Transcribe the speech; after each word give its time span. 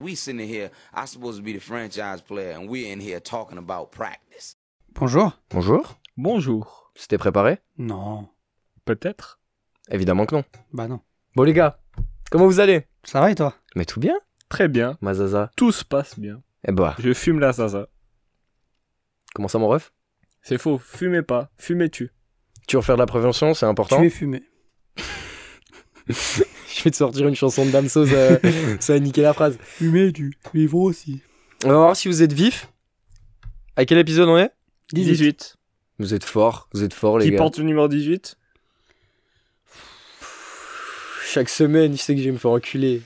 We 0.00 0.14
sitting 0.14 0.46
here, 0.46 0.70
I 0.92 1.06
supposed 1.06 1.38
to 1.38 1.42
be 1.42 1.54
the 1.54 1.60
franchise 1.60 2.20
player, 2.20 2.52
and 2.52 2.68
we're 2.68 2.92
in 2.92 3.00
here 3.00 3.18
talking 3.18 3.56
about 3.56 3.90
practice. 3.92 4.56
Bonjour. 4.94 5.32
Bonjour. 5.50 5.98
Bonjour. 6.18 6.92
C'était 6.94 7.16
préparé? 7.18 7.58
Non. 7.78 8.28
Peut-être. 8.84 9.40
Évidemment 9.90 10.26
que 10.26 10.34
non. 10.34 10.44
Bah 10.72 10.86
non. 10.86 11.00
Bon 11.34 11.44
les 11.44 11.54
gars, 11.54 11.80
comment 12.30 12.46
vous 12.46 12.60
allez? 12.60 12.86
Ça 13.04 13.20
va 13.20 13.30
et 13.30 13.34
toi? 13.34 13.54
Mais 13.74 13.84
tout 13.86 14.00
bien, 14.00 14.18
Très 14.50 14.68
bien. 14.68 14.98
ma 15.00 15.14
zaza. 15.14 15.50
Tout 15.56 15.72
se 15.72 15.84
passe 15.84 16.18
bien. 16.18 16.42
Eh 16.68 16.72
bah, 16.72 16.94
Je 16.98 17.14
fume 17.14 17.40
la 17.40 17.52
zaza. 17.52 17.88
comment 19.34 19.48
ça 19.48 19.58
mon 19.58 19.68
ref? 19.68 19.92
C'est 20.42 20.58
faux. 20.58 20.78
Fumez 20.78 21.22
pas. 21.22 21.50
Fumez-tu. 21.56 22.12
Tu 22.68 22.76
veux 22.76 22.80
refaire 22.80 22.96
de 22.96 23.00
la 23.00 23.06
prévention, 23.06 23.54
c'est 23.54 23.66
important? 23.66 23.98
Tu 24.00 24.06
es 24.06 24.10
fumé. 24.10 24.42
Te 26.90 26.96
sortir 26.96 27.26
une 27.26 27.34
chanson 27.34 27.64
de 27.66 27.70
Damso, 27.70 28.06
ça, 28.06 28.38
ça 28.80 28.92
va 28.94 28.98
niquer 29.00 29.22
la 29.22 29.32
phrase. 29.32 29.58
Fumé, 29.60 30.12
tu. 30.12 30.32
Vivre 30.54 30.78
aussi. 30.78 31.20
On 31.64 31.68
va 31.68 31.74
voir 31.76 31.96
si 31.96 32.08
vous 32.08 32.22
êtes 32.22 32.32
vif. 32.32 32.68
À 33.76 33.84
quel 33.84 33.98
épisode 33.98 34.28
on 34.28 34.38
est? 34.38 34.50
18. 34.92 35.56
Vous 35.98 36.14
êtes 36.14 36.24
forts, 36.24 36.68
vous 36.72 36.84
êtes 36.84 36.94
forts 36.94 37.18
les 37.18 37.24
Qui 37.26 37.30
gars. 37.32 37.38
porte 37.38 37.58
le 37.58 37.64
numéro 37.64 37.88
18 37.88 38.36
Chaque 41.28 41.48
semaine, 41.48 41.92
je 41.92 41.98
sais 41.98 42.14
que 42.14 42.20
je 42.20 42.26
vais 42.26 42.32
me 42.32 42.38
faire 42.38 42.50
enculer. 42.52 43.02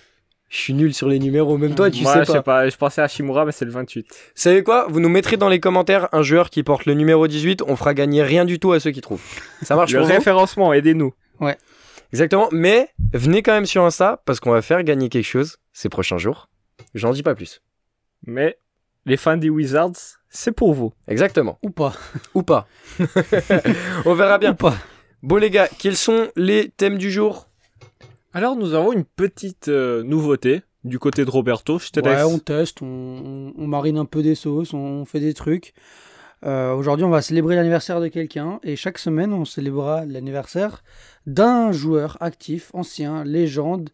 Je 0.49 0.57
suis 0.57 0.75
nul 0.75 0.93
sur 0.93 1.09
les 1.09 1.19
numéros, 1.21 1.57
même 1.59 1.75
toi 1.77 1.91
tu 1.91 2.03
Moi, 2.03 2.13
sais 2.13 2.21
je 2.21 2.25
sais 2.27 2.33
pas. 2.35 2.43
pas. 2.43 2.69
Je 2.69 2.77
pensais 2.77 3.01
à 3.01 3.07
Shimura, 3.09 3.45
mais 3.45 3.53
c'est 3.53 3.65
le 3.65 3.71
28. 3.71 4.07
Vous 4.09 4.15
savez 4.35 4.65
quoi? 4.65 4.87
Vous 4.89 4.99
nous 5.01 5.09
mettrez 5.09 5.37
dans 5.37 5.49
les 5.49 5.61
commentaires 5.61 6.09
un 6.13 6.23
joueur 6.23 6.51
qui 6.51 6.63
porte 6.65 6.87
le 6.87 6.95
numéro 6.95 7.27
18, 7.29 7.63
on 7.67 7.77
fera 7.77 7.95
gagner 7.95 8.23
rien 8.25 8.45
du 8.45 8.59
tout 8.59 8.73
à 8.73 8.81
ceux 8.81 8.91
qui 8.91 9.01
trouvent. 9.01 9.23
Ça 9.63 9.77
marche 9.77 9.93
Le 9.93 10.01
pour 10.01 10.09
référencement, 10.09 10.73
aidez-nous. 10.73 11.15
Exactement, 12.13 12.49
mais 12.53 12.89
venez 13.13 13.43
quand 13.43 13.53
même 13.53 13.67
sur 13.67 13.85
Insta 13.85 14.23
parce 14.25 14.41
qu'on 14.41 14.51
va 14.51 14.63
faire 14.63 14.83
gagner 14.83 15.09
quelque 15.09 15.25
chose 15.27 15.57
ces 15.73 15.89
prochains 15.89 16.19
jours. 16.19 16.49
J'en 16.95 17.13
dis 17.13 17.23
pas 17.23 17.35
plus. 17.35 17.63
Mais 18.27 18.59
les 19.07 19.17
fans 19.17 19.37
des 19.37 19.49
Wizards, 19.51 19.93
c'est 20.29 20.53
pour 20.53 20.75
vous. 20.75 20.93
Exactement. 21.09 21.59
Ou 21.63 21.71
pas. 21.71 21.95
Ou 22.35 22.43
pas. 22.43 22.67
On 24.05 24.15
verra 24.15 24.39
bien. 24.39 24.53
Ou 24.53 24.55
pas. 24.55 24.77
Bon 25.23 25.37
les 25.37 25.51
gars, 25.51 25.69
quels 25.79 25.97
sont 25.97 26.29
les 26.37 26.71
thèmes 26.71 26.99
du 26.99 27.11
jour? 27.11 27.47
Alors, 28.33 28.57
nous 28.57 28.75
avons 28.75 28.93
une 28.93 29.05
petite 29.05 29.69
euh, 29.69 30.03
nouveauté 30.03 30.63
du 30.85 30.99
côté 30.99 31.25
de 31.25 31.31
Roberto. 31.31 31.79
Je 31.79 31.91
te 31.91 32.01
Ouais, 32.01 32.15
laisse. 32.15 32.25
on 32.25 32.39
teste, 32.39 32.81
on, 32.83 32.87
on- 32.87 33.53
on 33.57 33.67
marine 33.67 33.99
un 33.99 34.05
peu 34.05 34.23
des 34.23 34.35
sauces, 34.35 34.73
on 34.73 35.05
fait 35.05 35.21
des 35.21 35.35
trucs. 35.35 35.75
Euh, 36.45 36.73
Aujourd'hui, 36.75 37.05
on 37.05 37.11
va 37.11 37.21
célébrer 37.23 37.55
l'anniversaire 37.57 38.01
de 38.01 38.09
quelqu'un 38.09 38.61
et 38.63 38.77
chaque 38.77 38.99
semaine, 38.99 39.33
on 39.33 39.45
célébrera 39.45 40.07
l'anniversaire 40.07 40.83
d'un 41.27 41.71
joueur 41.73 42.17
actif, 42.21 42.71
ancien, 42.73 43.25
légende, 43.25 43.91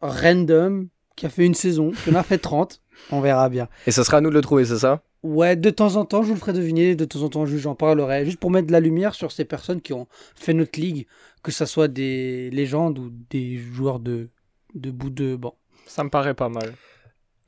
random, 0.00 0.88
qui 1.16 1.26
a 1.26 1.28
fait 1.28 1.44
une 1.46 1.54
saison, 1.54 1.90
qui 1.92 2.10
en 2.10 2.14
a 2.14 2.22
fait 2.22 2.38
30. 2.38 2.82
On 3.12 3.20
verra 3.20 3.48
bien. 3.48 3.68
Et 3.86 3.90
ça 3.90 4.04
sera 4.04 4.18
à 4.18 4.20
nous 4.20 4.30
de 4.30 4.34
le 4.34 4.40
trouver, 4.40 4.64
c'est 4.64 4.78
ça? 4.78 5.02
Ouais, 5.22 5.56
de 5.56 5.70
temps 5.70 5.96
en 5.96 6.04
temps, 6.04 6.22
je 6.22 6.28
vous 6.28 6.34
le 6.34 6.38
ferai 6.40 6.52
deviner, 6.52 6.94
de 6.94 7.04
temps 7.04 7.22
en 7.22 7.28
temps, 7.28 7.46
je- 7.46 7.56
j'en 7.58 7.74
parlerai, 7.74 8.24
juste 8.24 8.38
pour 8.38 8.50
mettre 8.50 8.66
de 8.68 8.72
la 8.72 8.80
lumière 8.80 9.14
sur 9.14 9.32
ces 9.32 9.44
personnes 9.44 9.80
qui 9.82 9.92
ont 9.92 10.06
fait 10.34 10.54
notre 10.54 10.78
ligue, 10.80 11.06
que 11.42 11.52
ce 11.52 11.66
soit 11.66 11.88
des 11.88 12.48
légendes 12.50 12.98
ou 12.98 13.10
des 13.30 13.56
joueurs 13.58 13.98
de, 13.98 14.28
de 14.74 14.90
bout 14.90 15.10
de 15.10 15.36
banc. 15.36 15.56
Ça 15.86 16.04
me 16.04 16.10
paraît 16.10 16.34
pas 16.34 16.48
mal. 16.48 16.72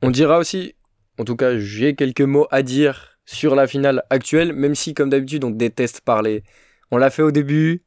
On 0.01 0.11
dira 0.11 0.37
aussi, 0.39 0.75
en 1.17 1.23
tout 1.25 1.35
cas 1.35 1.57
j'ai 1.57 1.95
quelques 1.95 2.21
mots 2.21 2.47
à 2.51 2.61
dire 2.63 3.08
sur 3.31 3.55
la 3.55 3.67
finale 3.67 4.03
actuelle, 4.09 4.53
même 4.53 4.73
si 4.73 4.95
comme 4.95 5.09
d'habitude 5.11 5.43
on 5.43 5.51
déteste 5.51 6.01
parler. 6.01 6.43
On 6.89 6.97
l'a 6.97 7.11
fait 7.11 7.21
au 7.21 7.29
début, 7.31 7.83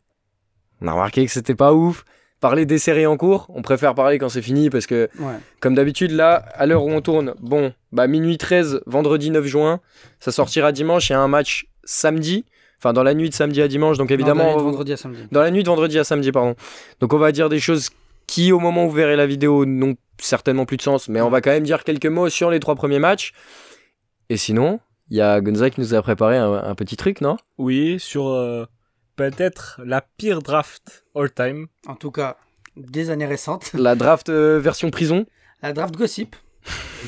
on 0.80 0.86
a 0.86 0.92
remarqué 0.92 1.26
que 1.26 1.32
c'était 1.32 1.56
pas 1.56 1.72
ouf. 1.74 2.04
Parler 2.38 2.64
des 2.66 2.78
séries 2.78 3.06
en 3.06 3.16
cours, 3.16 3.46
on 3.54 3.62
préfère 3.62 3.94
parler 3.94 4.18
quand 4.18 4.28
c'est 4.28 4.42
fini 4.42 4.68
parce 4.70 4.86
que 4.86 5.08
Ouais. 5.18 5.34
Comme 5.60 5.74
d'habitude, 5.74 6.10
là, 6.12 6.34
à 6.54 6.66
l'heure 6.66 6.84
où 6.84 6.90
on 6.90 7.00
tourne, 7.00 7.34
bon, 7.40 7.72
bah 7.92 8.06
minuit 8.08 8.36
13, 8.38 8.82
vendredi 8.86 9.30
9 9.30 9.44
juin, 9.46 9.80
ça 10.20 10.30
sortira 10.32 10.70
dimanche, 10.72 11.08
il 11.10 11.12
y 11.12 11.16
a 11.16 11.20
un 11.20 11.28
match 11.28 11.66
samedi, 11.84 12.44
enfin 12.78 12.92
dans 12.92 13.02
la 13.04 13.14
nuit 13.14 13.28
de 13.28 13.34
samedi 13.34 13.62
à 13.62 13.68
dimanche, 13.68 13.96
donc 13.98 14.10
évidemment, 14.12 14.52
Non, 14.52 14.56
de 14.58 14.62
vendredi 14.62 14.92
à 14.92 14.96
samedi. 14.96 15.22
dans 15.30 15.40
la 15.42 15.50
nuit 15.52 15.62
de 15.64 15.68
vendredi 15.68 15.98
à 16.00 16.04
samedi, 16.04 16.30
pardon. 16.32 16.54
Donc 17.00 17.12
on 17.12 17.18
va 17.18 17.30
dire 17.32 17.48
des 17.48 17.60
choses 17.60 17.90
qui, 18.28 18.50
au 18.52 18.58
moment 18.60 18.86
où 18.86 18.88
vous 18.90 18.96
verrez 18.96 19.16
la 19.16 19.26
vidéo, 19.26 19.64
n'ont 19.66 19.94
certainement 20.18 20.66
plus 20.66 20.76
de 20.78 20.82
sens, 20.82 21.08
mais 21.08 21.20
on 21.20 21.30
va 21.30 21.40
quand 21.40 21.50
même 21.50 21.64
dire 21.64 21.82
quelques 21.84 22.06
mots 22.06 22.28
sur 22.28 22.50
les 22.50 22.60
trois 22.60 22.74
premiers 22.76 23.00
matchs. 23.00 23.32
Et 24.30 24.36
sinon, 24.36 24.80
il 25.12 25.16
y 25.16 25.20
a 25.20 25.42
Gonza 25.42 25.68
qui 25.68 25.78
nous 25.78 25.92
a 25.92 26.00
préparé 26.00 26.38
un, 26.38 26.50
un 26.54 26.74
petit 26.74 26.96
truc, 26.96 27.20
non? 27.20 27.36
Oui, 27.58 28.00
sur 28.00 28.28
euh, 28.28 28.64
peut-être 29.14 29.78
la 29.84 30.00
pire 30.00 30.40
draft 30.40 31.04
all-time. 31.14 31.66
En 31.86 31.96
tout 31.96 32.10
cas, 32.10 32.38
des 32.78 33.10
années 33.10 33.26
récentes. 33.26 33.74
La 33.74 33.94
draft 33.94 34.30
euh, 34.30 34.58
version 34.58 34.90
prison. 34.90 35.26
La 35.60 35.74
draft 35.74 35.94
gossip. 35.96 36.34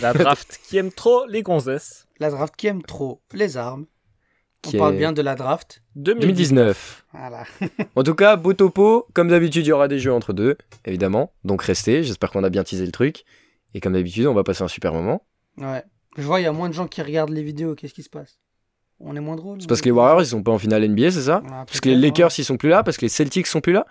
La 0.03 0.13
draft 0.13 0.61
qui 0.69 0.77
aime 0.77 0.93
trop 0.93 1.25
les 1.27 1.43
gonzesses. 1.43 2.07
La 2.21 2.29
draft 2.29 2.55
qui 2.57 2.67
aime 2.67 2.83
trop 2.83 3.23
les 3.33 3.57
armes. 3.57 3.87
On 4.67 4.73
parle 4.73 4.95
est- 4.97 4.99
bien 4.99 5.13
de 5.13 5.23
la 5.23 5.35
draft. 5.35 5.83
2019. 5.97 6.27
2019. 6.27 7.05
Voilà. 7.13 7.45
En 7.97 8.03
tout 8.03 8.15
cas, 8.15 8.37
beau 8.37 8.53
topo. 8.53 9.07
Comme 9.15 9.29
d'habitude, 9.29 9.65
il 9.65 9.71
y 9.71 9.73
aura 9.73 9.89
des 9.89 9.99
jeux 9.99 10.13
entre 10.13 10.35
deux, 10.35 10.59
évidemment. 10.85 11.33
Donc 11.45 11.63
restez. 11.63 12.03
J'espère 12.03 12.31
qu'on 12.31 12.45
a 12.45 12.51
bien 12.51 12.65
teasé 12.65 12.85
le 12.85 12.93
truc. 12.93 13.25
Et 13.73 13.81
comme 13.81 13.95
d'habitude, 13.95 14.27
on 14.27 14.35
va 14.35 14.45
passer 14.45 14.63
un 14.63 14.69
super 14.69 14.93
moment. 14.93 15.25
Ouais. 15.57 15.83
Je 16.17 16.23
vois, 16.23 16.41
il 16.41 16.45
y 16.45 16.47
a 16.47 16.53
moins 16.53 16.69
de 16.69 16.75
gens 16.75 16.87
qui 16.87 17.03
regardent 17.03 17.31
les 17.33 17.43
vidéos. 17.43 17.75
Qu'est-ce 17.75 17.95
qui 17.95 18.03
se 18.03 18.11
passe? 18.11 18.39
On 19.01 19.17
est 19.17 19.21
moins 19.21 19.37
drôle 19.37 19.61
C'est 19.61 19.67
parce 19.69 19.81
que 19.81 19.87
les 19.87 19.91
Warriors, 19.93 20.23
ils 20.23 20.27
sont 20.27 20.43
pas 20.43 20.53
en 20.53 20.59
finale 20.59 20.87
NBA, 20.89 21.11
c'est 21.11 21.23
ça? 21.23 21.43
Ah, 21.51 21.65
Parce 21.67 21.81
que 21.81 21.89
les 21.89 21.97
Lakers, 21.97 22.31
hein. 22.31 22.35
ils 22.39 22.45
sont 22.45 22.57
plus 22.57 22.69
là. 22.69 22.83
Parce 22.85 22.97
que 22.97 23.03
les 23.05 23.09
Celtics 23.09 23.47
sont 23.47 23.61
plus 23.61 23.73
là? 23.73 23.87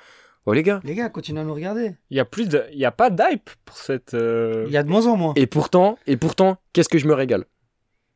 Oh 0.45 0.53
les 0.53 0.63
gars. 0.63 0.79
Les 0.83 0.95
gars, 0.95 1.09
continuez 1.09 1.41
à 1.41 1.43
nous 1.43 1.53
regarder. 1.53 1.95
Il 2.09 2.17
y 2.17 2.19
a 2.19 2.25
plus 2.25 2.47
de, 2.49 2.63
il 2.71 2.77
y 2.79 2.85
a 2.85 2.91
pas 2.91 3.09
d'hype 3.09 3.49
pour 3.65 3.77
cette. 3.77 4.13
euh, 4.13 4.65
Il 4.67 4.73
y 4.73 4.77
a 4.77 4.83
de 4.83 4.89
moins 4.89 5.05
en 5.07 5.15
moins. 5.17 5.33
Et 5.35 5.47
pourtant, 5.47 5.97
et 6.07 6.17
pourtant, 6.17 6.57
qu'est-ce 6.73 6.89
que 6.89 6.97
je 6.97 7.07
me 7.07 7.13
régale? 7.13 7.45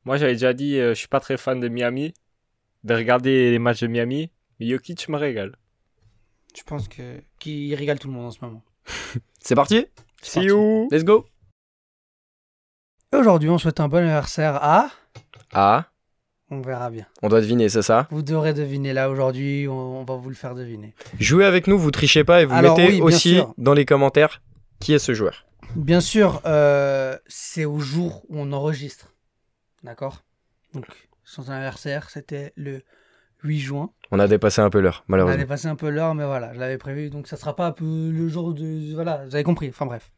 Moi, 0.05 0.17
j'avais 0.17 0.33
déjà 0.33 0.53
dit, 0.53 0.77
euh, 0.77 0.89
je 0.89 0.99
suis 0.99 1.07
pas 1.07 1.19
très 1.19 1.37
fan 1.37 1.59
de 1.59 1.67
Miami, 1.67 2.13
de 2.83 2.93
regarder 2.95 3.51
les 3.51 3.59
matchs 3.59 3.81
de 3.81 3.87
Miami. 3.87 4.29
Mais 4.59 4.67
Jokic 4.67 5.07
me 5.09 5.17
régale. 5.17 5.55
Je 6.55 6.63
pense 6.63 6.87
que 6.87 7.21
qui 7.39 7.75
régale 7.75 7.99
tout 7.99 8.07
le 8.07 8.13
monde 8.13 8.25
en 8.25 8.31
ce 8.31 8.39
moment? 8.43 8.63
C'est 9.39 9.55
parti? 9.55 9.85
See 10.21 10.35
parti. 10.39 10.47
you. 10.47 10.87
Let's 10.91 11.03
go 11.03 11.25
Aujourd'hui, 13.13 13.49
on 13.49 13.57
souhaite 13.57 13.79
un 13.79 13.87
bon 13.87 13.97
anniversaire 13.99 14.55
à. 14.61 14.89
Ah, 15.53 15.85
On 16.51 16.59
verra 16.61 16.89
bien. 16.89 17.05
on 17.21 17.29
doit 17.29 17.39
deviner, 17.41 17.69
c'est 17.69 17.81
ça 17.81 18.07
Vous 18.11 18.21
devrez 18.21 18.53
deviner 18.53 18.91
là 18.93 19.09
aujourd'hui. 19.09 19.65
On, 19.69 20.01
on 20.01 20.03
va 20.03 20.15
vous 20.15 20.29
le 20.29 20.35
faire 20.35 20.55
deviner. 20.55 20.93
Jouez 21.19 21.45
avec 21.45 21.67
nous, 21.67 21.79
vous 21.79 21.91
trichez 21.91 22.23
pas 22.25 22.41
et 22.41 22.45
vous 22.45 22.53
Alors 22.53 22.77
mettez 22.77 22.95
oui, 22.95 23.01
aussi 23.01 23.35
sûr. 23.35 23.53
dans 23.57 23.73
les 23.73 23.85
commentaires 23.85 24.41
qui 24.79 24.93
est 24.93 24.99
ce 24.99 25.13
joueur. 25.13 25.45
Bien 25.75 26.01
sûr, 26.01 26.41
euh, 26.45 27.17
c'est 27.27 27.65
au 27.65 27.79
jour 27.79 28.23
où 28.29 28.39
on 28.39 28.51
enregistre. 28.51 29.13
D'accord? 29.83 30.23
Donc, 30.73 30.85
son 31.23 31.49
anniversaire, 31.49 32.09
c'était 32.09 32.51
le 32.57 32.81
8 33.43 33.59
juin. 33.59 33.89
On 34.11 34.19
a 34.19 34.27
dépassé 34.27 34.59
un 34.61 34.69
peu 34.69 34.81
l'heure, 34.81 35.03
On 35.07 35.13
a 35.13 35.17
malheureusement. 35.17 35.37
dépassé 35.39 35.67
un 35.69 35.75
peu 35.75 35.89
l'heure, 35.89 36.13
mais 36.13 36.25
voilà, 36.25 36.53
je 36.53 36.59
l'avais 36.59 36.77
prévu, 36.77 37.09
donc 37.09 37.27
ça 37.27 37.37
sera 37.37 37.55
pas 37.55 37.67
un 37.67 37.71
peu 37.71 37.85
le 38.11 38.27
jour 38.27 38.53
de... 38.53 38.93
Voilà, 38.95 39.25
vous 39.25 39.33
avez 39.35 39.43
compris, 39.43 39.69
enfin 39.69 39.85
bref. 39.85 40.11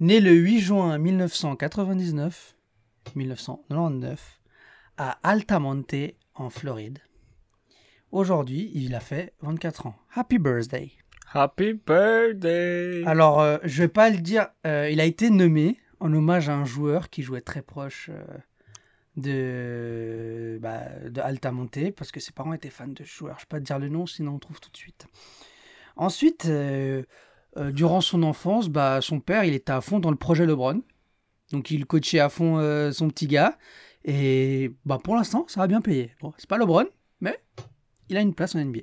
Né 0.00 0.18
le 0.18 0.32
8 0.32 0.58
juin 0.58 0.98
1999, 0.98 2.56
1999, 3.14 4.40
à 4.96 5.18
Altamonte, 5.22 5.94
en 6.34 6.50
Floride. 6.50 6.98
Aujourd'hui, 8.10 8.72
il 8.74 8.96
a 8.96 9.00
fait 9.00 9.34
24 9.42 9.86
ans. 9.86 9.94
Happy 10.12 10.38
birthday. 10.38 10.90
Happy 11.32 11.74
birthday. 11.74 13.04
Alors, 13.06 13.40
euh, 13.40 13.58
je 13.62 13.82
vais 13.82 13.88
pas 13.88 14.10
le 14.10 14.18
dire, 14.18 14.48
euh, 14.66 14.90
il 14.90 15.00
a 15.00 15.04
été 15.04 15.30
nommé 15.30 15.78
en 16.00 16.12
hommage 16.12 16.48
à 16.48 16.56
un 16.56 16.64
joueur 16.64 17.08
qui 17.08 17.22
jouait 17.22 17.40
très 17.40 17.62
proche 17.62 18.10
euh, 18.12 18.24
de, 19.16 20.58
bah, 20.60 20.86
de 21.08 21.20
Altamonte, 21.20 21.92
parce 21.96 22.10
que 22.10 22.18
ses 22.18 22.32
parents 22.32 22.52
étaient 22.52 22.68
fans 22.68 22.88
de 22.88 23.04
ce 23.04 23.16
joueur. 23.16 23.36
Je 23.38 23.44
vais 23.44 23.48
pas 23.48 23.60
te 23.60 23.64
dire 23.64 23.78
le 23.78 23.88
nom, 23.88 24.08
sinon 24.08 24.34
on 24.34 24.38
trouve 24.40 24.58
tout 24.58 24.72
de 24.72 24.76
suite. 24.76 25.06
Ensuite, 25.94 26.48
euh, 27.56 27.70
durant 27.70 28.00
son 28.00 28.22
enfance, 28.22 28.68
bah, 28.68 29.00
son 29.00 29.20
père, 29.20 29.44
il 29.44 29.54
était 29.54 29.72
à 29.72 29.80
fond 29.80 30.00
dans 30.00 30.10
le 30.10 30.16
projet 30.16 30.46
LeBron. 30.46 30.82
Donc, 31.52 31.70
il 31.70 31.86
coachait 31.86 32.18
à 32.18 32.28
fond 32.28 32.58
euh, 32.58 32.90
son 32.90 33.08
petit 33.08 33.26
gars. 33.26 33.58
Et 34.04 34.72
bah, 34.84 34.98
pour 35.02 35.14
l'instant, 35.14 35.44
ça 35.48 35.60
va 35.60 35.66
bien 35.66 35.80
payer. 35.80 36.12
Bon, 36.20 36.32
c'est 36.36 36.48
pas 36.48 36.58
LeBron, 36.58 36.86
mais 37.20 37.38
il 38.08 38.16
a 38.16 38.20
une 38.20 38.34
place 38.34 38.54
en 38.54 38.64
NBA. 38.64 38.80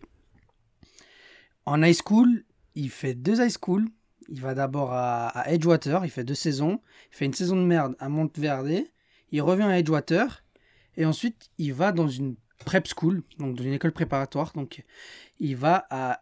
En 1.65 1.83
high 1.83 1.95
school, 1.95 2.43
il 2.75 2.89
fait 2.89 3.13
deux 3.13 3.41
high 3.41 3.51
school. 3.51 3.85
Il 4.29 4.39
va 4.39 4.53
d'abord 4.53 4.93
à, 4.93 5.27
à 5.27 5.51
Edgewater, 5.51 6.05
il 6.05 6.09
fait 6.09 6.23
deux 6.23 6.35
saisons. 6.35 6.79
Il 7.11 7.17
fait 7.17 7.25
une 7.25 7.33
saison 7.33 7.57
de 7.57 7.63
merde 7.63 7.95
à 7.99 8.07
Monteverde. 8.07 8.85
Il 9.31 9.41
revient 9.41 9.63
à 9.63 9.77
Edgewater. 9.77 10.43
Et 10.95 11.05
ensuite, 11.05 11.49
il 11.57 11.73
va 11.73 11.91
dans 11.91 12.07
une 12.07 12.35
prep 12.65 12.87
school, 12.87 13.23
donc 13.37 13.55
dans 13.55 13.63
une 13.63 13.73
école 13.73 13.91
préparatoire. 13.91 14.53
Donc, 14.53 14.83
il 15.39 15.55
va 15.57 15.85
à 15.89 16.21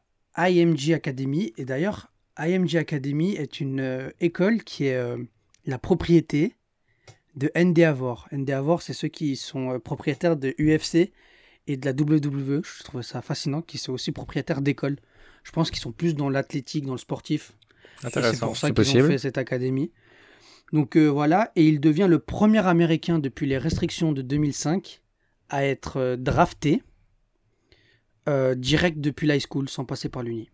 IMG 0.49 0.93
Academy. 0.93 1.53
Et 1.57 1.65
d'ailleurs, 1.65 2.11
IMG 2.39 2.77
Academy 2.77 3.35
est 3.35 3.59
une 3.59 3.79
euh, 3.79 4.09
école 4.19 4.63
qui 4.63 4.85
est 4.85 4.95
euh, 4.95 5.17
la 5.65 5.77
propriété 5.77 6.55
de 7.35 7.51
Endeavor. 7.55 8.27
Endeavor, 8.31 8.81
c'est 8.81 8.93
ceux 8.93 9.07
qui 9.07 9.35
sont 9.35 9.73
euh, 9.73 9.79
propriétaires 9.79 10.37
de 10.37 10.55
UFC 10.59 11.11
et 11.67 11.77
de 11.77 11.85
la 11.85 11.91
WWE. 11.91 12.61
Je 12.63 12.83
trouve 12.83 13.01
ça 13.01 13.21
fascinant 13.21 13.61
qu'ils 13.61 13.79
soient 13.79 13.93
aussi 13.93 14.11
propriétaires 14.11 14.61
d'écoles. 14.61 14.97
Je 15.43 15.51
pense 15.51 15.69
qu'ils 15.69 15.79
sont 15.79 15.91
plus 15.91 16.15
dans 16.15 16.29
l'athlétique, 16.29 16.85
dans 16.85 16.93
le 16.93 16.99
sportif. 16.99 17.53
C'est 18.01 18.07
Intéressant. 18.07 18.47
pour 18.47 18.57
ça 18.57 18.71
qu'ils 18.71 18.97
ont 19.03 19.07
fait 19.07 19.17
cette 19.17 19.37
académie. 19.37 19.91
Donc 20.71 20.95
euh, 20.95 21.07
voilà, 21.07 21.51
et 21.55 21.67
il 21.67 21.79
devient 21.79 22.07
le 22.09 22.19
premier 22.19 22.65
Américain 22.65 23.19
depuis 23.19 23.47
les 23.47 23.57
restrictions 23.57 24.11
de 24.11 24.21
2005 24.21 25.01
à 25.49 25.65
être 25.65 25.97
euh, 25.97 26.15
drafté 26.15 26.83
euh, 28.27 28.53
direct 28.53 28.99
depuis 28.99 29.27
l'high 29.27 29.41
school 29.41 29.67
sans 29.67 29.85
passer 29.85 30.09
par 30.09 30.21
l'Uni. 30.23 30.49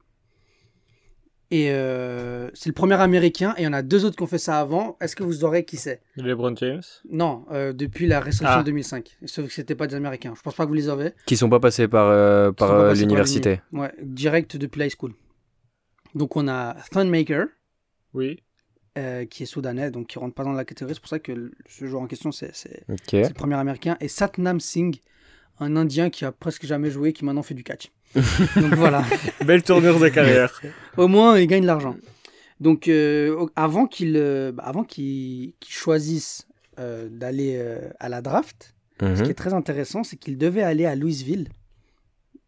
Et 1.51 1.69
euh, 1.69 2.49
c'est 2.55 2.69
le 2.69 2.73
premier 2.73 2.95
Américain, 2.99 3.53
et 3.57 3.61
il 3.61 3.65
y 3.65 3.67
en 3.67 3.73
a 3.73 3.83
deux 3.83 4.03
autres 4.03 4.15
qui 4.15 4.23
ont 4.23 4.27
fait 4.27 4.39
ça 4.39 4.59
avant. 4.59 4.97
Est-ce 4.99 5.15
que 5.15 5.23
vous 5.23 5.33
saurez 5.33 5.63
qui 5.63 5.77
c'est 5.77 6.01
LeBron 6.15 6.55
James? 6.55 6.81
Non, 7.09 7.45
euh, 7.51 7.71
depuis 7.71 8.07
la 8.07 8.19
restriction 8.19 8.57
Ah. 8.57 8.63
de 8.63 8.65
2005. 8.65 9.15
Sauf 9.25 9.45
que 9.47 9.53
c'était 9.53 9.75
pas 9.75 9.85
des 9.85 9.95
Américains. 9.95 10.33
Je 10.35 10.41
pense 10.41 10.55
pas 10.55 10.63
que 10.63 10.69
vous 10.69 10.73
les 10.75 10.89
avez. 10.89 11.11
Qui 11.27 11.37
sont 11.37 11.49
pas 11.49 11.59
passés 11.59 11.87
par, 11.87 12.07
euh, 12.07 12.51
par 12.51 12.69
sont 12.69 12.73
pas 12.73 12.79
passés 12.89 13.01
par 13.01 13.07
l'université. 13.07 13.61
l'Uni. 13.71 13.83
Ouais, 13.83 13.93
direct 14.01 14.57
depuis 14.57 14.81
l'high 14.81 14.91
school. 14.97 15.13
Donc 16.15 16.35
on 16.35 16.47
a 16.47 16.75
Thunmaker, 16.91 17.45
Oui. 18.15 18.41
euh, 18.97 19.25
qui 19.25 19.43
est 19.43 19.45
soudanais, 19.45 19.91
donc 19.91 20.07
qui 20.07 20.17
rentre 20.17 20.33
pas 20.33 20.43
dans 20.45 20.53
la 20.53 20.65
catégorie. 20.65 20.95
C'est 20.95 21.01
pour 21.01 21.09
ça 21.09 21.19
que 21.19 21.31
le- 21.31 21.51
ce 21.69 21.85
joueur 21.85 22.01
en 22.01 22.07
question, 22.07 22.31
c'est 22.31 22.55
c'est- 22.55 22.83
Ok. 22.89 22.97
c'est 23.11 23.27
le 23.27 23.33
premier 23.35 23.55
américain. 23.55 23.97
Et 23.99 24.07
Satnam 24.07 24.59
Singh, 24.59 24.99
un 25.59 25.75
indien 25.75 26.09
qui 26.09 26.25
a 26.25 26.31
presque 26.31 26.65
jamais 26.65 26.89
joué, 26.91 27.13
qui 27.13 27.23
maintenant 27.25 27.43
fait 27.43 27.53
du 27.53 27.63
catch. 27.63 27.91
donc 28.15 28.73
voilà. 28.75 29.03
Belle 29.45 29.63
tournure 29.63 29.99
de 29.99 30.09
carrière. 30.09 30.61
Au 30.97 31.07
moins, 31.07 31.37
il 31.39 31.47
gagne 31.47 31.61
de 31.61 31.67
l'argent. 31.67 31.95
Donc, 32.59 32.87
euh, 32.87 33.45
avant 33.55 33.85
qu'il 33.85 34.15
euh, 34.15 34.51
bah, 34.53 34.71
choisisse 35.67 36.47
euh, 36.79 37.09
d'aller 37.09 37.55
euh, 37.57 37.89
à 37.99 38.09
la 38.09 38.21
draft, 38.21 38.73
ce 39.01 39.05
qui 39.15 39.21
Mhm. 39.23 39.29
est 39.29 39.33
très 39.33 39.53
intéressant, 39.53 40.03
c'est 40.03 40.15
qu'il 40.17 40.37
devait 40.37 40.61
aller 40.61 40.85
à 40.85 40.95
Louisville 40.95 41.49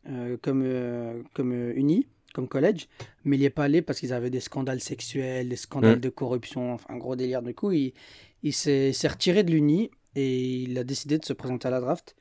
euh, 0.10 0.38
comme, 0.42 0.64
euh, 0.66 1.22
comme 1.34 1.52
euh, 1.52 1.74
uni, 1.76 2.08
comme 2.34 2.48
collège, 2.48 2.88
mais 3.26 3.36
il 3.36 3.40
n'y 3.40 3.46
est 3.46 3.50
pas 3.50 3.66
allé 3.66 3.82
parce 3.82 4.00
qu'ils 4.00 4.14
avaient 4.14 4.30
des 4.30 4.40
scandales 4.40 4.80
sexuels, 4.80 5.50
des 5.50 5.56
scandales 5.58 5.98
Mm. 5.98 6.02
de 6.02 6.10
corruption, 6.10 6.74
enfin, 6.74 6.94
un 6.94 6.98
gros 6.98 7.16
délire. 7.18 7.42
Du 7.42 7.54
coup, 7.54 7.72
il 7.74 7.94
s'est 8.54 8.92
retiré 9.08 9.44
de 9.44 9.52
l'uni 9.52 9.92
et 10.16 10.62
il 10.62 10.78
a 10.78 10.84
décidé 10.86 11.18
de 11.18 11.26
se 11.26 11.34
présenter 11.34 11.68
à 11.68 11.72
la 11.72 11.82
draft. 11.82 12.16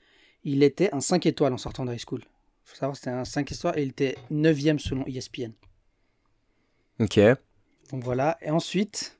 Il 0.48 0.62
était 0.62 0.94
un 0.94 1.00
5 1.00 1.26
étoiles 1.26 1.52
en 1.52 1.58
sortant 1.58 1.84
de 1.84 1.93
high 1.93 1.98
school. 1.98 2.20
Il 2.20 2.70
faut 2.70 2.76
savoir, 2.76 2.96
c'était 2.96 3.10
un 3.10 3.25
5 3.25 3.50
étoiles 3.50 3.78
et 3.78 3.82
il 3.82 3.88
était 3.88 4.16
9e 4.31 4.78
selon 4.78 5.04
ESPN. 5.06 5.50
Ok. 7.00 7.19
Donc 7.90 8.04
voilà. 8.04 8.38
Et 8.40 8.50
ensuite, 8.50 9.19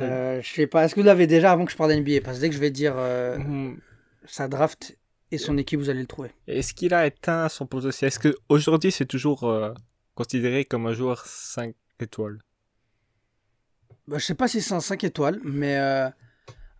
euh, 0.00 0.42
je 0.42 0.52
sais 0.52 0.66
pas, 0.66 0.84
est-ce 0.84 0.96
que 0.96 1.00
vous 1.00 1.06
l'avez 1.06 1.28
déjà 1.28 1.52
avant 1.52 1.64
que 1.64 1.70
je 1.70 1.76
parle 1.76 1.94
d'NBA 1.94 2.20
Parce 2.24 2.38
que 2.38 2.40
dès 2.42 2.48
que 2.48 2.54
je 2.56 2.60
vais 2.60 2.72
dire 2.72 2.94
euh, 2.96 3.38
Mhm. 3.38 3.80
sa 4.26 4.48
draft 4.48 4.98
et 5.30 5.38
son 5.38 5.56
équipe, 5.58 5.78
vous 5.78 5.90
allez 5.90 6.00
le 6.00 6.06
trouver. 6.06 6.30
Est-ce 6.48 6.74
qu'il 6.74 6.92
a 6.92 7.06
éteint 7.06 7.48
son 7.48 7.66
potentiel? 7.66 8.08
Est-ce 8.08 8.18
qu'aujourd'hui, 8.18 8.90
c'est 8.90 9.06
toujours 9.06 9.44
euh, 9.44 9.72
considéré 10.16 10.64
comme 10.64 10.86
un 10.86 10.92
joueur 10.92 11.24
5 11.24 11.74
étoiles? 12.00 12.40
Bah, 14.08 14.18
je 14.18 14.24
sais 14.24 14.34
pas 14.34 14.48
si 14.48 14.60
c'est 14.60 14.74
un 14.74 14.80
5 14.80 15.04
étoiles, 15.04 15.40
mais, 15.44 15.78
euh, 15.78 16.08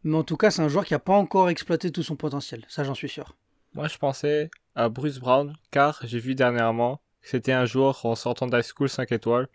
mais 0.02 0.16
en 0.16 0.24
tout 0.24 0.36
cas, 0.36 0.50
c'est 0.50 0.62
un 0.62 0.68
joueur 0.68 0.84
qui 0.84 0.94
n'a 0.94 0.98
pas 0.98 1.14
encore 1.14 1.48
exploité 1.48 1.92
tout 1.92 2.02
son 2.02 2.16
potentiel. 2.16 2.64
Ça, 2.68 2.82
j'en 2.82 2.94
suis 2.94 3.08
sûr. 3.08 3.36
Moi, 3.74 3.88
je 3.88 3.96
pensais 3.96 4.50
à 4.74 4.88
Bruce 4.90 5.18
Brown, 5.18 5.54
car 5.70 5.98
j'ai 6.04 6.18
vu 6.18 6.34
dernièrement 6.34 7.00
que 7.22 7.28
c'était 7.28 7.52
un 7.52 7.64
joueur 7.64 8.04
en 8.04 8.14
sortant 8.14 8.46
d'high 8.46 8.62
school 8.62 8.88
5 8.88 9.10
étoiles, 9.12 9.48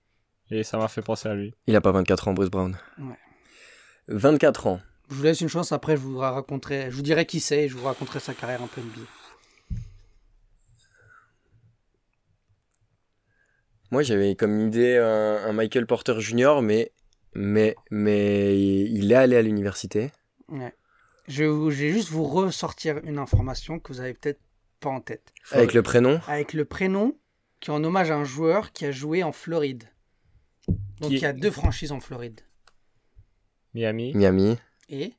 et 0.49 0.63
ça 0.63 0.77
m'a 0.77 0.87
fait 0.87 1.03
penser 1.03 1.29
à 1.29 1.35
lui. 1.35 1.53
Il 1.67 1.75
a 1.75 1.81
pas 1.81 1.91
24 1.91 2.27
ans, 2.29 2.33
Bruce 2.33 2.49
Brown. 2.49 2.75
Ouais. 2.97 3.17
24 4.07 4.67
ans. 4.67 4.81
Je 5.09 5.15
vous 5.15 5.23
laisse 5.23 5.41
une 5.41 5.49
chance, 5.49 5.71
après, 5.71 5.95
je 5.95 6.01
vous 6.01 6.17
raconterai, 6.17 6.89
je 6.89 6.95
vous 6.95 7.01
dirai 7.03 7.25
qui 7.25 7.39
c'est 7.39 7.65
et 7.65 7.69
je 7.69 7.75
vous 7.75 7.85
raconterai 7.85 8.19
sa 8.19 8.33
carrière 8.33 8.61
un 8.63 8.67
peu 8.67 8.81
NBA. 8.81 9.01
Moi, 13.91 14.01
j'avais 14.01 14.35
comme 14.35 14.67
idée 14.67 14.97
un, 14.97 15.47
un 15.47 15.53
Michael 15.53 15.85
Porter 15.85 16.19
Jr., 16.19 16.61
mais, 16.61 16.91
mais, 17.35 17.75
mais 17.91 18.59
il 18.59 19.11
est 19.11 19.15
allé 19.15 19.35
à 19.37 19.41
l'université. 19.41 20.11
Ouais. 20.49 20.73
Je, 21.27 21.43
vous- 21.43 21.71
je 21.71 21.83
vais 21.85 21.91
juste 21.91 22.09
vous 22.09 22.23
ressortir 22.25 22.97
une 23.03 23.17
information 23.19 23.79
que 23.79 23.91
vous 23.91 23.99
avez 23.99 24.13
peut-être 24.13 24.39
pas 24.79 24.89
en 24.89 25.01
tête. 25.01 25.33
Avec 25.51 25.73
le 25.73 25.81
prénom? 25.83 26.19
Avec 26.27 26.53
le 26.53 26.63
prénom 26.65 27.17
qui 27.59 27.69
est 27.69 27.73
en 27.73 27.83
hommage 27.83 28.11
à 28.11 28.15
un 28.15 28.23
joueur 28.23 28.71
qui 28.71 28.85
a 28.85 28.91
joué 28.91 29.23
en 29.23 29.31
Floride. 29.31 29.83
Donc 30.99 31.09
Qui- 31.09 31.15
il 31.15 31.21
y 31.21 31.25
a 31.25 31.33
deux 31.33 31.51
franchises 31.51 31.91
en 31.91 31.99
Floride. 31.99 32.41
Miami, 33.73 34.13
Miami, 34.15 34.57
Et 34.89 35.13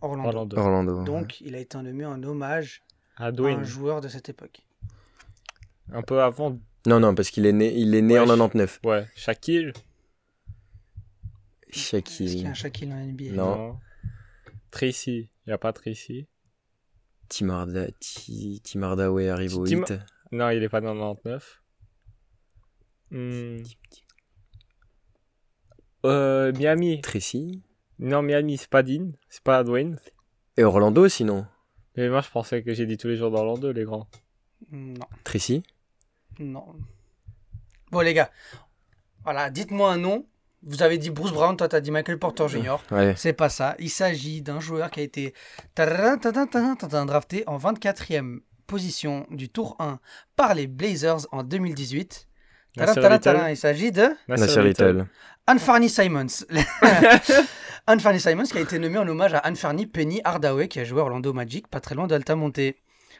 Orlando. 0.00 0.28
Orlando. 0.28 0.56
Orlando. 0.58 1.04
Donc 1.04 1.40
il 1.40 1.54
a 1.54 1.58
été 1.60 1.78
nommé 1.78 2.04
en 2.04 2.22
hommage 2.22 2.82
À 3.16 3.26
à 3.26 3.32
Dwayne. 3.32 3.60
un 3.60 3.64
joueur 3.64 4.00
de 4.00 4.08
cette 4.08 4.28
époque. 4.28 4.62
Un 5.92 6.02
peu 6.02 6.20
avant. 6.22 6.58
Non, 6.86 7.00
non, 7.00 7.14
parce 7.14 7.30
qu'il 7.30 7.46
est 7.46 7.52
né, 7.52 7.72
il 7.74 7.94
est 7.94 8.02
né 8.02 8.14
Ouais, 8.14 8.20
en 8.20 8.24
je- 8.24 8.28
99. 8.30 8.80
Ouais, 8.84 9.06
Shaquille. 9.14 9.72
Est-ce 11.70 11.96
qu'il 11.98 12.26
y 12.26 12.30
a 12.30 12.34
Shaquille, 12.34 12.46
un 12.46 12.54
Shaquille 12.54 12.92
en 12.92 12.96
NBA 12.98 13.32
Non. 13.32 13.78
Tracy. 14.74 15.28
Il 15.46 15.50
n'y 15.50 15.52
a 15.52 15.58
pas 15.58 15.72
Tracy. 15.72 16.26
Tim, 17.28 17.66
Ti- 18.00 18.60
Tim 18.64 18.82
Hardaway 18.82 19.28
arrive 19.28 19.56
au 19.56 19.64
Tim- 19.66 19.78
8. 19.86 19.94
Non, 20.32 20.50
il 20.50 20.62
est 20.64 20.68
pas 20.68 20.80
dans 20.80 20.94
le 20.94 21.00
99. 21.00 21.62
Hmm. 23.12 23.62
Euh, 26.04 26.52
Miami. 26.52 27.00
Tracy. 27.00 27.62
Non, 28.00 28.22
Miami, 28.22 28.56
c'est 28.58 28.68
pas 28.68 28.82
Dean. 28.82 29.10
C'est 29.28 29.42
pas 29.44 29.62
Dwayne. 29.62 29.98
Et 30.56 30.64
Orlando, 30.64 31.08
sinon. 31.08 31.46
Mais 31.96 32.08
moi, 32.08 32.20
je 32.20 32.30
pensais 32.30 32.62
que 32.64 32.74
j'ai 32.74 32.86
dit 32.86 32.96
tous 32.96 33.06
les 33.08 33.16
jours 33.16 33.30
d'Orlando, 33.30 33.70
les 33.72 33.84
grands. 33.84 34.08
Non, 34.72 35.06
Tracy. 35.22 35.62
non. 36.40 36.74
Bon 37.92 38.00
les 38.00 38.14
gars, 38.14 38.30
voilà, 39.22 39.50
dites-moi 39.50 39.92
un 39.92 39.98
nom. 39.98 40.26
Vous 40.66 40.82
avez 40.82 40.98
dit 40.98 41.10
Bruce 41.10 41.32
Brown, 41.32 41.56
toi 41.56 41.68
t'as 41.68 41.80
dit 41.80 41.90
Michael 41.90 42.18
Porter 42.18 42.48
Jr. 42.48 42.76
Ouais. 42.90 43.14
C'est 43.16 43.32
pas 43.32 43.48
ça. 43.48 43.74
Il 43.78 43.90
s'agit 43.90 44.42
d'un 44.42 44.60
joueur 44.60 44.90
qui 44.90 45.00
a 45.00 45.02
été 45.02 45.34
drafté 45.76 47.44
en 47.46 47.58
24e 47.58 48.40
position 48.66 49.26
du 49.30 49.48
tour 49.48 49.76
1 49.78 49.98
par 50.36 50.54
les 50.54 50.66
Blazers 50.66 51.26
en 51.32 51.42
2018. 51.42 52.28
Tadam, 52.76 52.88
Nasser 52.88 53.00
tadam, 53.00 53.12
Little. 53.12 53.32
tadam. 53.32 53.50
Il 53.50 53.56
s'agit 53.56 53.92
de 53.92 54.08
Nasir 54.28 54.62
Little. 54.62 55.06
Anfarni 55.46 55.88
Simons. 55.88 56.26
Anfarni 57.86 58.18
Simons 58.18 58.44
qui 58.44 58.58
a 58.58 58.62
été 58.62 58.78
nommé 58.78 58.98
en 58.98 59.06
hommage 59.06 59.34
à 59.34 59.42
Anfarni 59.48 59.86
Penny 59.86 60.20
Hardaway 60.24 60.68
qui 60.68 60.80
a 60.80 60.84
joué 60.84 61.00
Orlando 61.00 61.32
Magic, 61.32 61.68
pas 61.68 61.80
très 61.80 61.94
loin 61.94 62.06
d'Altamonte. 62.06 62.58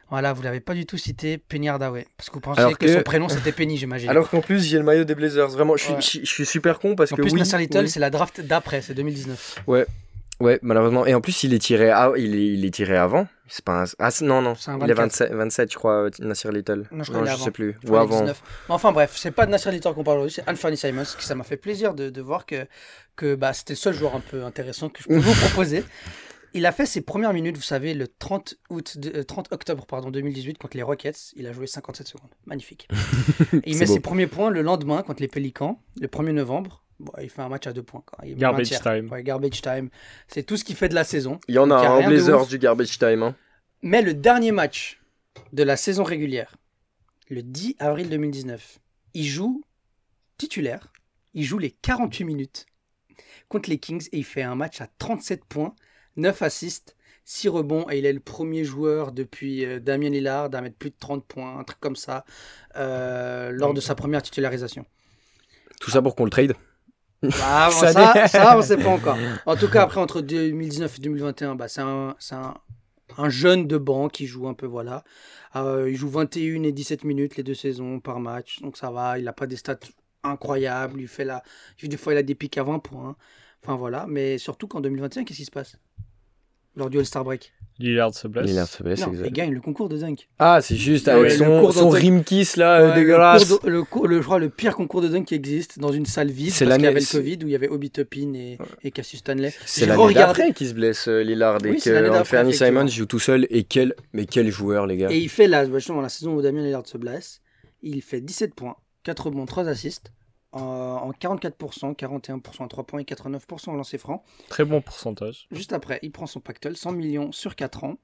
Voilà, 0.09 0.33
vous 0.33 0.41
l'avez 0.43 0.59
pas 0.59 0.73
du 0.75 0.85
tout 0.85 0.97
cité, 0.97 1.37
Penny 1.37 1.67
Hardaway. 1.67 2.05
Parce 2.17 2.29
que 2.29 2.35
vous 2.35 2.39
pensiez 2.39 2.63
que... 2.73 2.85
que- 2.85 2.93
son 2.93 3.01
prénom 3.01 3.27
c'était 3.27 3.51
Penny, 3.51 3.77
j'imagine. 3.79 4.09
Alors 4.09 4.29
qu'en 4.29 4.41
plus, 4.41 4.63
j'ai 4.63 4.77
le 4.77 4.83
maillot 4.83 5.03
des 5.03 5.15
Blazers. 5.15 5.49
Vraiment, 5.49 5.75
je 5.77 5.83
suis, 5.83 5.93
Ouais. 5.93 6.01
je, 6.01 6.19
je 6.19 6.25
suis 6.25 6.45
super 6.45 6.79
con 6.79 6.95
parce 6.95 7.11
en 7.11 7.15
que. 7.15 7.21
plus, 7.23 7.31
oui, 7.33 7.39
Nasser 7.39 7.57
Little, 7.57 7.81
oui. 7.81 7.89
c'est 7.89 7.99
la 7.99 8.09
draft 8.11 8.39
d'après, 8.41 8.81
c'est 8.81 8.93
2019. 8.93 9.59
Ouais, 10.41 10.59
malheureusement. 10.61 11.05
Et 11.05 11.13
en 11.15 11.21
plus, 11.21 11.43
il 11.43 11.53
est 11.53 11.59
tiré, 11.59 11.89
à- 11.91 12.11
il 12.17 12.35
est, 12.35 12.47
il 12.53 12.65
est 12.65 12.69
tiré 12.73 12.97
avant. 12.97 13.25
C'est 13.47 13.63
pas 13.63 13.83
un... 13.83 13.85
Ah, 13.99 14.09
non, 14.21 14.41
non. 14.41 14.53
Un 14.67 14.79
Il 14.81 14.89
est 14.91 14.93
24. 14.93 15.29
27, 15.29 15.31
27, 15.33 15.71
je 15.71 15.77
crois, 15.77 16.09
Nasir 16.19 16.51
Little. 16.51 16.83
Non, 16.91 17.03
je 17.03 17.11
est 17.11 17.15
je 17.15 17.19
avant. 17.31 17.43
sais 17.45 17.51
plus. 17.51 17.75
Je 17.83 17.89
Ou 17.89 17.95
avant. 17.95 18.19
19. 18.21 18.41
Mais 18.69 18.75
enfin 18.75 18.91
bref, 18.91 19.13
c'est 19.15 19.31
pas 19.31 19.45
de 19.45 19.51
Nasser 19.51 19.71
Little 19.71 19.93
qu'on 19.93 20.03
parle 20.03 20.17
aujourd'hui, 20.17 20.35
c'est 20.43 20.49
Anthony 20.51 20.75
Simons, 20.77 21.03
qui 21.17 21.25
ça 21.25 21.35
m'a 21.35 21.43
fait 21.45 21.57
plaisir 21.57 21.93
de, 21.93 22.09
de 22.09 22.21
voir 22.21 22.45
que, 22.45 22.65
que 23.15 23.35
bah, 23.35 23.53
c'était 23.53 23.73
le 23.73 23.77
seul 23.77 23.93
joueur 23.93 24.15
un 24.15 24.19
peu 24.19 24.43
intéressant 24.43 24.89
que 24.89 25.01
je 25.03 25.07
peux 25.07 25.17
vous 25.17 25.33
proposer. 25.45 25.83
Il 26.55 26.65
a 26.65 26.71
fait 26.71 26.85
ses 26.85 27.01
premières 27.01 27.33
minutes, 27.33 27.57
vous 27.57 27.61
savez, 27.63 27.93
le 27.93 28.07
30, 28.07 28.55
août 28.69 28.97
de- 28.97 29.19
euh, 29.19 29.23
30 29.23 29.51
octobre 29.51 29.85
pardon, 29.85 30.09
2018 30.09 30.57
contre 30.57 30.77
les 30.77 30.83
Rockets. 30.83 31.33
Il 31.35 31.47
a 31.47 31.51
joué 31.53 31.67
57 31.67 32.07
secondes. 32.07 32.29
Magnifique. 32.45 32.87
Et 32.91 33.61
il 33.65 33.77
met 33.77 33.85
beau. 33.85 33.93
ses 33.93 33.99
premiers 33.99 34.27
points 34.27 34.49
le 34.49 34.61
lendemain 34.61 35.03
contre 35.03 35.21
les 35.21 35.27
Pélicans, 35.27 35.81
le 35.99 36.07
1er 36.07 36.31
novembre. 36.31 36.83
Bon, 36.99 37.11
il 37.21 37.29
fait 37.29 37.41
un 37.41 37.49
match 37.49 37.67
à 37.67 37.73
deux 37.73 37.83
points. 37.83 38.03
quoi. 38.05 38.19
Il 38.25 38.35
met 38.35 38.39
Garbage 38.39 38.69
time. 38.69 39.09
Ouais, 39.11 39.21
garbage 39.21 39.61
time. 39.61 39.89
C'est 40.29 40.43
tout 40.43 40.55
ce 40.55 40.63
qu'il 40.63 40.77
fait 40.77 40.87
de 40.87 40.95
la 40.95 41.03
saison. 41.03 41.39
Il 41.49 41.55
y 41.55 41.59
en 41.59 41.69
a 41.69 41.75
Donc, 41.77 41.85
a 41.85 41.91
un 41.91 42.07
Blazers 42.07 42.47
du 42.47 42.57
garbage 42.57 42.97
time. 42.97 43.21
Hein. 43.23 43.35
Mais 43.81 44.01
le 44.01 44.13
dernier 44.13 44.51
match 44.53 45.01
de 45.51 45.63
la 45.63 45.75
saison 45.75 46.03
régulière, 46.03 46.55
le 47.29 47.43
10 47.43 47.75
avril 47.79 48.07
2019, 48.09 48.79
il 49.13 49.25
joue 49.25 49.61
titulaire, 50.37 50.93
il 51.33 51.43
joue 51.43 51.57
les 51.57 51.71
48 51.71 52.23
minutes 52.23 52.65
contre 53.49 53.69
les 53.69 53.77
Kings 53.77 54.07
et 54.13 54.19
il 54.19 54.23
fait 54.23 54.41
un 54.43 54.55
match 54.55 54.79
à 54.79 54.87
37 54.97 55.43
points, 55.45 55.75
9 56.17 56.41
assists, 56.41 56.95
6 57.25 57.49
rebonds 57.49 57.85
et 57.89 57.97
il 57.97 58.05
est 58.05 58.13
le 58.13 58.19
premier 58.19 58.63
joueur 58.63 59.11
depuis 59.11 59.65
euh, 59.65 59.79
Damien 59.79 60.09
Lillard 60.09 60.49
à 60.53 60.61
mettre 60.61 60.77
plus 60.77 60.91
de 60.91 60.95
30 60.99 61.25
points, 61.25 61.57
un 61.57 61.63
truc 61.63 61.79
comme 61.79 61.95
ça, 61.95 62.25
euh, 62.75 63.51
lors 63.51 63.73
de 63.73 63.81
sa 63.81 63.95
première 63.95 64.21
titularisation. 64.21 64.85
Tout 65.79 65.91
ça 65.91 66.01
pour 66.01 66.15
qu'on 66.15 66.25
le 66.25 66.29
trade. 66.29 66.53
Ah, 67.41 67.69
bon, 67.71 67.91
Ça 68.27 68.57
on 68.57 68.61
sait 68.61 68.77
pas 68.77 68.89
encore. 68.89 69.17
En 69.45 69.55
tout 69.55 69.69
cas, 69.69 69.83
après, 69.83 69.99
entre 69.99 70.21
2019 70.21 70.97
et 70.97 71.01
2021, 71.01 71.55
bah, 71.55 71.67
c'est 71.67 71.81
un, 71.81 72.15
c'est 72.19 72.35
un, 72.35 72.55
un 73.17 73.29
jeune 73.29 73.67
de 73.67 73.77
banc 73.77 74.07
qui 74.07 74.27
joue 74.27 74.47
un 74.47 74.53
peu, 74.53 74.65
voilà. 74.65 75.03
Euh, 75.55 75.89
il 75.89 75.95
joue 75.95 76.09
21 76.09 76.63
et 76.63 76.71
17 76.71 77.03
minutes 77.03 77.37
les 77.37 77.43
deux 77.43 77.53
saisons 77.53 77.99
par 77.99 78.19
match, 78.19 78.61
donc 78.61 78.77
ça 78.77 78.91
va. 78.91 79.17
Il 79.17 79.25
n'a 79.25 79.33
pas 79.33 79.47
des 79.47 79.55
stats 79.55 79.79
incroyables. 80.23 80.99
Il 80.99 81.07
fait 81.07 81.25
la... 81.25 81.43
Des 81.81 81.97
fois, 81.97 82.13
il 82.13 82.17
a 82.17 82.23
des 82.23 82.35
pics 82.35 82.57
à 82.57 82.63
20 82.63 82.79
points. 82.79 83.15
Enfin, 83.65 83.75
voilà. 83.75 84.05
Mais 84.07 84.37
surtout 84.37 84.67
qu'en 84.67 84.81
2021, 84.81 85.23
qu'est-ce 85.23 85.39
qui 85.39 85.45
se 85.45 85.51
passe? 85.51 85.77
Lors 86.75 86.89
du 86.89 86.97
All-Star 86.99 87.23
Break. 87.23 87.53
Lillard 87.79 88.13
se 88.13 88.27
blesse. 88.27 88.45
Lillard 88.45 88.67
se 88.67 88.83
blesse, 88.83 89.01
non, 89.01 89.11
exact. 89.11 89.27
il 89.27 89.33
gagne 89.33 89.51
le 89.53 89.59
concours 89.61 89.87
de 89.89 89.97
dunk. 89.97 90.27
Ah, 90.39 90.59
c'est 90.61 90.75
juste 90.77 91.07
Ouais, 91.07 91.13
avec 91.13 91.31
le 91.31 91.37
son, 91.37 91.59
cours 91.59 91.73
son 91.73 91.89
rimkiss 91.89 92.55
là, 92.57 92.81
Ouais, 92.81 92.87
le 92.89 92.93
dégueulasse. 92.95 93.47
de- 93.49 93.59
Le, 93.69 93.79
je 94.17 94.21
crois 94.23 94.39
le 94.39 94.49
pire 94.49 94.75
concours 94.75 95.01
de 95.01 95.07
dunk 95.09 95.23
qui 95.25 95.35
existe 95.35 95.79
dans 95.79 95.91
une 95.91 96.05
salle 96.05 96.31
vide. 96.31 96.51
C'est 96.51 96.65
parce 96.65 96.75
qu'il 96.77 96.83
y 96.83 96.85
l'année- 96.87 96.97
avait 96.97 96.99
le 96.99 97.17
Covid 97.19 97.37
où 97.43 97.47
il 97.47 97.51
y 97.51 97.55
avait 97.55 97.67
Obi 97.69 97.89
Toppin 97.91 98.33
et, 98.33 98.57
et 98.83 98.91
Cassius 98.91 99.19
Stanley. 99.19 99.53
C'est 99.65 99.85
l'année 99.85 100.01
regardé- 100.03 100.39
d'après 100.39 100.53
qu'il 100.53 100.67
se 100.67 100.73
blesse 100.73 101.07
euh, 101.09 101.21
Lillard 101.21 101.55
et 101.65 101.69
Oui, 101.69 101.81
l'année 101.85 102.09
que 102.09 102.23
Simons 102.23 102.49
effectivement. 102.49 102.87
joue 102.87 103.05
tout 103.05 103.19
seul. 103.19 103.45
Et 103.49 103.63
quel, 103.63 103.93
mais 104.13 104.25
quel 104.25 104.49
joueur, 104.49 104.85
les 104.87 104.95
gars. 104.97 105.09
Et 105.11 105.17
il 105.19 105.29
fait 105.29 105.47
la, 105.47 105.69
justement, 105.69 106.01
la 106.01 106.09
saison 106.09 106.33
où 106.35 106.41
Damien 106.41 106.61
Lillard 106.63 106.87
se 106.87 106.97
blesse. 106.97 107.41
Il 107.83 108.01
fait 108.01 108.21
17 108.21 108.53
points, 108.55 108.75
4 109.03 109.27
rebonds, 109.27 109.45
3 109.45 109.67
assists. 109.67 110.11
En, 110.55 110.61
en 110.61 111.11
44%, 111.11 111.95
41% 111.95 112.63
à 112.63 112.67
3 112.67 112.83
points 112.85 112.99
et 113.01 113.03
89% 113.03 113.71
au 113.71 113.75
lancer 113.75 113.97
franc. 113.97 114.23
Très 114.49 114.63
bon 114.65 114.81
pourcentage. 114.81 115.47
Juste 115.51 115.73
après, 115.73 115.99
il 116.01 116.11
prend 116.11 116.27
son 116.27 116.39
pactole, 116.39 116.77
100 116.77 116.93
millions 116.93 117.31
sur 117.33 117.55
4 117.55 117.83
ans. 117.83 117.97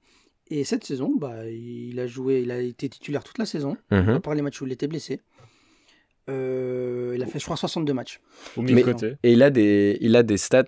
Et 0.49 0.65
cette 0.65 0.83
saison, 0.83 1.13
bah, 1.17 1.45
il 1.49 1.97
a 1.99 2.07
joué, 2.07 2.41
il 2.41 2.51
a 2.51 2.59
été 2.59 2.89
titulaire 2.89 3.23
toute 3.23 3.37
la 3.37 3.45
saison, 3.45 3.77
Mhm. 3.89 4.09
à 4.09 4.19
part 4.19 4.35
les 4.35 4.41
matchs 4.41 4.59
où 4.61 4.65
il 4.65 4.73
était 4.73 4.87
blessé. 4.87 5.21
Euh, 6.29 7.13
il 7.15 7.23
a 7.23 7.25
fait, 7.25 7.39
je 7.39 7.45
crois, 7.45 7.55
62 7.57 7.93
matchs. 7.93 8.19
Au. 8.57 8.65
Et 8.65 9.31
il 9.31 9.41
a 9.43 9.49
des, 9.49 9.97
il 10.01 10.15
a 10.15 10.23
des 10.23 10.37
stats 10.37 10.63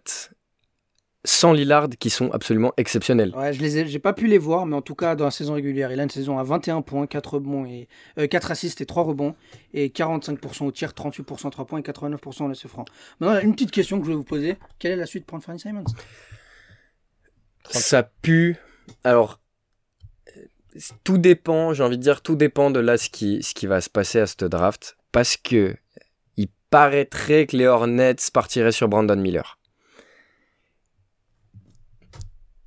sans 1.25 1.53
Lillard 1.53 1.87
qui 1.99 2.09
sont 2.09 2.31
absolument 2.31 2.73
exceptionnels. 2.75 3.33
Ouais, 3.35 3.53
je 3.53 3.61
les 3.61 3.77
ai, 3.77 3.87
j'ai 3.87 3.99
pas 3.99 4.13
pu 4.13 4.27
les 4.27 4.37
voir, 4.37 4.65
mais 4.65 4.75
en 4.75 4.81
tout 4.81 4.95
cas, 4.95 5.15
dans 5.15 5.25
la 5.25 5.31
saison 5.31 5.53
régulière, 5.53 5.91
il 5.91 5.99
a 5.99 6.03
une 6.03 6.09
saison 6.09 6.37
à 6.37 6.43
21 6.43 6.81
points, 6.81 7.07
4 7.07 7.35
rebonds 7.35 7.65
et 7.65 7.87
euh, 8.17 8.27
4 8.27 8.51
assists 8.51 8.81
et 8.81 8.85
3 8.85 9.03
rebonds, 9.03 9.35
et 9.73 9.87
45% 9.89 10.65
au 10.65 10.71
tir, 10.71 10.91
38% 10.91 11.47
à 11.47 11.49
3 11.49 11.65
points 11.65 11.79
et 11.79 11.81
89% 11.81 12.43
au 12.43 12.47
lancer 12.49 12.67
franc. 12.67 12.85
Maintenant, 13.19 13.39
une 13.41 13.53
petite 13.53 13.71
question 13.71 13.99
que 13.99 14.05
je 14.05 14.11
vais 14.11 14.17
vous 14.17 14.23
poser 14.23 14.57
quelle 14.79 14.91
est 14.91 14.97
la 14.97 15.05
suite 15.05 15.25
pour 15.25 15.37
Anthony 15.37 15.59
Simons 15.59 15.85
Ça 17.69 18.03
pue. 18.03 18.57
Alors, 19.05 19.39
euh, 20.35 20.41
tout 21.05 21.17
dépend, 21.17 21.73
j'ai 21.73 21.83
envie 21.83 21.97
de 21.97 22.03
dire, 22.03 22.21
tout 22.21 22.35
dépend 22.35 22.69
de 22.69 22.81
là 22.81 22.97
ce 22.97 23.09
qui, 23.09 23.41
ce 23.43 23.53
qui 23.53 23.65
va 23.65 23.79
se 23.79 23.89
passer 23.89 24.19
à 24.19 24.27
cette 24.27 24.43
draft. 24.43 24.97
Parce 25.13 25.37
que 25.37 25.75
il 26.35 26.49
paraîtrait 26.69 27.45
que 27.45 27.55
les 27.55 27.67
Hornets 27.67 28.15
partiraient 28.33 28.73
sur 28.73 28.89
Brandon 28.89 29.15
Miller. 29.15 29.57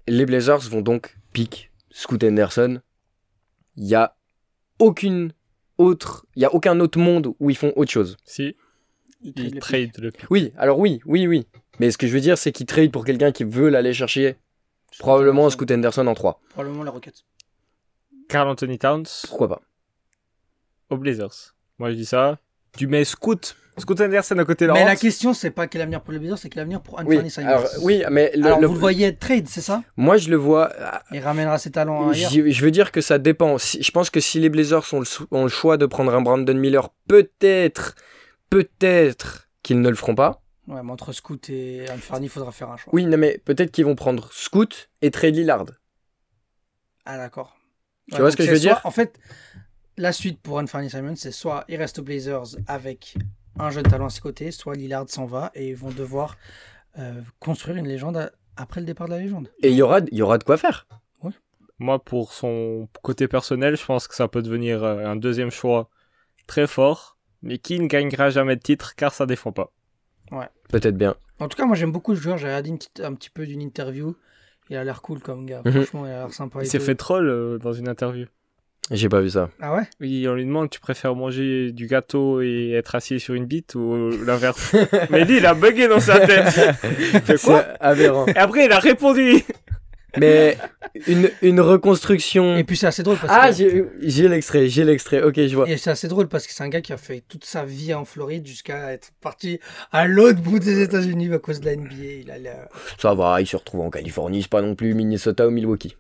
Les 0.09 0.27
Blazers 0.27 0.61
vont 0.71 0.83
donc 0.83 1.17
pick 1.33 1.73
Scoot 1.91 2.23
Henderson. 2.23 2.81
Il 3.77 3.85
y 3.85 3.95
a 3.95 4.17
aucune 4.79 5.33
autre, 5.79 6.27
il 6.37 6.43
y 6.43 6.45
a 6.45 6.55
aucun 6.55 6.79
autre 6.81 6.99
monde 6.99 7.35
où 7.39 7.51
ils 7.51 7.57
font 7.57 7.73
autre 7.77 7.91
chose. 7.91 8.17
Si, 8.25 8.57
Il 9.23 9.33
il 9.37 9.55
le 9.55 9.61
trade 9.61 9.91
le 9.99 10.13
Oui, 10.31 10.53
alors 10.57 10.79
oui, 10.79 11.01
oui, 11.05 11.27
oui. 11.27 11.47
Mais 11.79 11.91
ce 11.91 11.99
que 11.99 12.07
je 12.07 12.13
veux 12.13 12.21
dire, 12.21 12.39
c'est 12.39 12.53
qu'ils 12.53 12.67
trade 12.67 12.93
pour 12.93 13.05
quelqu'un 13.05 13.33
qui 13.33 13.45
veut 13.45 13.69
l'aller 13.69 13.93
chercher. 13.93 14.37
Probablement 14.99 15.51
Scoot 15.51 15.71
Henderson 15.71 16.07
en 16.07 16.15
3. 16.15 16.41
Probablement 16.51 16.85
la 16.85 16.91
Rocket. 16.91 17.25
Carl 18.29 18.49
Anthony 18.49 18.79
Towns 18.79 19.05
Pourquoi 19.29 19.49
pas 19.49 19.63
aux 20.91 20.97
Blazers. 20.97 21.55
Moi 21.79 21.91
je 21.91 21.97
dis 21.97 22.07
ça. 22.07 22.39
Tu 22.77 22.87
mets 22.87 23.05
Scoot, 23.05 23.57
Scoot 23.79 24.01
Anderson 24.01 24.39
à 24.39 24.45
côté 24.45 24.67
de 24.67 24.73
Mais 24.73 24.85
la 24.85 24.97
question, 24.97 25.35
c'est 25.35 25.51
pas 25.51 25.67
quel 25.67 25.83
avenir 25.83 26.01
pour 26.03 26.13
les 26.13 26.19
Blazers, 26.19 26.39
c'est 26.39 26.49
quel 26.49 26.63
avenir 26.63 26.81
pour 26.83 26.95
Oui, 27.05 27.17
Anthony 27.17 27.31
Simons. 27.31 27.47
alors, 27.49 27.65
oui, 27.83 28.03
mais 28.11 28.33
le- 28.35 28.47
Alors, 28.47 28.61
le- 28.61 28.67
vous 28.67 28.73
le 28.75 28.79
voyez 28.81 29.07
être 29.09 29.19
trade, 29.19 29.47
c'est 29.49 29.61
ça? 29.61 29.83
Moi 29.97 30.17
je 30.17 30.31
le 30.31 30.37
vois. 30.37 30.73
Il 31.13 31.21
ramènera 31.21 31.59
ses 31.59 31.71
talents 31.71 32.09
ailleurs. 32.09 32.31
Je 32.31 32.49
je 32.51 32.65
veux 32.65 32.71
dire 32.71 32.91
que 32.91 33.01
ça 33.01 33.19
dépend. 33.19 33.59
Si- 33.59 33.83
je 33.83 33.91
pense 33.91 34.09
que 34.11 34.21
si 34.21 34.41
les 34.41 34.49
Blazers 34.49 34.83
ont 34.95 35.01
le, 35.01 35.05
sou- 35.05 35.27
ont 35.31 35.43
le 35.43 35.49
choix 35.51 35.77
de 35.77 35.85
prendre 35.87 36.15
un 36.15 36.23
Brandon 36.23 36.55
Miller, 36.55 36.89
peut-être, 37.07 37.95
peut-être 38.51 39.49
qu'ils 39.63 39.81
ne 39.81 39.89
le 39.91 39.97
feront 39.97 40.15
pas. 40.15 40.43
Ouais, 40.69 40.83
mais 40.83 40.91
entre 40.93 41.13
Scoot 41.13 41.49
et 41.51 41.85
Anthony, 41.91 42.27
il 42.27 42.29
faudra 42.29 42.51
faire 42.53 42.71
un 42.71 42.77
choix. 42.77 42.93
Oui, 42.95 43.05
non, 43.07 43.17
mais 43.19 43.39
peut-être 43.45 43.71
qu'ils 43.71 43.85
vont 43.85 43.95
prendre 43.95 44.29
Scoot 44.33 44.89
et 45.03 45.11
trade 45.11 45.35
Lillard. 45.37 45.67
Ah, 47.05 47.17
d'accord. 47.19 47.57
Tu 48.13 48.19
vois 48.21 48.31
ce 48.31 48.37
que 48.37 48.43
je 48.45 48.51
veux 48.51 48.57
soit- 48.57 48.73
dire? 48.75 48.81
En 48.85 48.91
fait, 48.91 49.19
la 49.97 50.13
suite 50.13 50.41
pour 50.41 50.57
Anthony 50.59 50.91
Simons, 50.91 51.15
c'est 51.17 51.31
soit 51.33 51.65
il 51.69 51.77
reste 51.77 51.99
aux 51.99 52.03
Blazers 52.03 52.57
avec 52.67 53.15
un 53.59 53.71
jeune 53.71 53.85
talent 53.85 54.07
à 54.07 54.11
ses 54.11 54.21
côtés, 54.21 54.51
soit 54.51 54.75
Lillard 54.75 55.09
s'en 55.09 55.27
va 55.27 55.51
et 55.55 55.69
ils 55.69 55.77
vont 55.77 55.91
devoir 55.91 56.37
euh, 56.99 57.21
construire 57.41 57.77
une 57.77 57.87
légende 57.89 58.31
après 58.57 58.81
le 58.81 58.87
départ 58.87 59.07
de 59.07 59.13
la 59.13 59.19
légende. 59.19 59.51
Et 59.63 59.69
il 59.71 59.75
y 59.77 59.83
aura, 59.83 60.01
il 60.01 60.17
y 60.19 60.23
aura 60.23 60.39
de 60.39 60.45
quoi 60.45 60.57
faire. 60.57 60.87
Moi, 61.79 61.99
pour 62.03 62.33
son 62.33 62.89
côté 63.03 63.29
personnel, 63.29 63.77
je 63.77 63.85
pense 63.85 64.09
que 64.09 64.15
ça 64.15 64.29
peut 64.29 64.41
devenir 64.41 64.83
euh, 64.83 65.05
un 65.05 65.15
deuxième 65.15 65.51
choix 65.51 65.91
très 66.47 66.67
fort, 66.67 67.19
mais 67.43 67.59
qui 67.59 67.79
ne 67.79 67.87
gagnera 67.87 68.31
jamais 68.31 68.57
de 68.57 68.63
titre 68.63 68.95
car 68.97 69.13
ça 69.13 69.27
défend 69.27 69.53
pas. 69.53 69.73
Peut-être 70.71 70.97
bien. 70.97 71.15
En 71.39 71.49
tout 71.49 71.57
cas, 71.57 71.67
moi 71.67 71.77
j'aime 71.77 71.93
beaucoup 71.93 72.13
le 72.13 72.17
joueur. 72.19 72.39
J'ai 72.39 72.47
regardé 72.47 72.71
une 72.71 72.79
petite- 72.79 73.01
un 73.01 73.13
petit 73.15 73.29
peu 73.31 73.47
d'une 73.47 73.61
interview. 73.61 74.17
Il 74.71 74.77
a 74.77 74.85
l'air 74.85 75.03
cool 75.03 75.21
comme 75.21 75.45
gars. 75.45 75.61
Mhm. 75.67 75.73
Franchement, 75.73 76.07
il 76.07 76.13
a 76.13 76.19
l'air 76.21 76.33
sympa. 76.33 76.61
Il 76.63 76.67
s'est 76.67 76.81
fait 76.81 76.95
troll 76.95 77.29
euh, 77.29 77.59
dans 77.59 77.73
une 77.75 77.89
interview. 77.89 78.27
J'ai 78.91 79.09
pas 79.09 79.21
vu 79.21 79.31
ça. 79.31 79.51
Ah 79.61 79.75
ouais? 79.75 79.83
Oui, 80.01 80.27
on 80.29 80.35
lui 80.35 80.45
demande 80.45 80.71
tu 80.71 80.79
préfères 80.79 81.15
manger 81.17 81.73
du 81.73 81.87
gâteau 81.87 82.41
et 82.41 82.71
être 82.73 82.95
assis 82.95 83.19
sur 83.19 83.35
une 83.35 83.45
bite 83.47 83.75
ou 83.75 84.11
l'inverse? 84.25 84.77
mais 85.11 85.25
lui, 85.25 85.39
il 85.39 85.47
a 85.47 85.55
bugué 85.55 85.89
dans 85.89 85.99
sa 86.01 86.21
tête. 86.21 86.55
C'est 87.37 87.53
aberrant. 87.81 88.27
Et 88.27 88.37
après, 88.37 88.67
il 88.67 88.73
a 88.73 88.79
répondu. 88.79 89.43
Mais 90.19 90.57
une, 91.09 91.29
une 91.43 91.61
reconstruction. 91.61 92.57
Et 92.57 92.65
puis 92.65 92.77
c'est 92.79 92.87
assez 92.87 93.03
drôle 93.03 93.19
parce 93.19 93.31
Ah, 93.37 93.51
que. 93.51 93.55
j'ai 93.57 93.85
j'ai 94.01 94.29
l'extrait, 94.29 94.67
j'ai 94.69 94.85
l'extrait. 94.85 95.23
Ok, 95.23 95.35
je 95.37 95.55
vois. 95.55 95.69
Et 95.69 95.77
c'est 95.77 95.91
assez 95.91 96.09
drôle 96.09 96.29
parce 96.29 96.47
que 96.47 96.55
c'est 96.55 96.63
un 96.63 96.71
gars 96.71 96.81
qui 96.81 96.95
a 96.95 96.97
fait 96.97 97.23
toute 97.29 97.45
sa 97.45 97.65
vie 97.67 97.93
en 97.93 98.07
Floride 98.07 98.47
jusqu'à 98.47 98.93
être 98.93 99.11
parti 99.21 99.61
à 99.93 100.07
l'autre 100.07 100.41
bout 100.41 100.59
des 100.59 100.81
États-Unis 100.81 101.35
à 101.35 101.39
cause 101.39 101.61
de 101.61 101.67
la 101.67 101.77
NBA. 101.77 101.95
Il 102.23 102.31
a. 102.31 102.69
Ça 102.99 103.13
va, 103.15 103.43
il 103.43 103.47
se 103.47 103.57
retrouve 103.57 103.83
en 103.83 103.91
Californie, 103.91 104.41
c'est 104.41 104.51
pas 104.51 104.63
non 104.63 104.75
plus 104.75 104.95
Minnesota 104.95 105.47
ou 105.49 105.51
Milwaukee. 105.51 105.97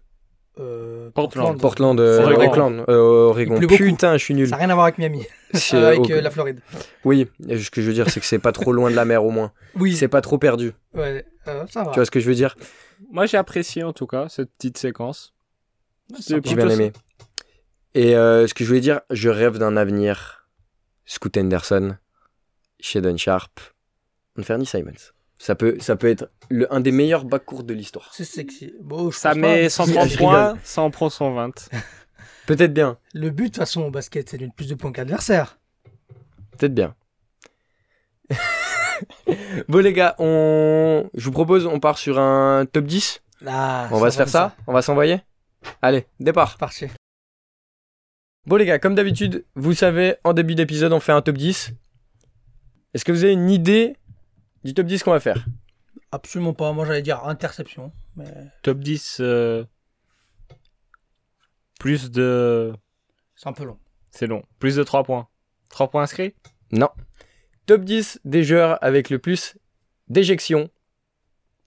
Euh, 0.58 1.10
Portland. 1.10 1.60
Portland, 1.60 2.00
euh, 2.00 2.22
Oregon. 2.22 2.84
Euh, 2.88 3.28
Oregon. 3.28 3.60
Putain, 3.60 4.16
je 4.16 4.24
suis 4.24 4.34
nul. 4.34 4.46
Ça 4.48 4.52
n'a 4.52 4.56
rien 4.60 4.70
à 4.70 4.74
voir 4.74 4.86
avec 4.86 4.96
Miami, 4.98 5.22
C'est- 5.52 5.76
avec 5.76 6.10
euh, 6.10 6.20
la 6.22 6.30
Floride. 6.30 6.60
Oui, 7.04 7.28
et 7.48 7.58
ce 7.58 7.70
que 7.70 7.82
je 7.82 7.86
veux 7.88 7.92
dire, 7.92 8.08
c'est 8.08 8.20
que 8.20 8.26
c'est 8.26 8.38
pas 8.38 8.52
trop 8.52 8.72
loin 8.72 8.90
de 8.90 8.96
la 8.96 9.04
mer 9.04 9.22
au 9.24 9.30
moins. 9.30 9.52
Oui, 9.74 9.94
C'est 9.94 10.08
pas 10.08 10.22
trop 10.22 10.38
perdu. 10.38 10.72
ouais, 10.94 11.26
euh, 11.48 11.64
ça 11.68 11.84
va. 11.84 11.90
Tu 11.90 11.96
vois 11.96 12.06
ce 12.06 12.10
que 12.10 12.20
je 12.20 12.26
veux 12.28 12.34
dire? 12.34 12.56
Moi, 13.10 13.26
j'ai 13.26 13.36
apprécié 13.36 13.82
en 13.82 13.92
tout 13.92 14.06
cas 14.06 14.28
cette 14.30 14.50
petite 14.52 14.78
séquence. 14.78 15.34
J'ai 16.26 16.40
bien 16.40 16.68
aimé. 16.70 16.92
Et 17.94 18.16
euh, 18.16 18.46
ce 18.46 18.54
que 18.54 18.64
je 18.64 18.68
voulais 18.68 18.80
dire, 18.80 19.00
je 19.10 19.28
rêve 19.28 19.58
d'un 19.58 19.76
avenir. 19.76 20.48
Scoot 21.04 21.36
Henderson, 21.36 21.96
Shadon 22.80 23.16
Sharp, 23.16 23.60
Anthony 24.38 24.66
Simons. 24.66 25.12
Ça 25.38 25.54
peut, 25.54 25.76
ça 25.80 25.96
peut 25.96 26.08
être 26.08 26.30
le, 26.48 26.72
un 26.72 26.80
des 26.80 26.92
meilleurs 26.92 27.24
backcourts 27.24 27.64
de 27.64 27.74
l'histoire. 27.74 28.10
C'est 28.14 28.24
sexy. 28.24 28.74
Bon, 28.80 29.10
je 29.10 29.18
Ça 29.18 29.34
met 29.34 29.64
pas. 29.64 29.70
130 29.70 30.08
Je 30.08 30.16
points, 30.16 30.58
ça 30.64 30.82
en 30.82 30.90
prend 30.90 31.10
120. 31.10 31.68
Peut-être 32.46 32.72
bien, 32.72 32.96
Le 33.12 33.30
but, 33.30 33.44
de 33.44 33.48
toute 33.48 33.56
façon, 33.56 33.82
au 33.82 33.90
basket, 33.90 34.30
c'est 34.30 34.38
de 34.38 34.48
plus 34.56 34.68
de 34.68 34.74
points 34.76 34.92
qu'adversaire. 34.92 35.58
peut-être 36.56 36.74
bien. 36.74 36.94
bon 39.68 39.78
les 39.82 39.92
gars, 39.92 40.14
on... 40.18 41.08
je 41.14 41.24
vous 41.24 41.32
propose, 41.32 41.66
on 41.66 41.80
part 41.80 41.98
sur 41.98 42.18
un 42.20 42.66
top 42.66 42.84
10. 42.86 43.20
Ah, 43.46 43.88
On 43.90 43.98
va 43.98 44.10
se 44.10 44.16
faire 44.16 44.28
ça? 44.28 44.54
On 44.66 44.72
va 44.72 44.80
s'envoyer? 44.82 45.20
Allez, 45.82 46.06
départ. 46.20 46.56
Parti. 46.56 46.86
Bon 48.46 48.56
les 48.56 48.64
gars, 48.64 48.78
comme 48.78 48.94
d'habitude, 48.94 49.44
vous 49.56 49.74
savez, 49.74 50.14
en 50.22 50.32
début 50.32 50.54
d'épisode, 50.54 50.92
on 50.92 51.00
fait 51.00 51.12
un 51.12 51.22
top 51.22 51.36
10. 51.36 51.72
Est-ce 52.94 53.04
que 53.04 53.10
vous 53.12 53.24
avez 53.24 53.32
une 53.32 53.50
idée 53.50 53.96
du 54.66 54.74
top 54.74 54.86
10 54.86 55.02
qu'on 55.02 55.12
va 55.12 55.20
faire 55.20 55.46
Absolument 56.12 56.54
pas. 56.54 56.72
Moi, 56.72 56.84
j'allais 56.84 57.02
dire 57.02 57.24
interception. 57.24 57.92
Mais 58.16 58.32
Top 58.62 58.78
10, 58.78 59.18
euh, 59.20 59.64
plus 61.78 62.10
de. 62.10 62.74
c'est 63.34 63.48
un 63.48 63.52
peu 63.52 63.64
long. 63.64 63.78
C'est 64.10 64.26
long. 64.26 64.42
Plus 64.58 64.76
de 64.76 64.82
3 64.82 65.04
points. 65.04 65.28
3 65.70 65.90
points 65.90 66.02
inscrits? 66.02 66.34
Non. 66.72 66.90
Top 67.66 67.84
10 67.84 68.20
des 68.24 68.44
joueurs 68.44 68.82
avec 68.82 69.10
le 69.10 69.18
plus 69.18 69.58
d'éjections 70.08 70.70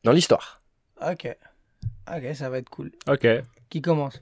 dans 0.03 0.11
l'histoire. 0.11 0.61
Ok. 1.01 1.27
Ok, 2.07 2.35
ça 2.35 2.49
va 2.49 2.57
être 2.57 2.69
cool. 2.69 2.91
Ok. 3.07 3.27
Qui 3.69 3.81
commence? 3.81 4.21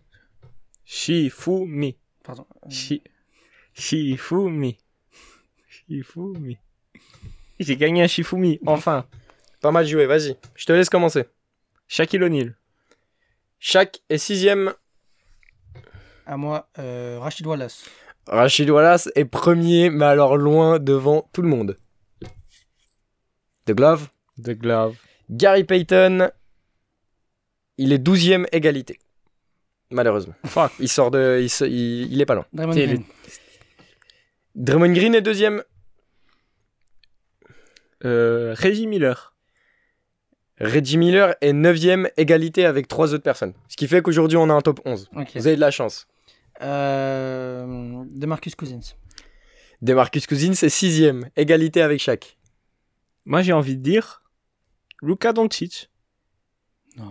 Shifumi. 0.84 1.98
Pardon. 2.24 2.46
Shi... 2.70 3.02
Shifumi. 3.74 4.78
Shifumi. 5.68 6.58
J'ai 7.60 7.76
gagné 7.78 8.04
un 8.04 8.08
Shifumi, 8.08 8.60
enfin. 8.66 9.06
Pas 9.62 9.72
mal 9.72 9.88
joué, 9.88 10.06
vas-y. 10.06 10.36
Je 10.56 10.66
te 10.66 10.72
laisse 10.74 10.90
commencer. 10.90 11.26
Shaquille 11.88 12.24
O'Neal. 12.24 12.56
Shaq 13.60 14.02
est 14.10 14.20
sixième. 14.20 14.74
À 16.28 16.38
moi, 16.38 16.70
euh, 16.78 17.18
Rachid 17.20 17.48
Wallace. 17.48 17.86
Rachid 18.28 18.70
Wallace 18.70 19.10
est 19.16 19.26
premier, 19.26 19.90
mais 19.90 20.06
alors 20.06 20.38
loin 20.38 20.78
devant 20.80 21.28
tout 21.34 21.42
le 21.42 21.48
monde. 21.48 21.78
De 23.66 23.74
Glove. 23.74 24.10
The 24.44 24.52
Glove. 24.52 24.96
Gary 25.30 25.64
Payton. 25.64 26.30
Il 27.78 27.92
est 27.94 27.98
douzième 27.98 28.46
égalité. 28.52 29.00
Malheureusement. 29.90 30.34
Fuck. 30.46 30.74
Il 30.80 30.90
sort 30.90 31.10
de... 31.12 31.40
Il, 31.42 31.50
se- 31.50 31.64
il- 31.66 32.12
il 32.14 32.22
est 32.22 32.26
pas 32.26 32.36
loin. 32.36 32.46
Draymond 32.54 32.74
Green. 32.74 33.04
Draymond 34.56 34.94
Green 34.94 35.16
est 35.16 35.22
deuxième. 35.22 35.64
Euh, 38.06 38.56
Reggie 38.58 38.88
Miller. 38.88 39.34
Reggie 40.60 40.98
Miller 40.98 41.36
est 41.42 41.54
9ème 41.54 42.10
égalité 42.18 42.66
avec 42.66 42.88
trois 42.88 43.14
autres 43.14 43.24
personnes. 43.24 43.54
Ce 43.68 43.78
qui 43.78 43.88
fait 43.88 44.02
qu'aujourd'hui, 44.02 44.38
on 44.38 44.50
a 44.50 44.54
un 44.54 44.62
top 44.62 44.80
11. 44.86 45.10
Ok. 45.16 45.30
Vous 45.36 45.48
avez 45.48 45.56
de 45.56 45.62
la 45.62 45.72
chance. 45.72 46.08
Euh, 46.64 48.04
de 48.10 48.26
Marcus 48.26 48.56
Cousins. 48.56 48.80
Demarcus 49.84 50.26
Cousins 50.26 50.54
est 50.54 50.68
6ème, 50.68 51.30
égalité 51.36 51.84
avec 51.84 52.00
chaque. 52.00 52.38
Moi, 53.26 53.44
j'ai 53.44 53.54
envie 53.54 53.78
de 53.78 53.84
dire 53.84 54.24
Luka 55.04 55.34
Doncic. 55.34 55.92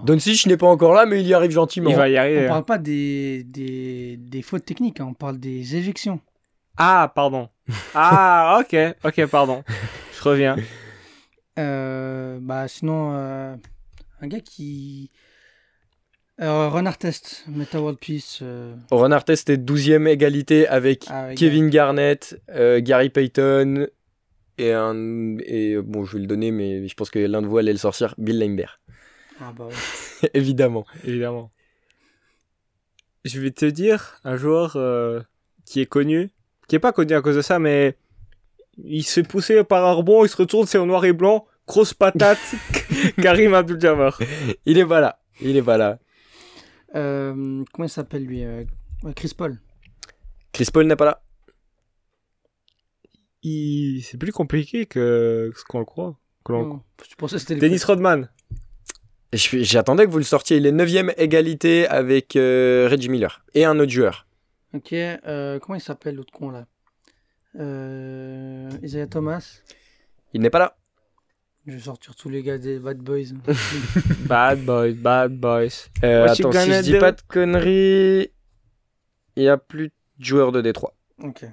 Doncic 0.05 0.47
n'est 0.47 0.57
pas 0.57 0.67
encore 0.67 0.93
là, 0.95 1.07
mais 1.07 1.21
il 1.21 1.27
y 1.29 1.35
arrive 1.35 1.53
gentiment. 1.53 1.91
Il 1.91 1.95
va 1.95 2.09
y 2.09 2.17
On 2.17 2.21
arriver. 2.21 2.45
hein. 2.47 2.49
parle 2.49 2.65
pas 2.65 2.79
des, 2.79 3.45
des, 3.45 4.17
des 4.17 4.43
fautes 4.43 4.65
techniques, 4.65 4.99
hein, 4.99 5.07
on 5.11 5.15
parle 5.15 5.39
des 5.39 5.77
éjections. 5.77 6.19
Ah, 6.77 7.13
pardon. 7.15 7.49
Ah, 7.95 8.61
ok, 8.61 8.77
ok, 9.05 9.27
pardon. 9.27 9.63
Je 10.17 10.23
reviens. 10.23 10.57
Euh, 11.59 12.37
bah 12.39 12.69
sinon, 12.69 13.15
euh, 13.15 13.57
un 14.21 14.27
gars 14.27 14.41
qui... 14.41 15.11
Euh, 16.39 16.69
Ron 16.69 16.85
Artest, 16.85 17.45
Meta 17.49 17.81
World 17.81 17.99
Peace. 17.99 18.41
euh, 18.43 18.75
Ron 18.91 19.11
Artest 19.11 19.49
est 19.49 19.57
12ème 19.57 20.07
égalité 20.07 20.69
avec 20.69 21.11
avec 21.11 21.39
Kevin 21.39 21.71
Garnett, 21.71 22.39
euh, 22.51 22.83
Gary 22.83 23.09
Payton 23.09 23.87
et 24.59 24.75
un. 24.75 25.39
Et 25.47 25.79
bon, 25.79 26.05
je 26.05 26.17
vais 26.17 26.21
le 26.21 26.27
donner, 26.27 26.51
mais 26.51 26.87
je 26.87 26.95
pense 26.95 27.09
que 27.09 27.21
l'un 27.21 27.41
de 27.41 27.47
vous 27.47 27.57
allait 27.57 27.73
le 27.73 27.79
sortir 27.79 28.15
Bill 28.19 28.39
Lambert. 28.39 28.79
Ah 29.41 29.55
bah 29.57 29.65
ouais. 29.69 30.31
Évidemment. 30.35 30.85
Évidemment. 31.05 31.51
Je 33.25 33.41
vais 33.41 33.51
te 33.51 33.65
dire 33.65 34.21
un 34.25 34.37
joueur 34.37 34.75
euh, 34.77 35.23
qui 35.65 35.81
est 35.81 35.87
connu, 35.87 36.29
qui 36.69 36.77
est 36.77 36.81
pas 36.81 36.93
connu 36.93 37.15
à 37.15 37.23
cause 37.23 37.37
de 37.37 37.41
ça, 37.41 37.59
mais 37.59 37.97
il 38.85 39.03
se 39.05 39.21
fait 39.21 39.27
pousser 39.29 39.63
par 39.65 39.85
un 39.87 39.93
rebond, 39.93 40.25
il 40.25 40.29
se 40.29 40.37
retourne, 40.37 40.67
c'est 40.67 40.79
en 40.79 40.87
noir 40.87 41.05
et 41.05 41.13
blanc, 41.13 41.47
grosse 41.67 41.95
patate, 41.95 42.39
Karim 43.23 43.55
Abdul-Jabbar. 43.55 44.19
Il 44.67 44.79
est 44.79 44.87
pas 44.87 45.01
là. 45.01 45.19
Il 45.41 45.57
est 45.57 45.63
pas 45.63 45.77
là. 45.79 45.99
Euh, 46.95 47.65
comment 47.73 47.87
il 47.87 47.91
s'appelle 47.91 48.25
lui 48.25 48.45
euh, 48.45 48.65
Chris 49.15 49.33
Paul. 49.37 49.59
Chris 50.53 50.69
Paul 50.73 50.87
n'est 50.87 50.97
pas 50.97 51.05
là. 51.05 51.23
Il... 53.43 54.03
C'est 54.03 54.19
plus 54.19 54.33
compliqué 54.33 54.87
que 54.87 55.53
ce 55.57 55.65
qu'on 55.65 55.79
le 55.81 55.85
croit. 55.85 56.19
que 56.45 56.53
l'on- 56.53 56.67
Non, 56.67 56.83
je 57.09 57.15
pensais 57.17 57.37
que 57.37 57.41
c'était 57.41 57.57
Dennis 57.57 57.83
Rodman. 57.85 58.29
J'attendais 59.33 60.07
que 60.07 60.11
vous 60.11 60.19
le 60.19 60.25
sortiez. 60.25 60.57
Il 60.57 60.67
est 60.67 60.73
9ème 60.73 61.13
égalité 61.19 61.87
avec 61.89 62.37
euh, 62.37 62.89
Reggie 62.91 63.09
Miller 63.09 63.45
et 63.55 63.65
un 63.65 63.79
autre 63.79 63.91
joueur. 63.93 64.27
Ok, 64.75 64.93
euh, 64.93 65.59
comment 65.59 65.77
il 65.77 65.81
s'appelle 65.81 66.15
l'autre 66.15 66.33
con 66.33 66.51
là? 66.51 66.67
Euh, 67.59 68.71
Isaiah 68.83 69.07
Thomas. 69.07 69.61
Il 70.33 70.41
n'est 70.41 70.51
pas 70.51 70.59
là. 70.59 70.77
Je 71.67 71.73
vais 71.73 71.81
sortir 71.81 72.15
tous 72.15 72.29
les 72.29 72.43
gars 72.43 72.59
des 72.59 72.79
Bad 72.79 72.99
Boys. 72.99 73.33
Bad 74.29 74.61
boys, 74.65 74.93
bad 74.93 75.33
boys. 75.37 75.89
Euh, 76.05 76.25
attends, 76.29 76.53
si 76.53 76.73
je 76.73 76.81
dis 76.83 76.99
pas 76.99 77.11
de 77.13 77.21
conneries, 77.27 78.31
il 79.35 79.43
y 79.43 79.49
a 79.49 79.57
plus 79.57 79.89
de 80.19 80.25
joueurs 80.25 80.53
de 80.53 80.61
Détroit. 80.61 80.95
ok. 81.23 81.45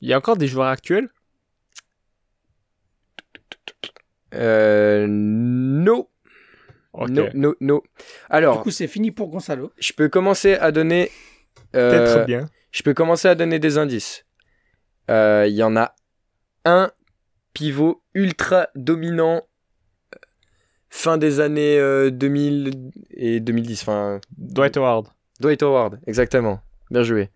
Il 0.00 0.08
y 0.08 0.12
a 0.12 0.18
encore 0.18 0.36
des 0.36 0.46
joueurs 0.46 0.68
actuels? 0.68 1.08
Euh, 4.34 5.06
no. 5.08 6.10
Ok. 6.92 7.08
No, 7.10 7.24
no, 7.34 7.54
no. 7.60 7.80
Du 7.80 8.04
Alors, 8.28 8.62
coup, 8.62 8.70
c'est 8.70 8.86
fini 8.86 9.10
pour 9.10 9.28
Gonzalo. 9.28 9.72
je 9.78 9.92
peux 9.92 10.08
commencer 10.08 10.54
à 10.54 10.70
donner. 10.72 11.10
euh, 11.74 11.90
Peut-être 12.14 12.26
bien. 12.26 12.48
Je 12.70 12.82
peux 12.82 12.94
commencer 12.94 13.28
à 13.28 13.34
donner 13.34 13.58
des 13.58 13.78
indices. 13.78 14.24
Euh, 15.10 15.46
Il 15.48 15.54
y 15.54 15.62
en 15.62 15.76
a 15.76 15.94
un 16.64 16.90
pivot 17.52 18.02
ultra 18.14 18.68
dominant 18.74 19.42
euh, 20.14 20.18
fin 20.90 21.18
des 21.18 21.40
années 21.40 21.78
euh, 21.78 22.10
2000 22.10 22.90
et 23.10 23.40
2010. 23.40 23.82
Enfin, 23.82 24.20
Dwight 24.36 24.76
Howard. 24.76 25.08
Dwight 25.40 25.62
Howard, 25.62 25.98
exactement. 26.06 26.60
Bien 26.90 27.02
joué. 27.02 27.30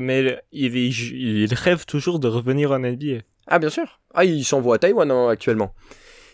Mais 0.00 0.42
il 0.52 1.54
rêve 1.54 1.86
toujours 1.86 2.18
de 2.18 2.28
revenir 2.28 2.72
en 2.72 2.80
NBA. 2.80 3.20
Ah, 3.46 3.58
bien 3.58 3.70
sûr. 3.70 4.00
Ah, 4.14 4.24
il 4.24 4.44
s'envoie 4.44 4.76
à 4.76 4.78
Taïwan 4.78 5.10
hein, 5.10 5.28
actuellement. 5.28 5.74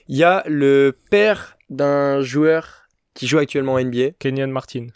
Il 0.08 0.16
y 0.16 0.24
a 0.24 0.42
le 0.46 0.96
père 1.10 1.58
d'un 1.68 2.22
joueur 2.22 2.88
qui 3.14 3.26
joue 3.26 3.38
actuellement 3.38 3.74
en 3.74 3.84
NBA, 3.84 4.12
Kenyon 4.18 4.48
Martin. 4.48 4.86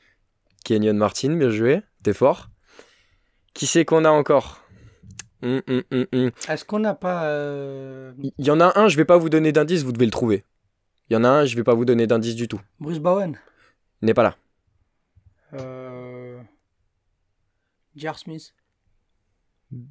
Kenyon 0.65 0.95
Martin, 0.95 1.37
bien 1.37 1.51
joué. 1.51 1.83
T'es 2.03 2.15
fort. 2.15 2.49
Qui 3.55 3.67
c'est 3.67 3.85
qu'on 3.85 4.05
a 4.05 4.11
encore? 4.11 4.63
Hum, 5.43 5.63
hum, 5.69 5.83
hum. 6.13 6.31
Est-ce 6.49 6.65
qu'on 6.65 6.79
n'a 6.79 6.95
pas. 6.95 7.25
euh, 7.27 8.13
Il 8.39 8.47
y 8.47 8.51
en 8.51 8.61
a 8.61 8.79
un, 8.79 8.89
je 8.89 8.97
vais 8.97 9.05
pas 9.05 9.19
vous 9.19 9.29
donner 9.29 9.53
d'indice, 9.53 9.83
vous 9.85 9.93
devez 9.93 10.07
le 10.07 10.11
trouver. 10.11 10.45
Il 11.09 11.15
y 11.15 11.17
en 11.17 11.25
a 11.25 11.29
un, 11.29 11.45
je 11.45 11.55
vais 11.57 11.63
pas 11.65 11.75
vous 11.75 11.85
donner 11.85 12.07
d'indice 12.07 12.35
du 12.35 12.49
tout. 12.49 12.61
Bruce 12.81 12.99
Bowen 12.99 13.39
Il 14.03 14.07
n'est 14.07 14.15
pas 14.15 14.23
là. 14.23 14.37
euh... 15.55 16.41
Jar 17.95 18.19
Smith 18.19 18.55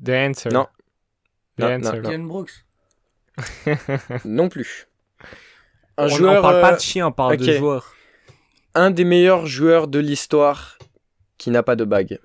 The 0.04 0.10
Answer. 0.10 0.50
Non. 0.52 0.68
Non, 1.58 1.80
non, 1.80 1.92
non. 1.94 2.02
Dylan 2.02 2.28
Brooks 2.28 2.66
Non 4.26 4.50
plus. 4.50 4.88
Un 5.98 6.06
on, 6.06 6.10
joueur, 6.10 6.40
on 6.40 6.42
parle 6.42 6.62
pas 6.62 6.74
euh, 6.74 6.76
de 6.76 6.82
chien, 6.82 7.08
on 7.08 7.12
parle 7.12 7.38
de 7.38 7.52
joueur. 7.54 7.94
un 8.74 8.92
des 8.92 9.06
meilleurs 9.06 9.46
joueurs 9.46 9.88
de 9.88 10.00
l'histoire 10.00 10.78
qui 11.38 11.50
n'a 11.52 11.64
pas 11.64 11.76
de 11.78 11.86
bague. 11.86 12.20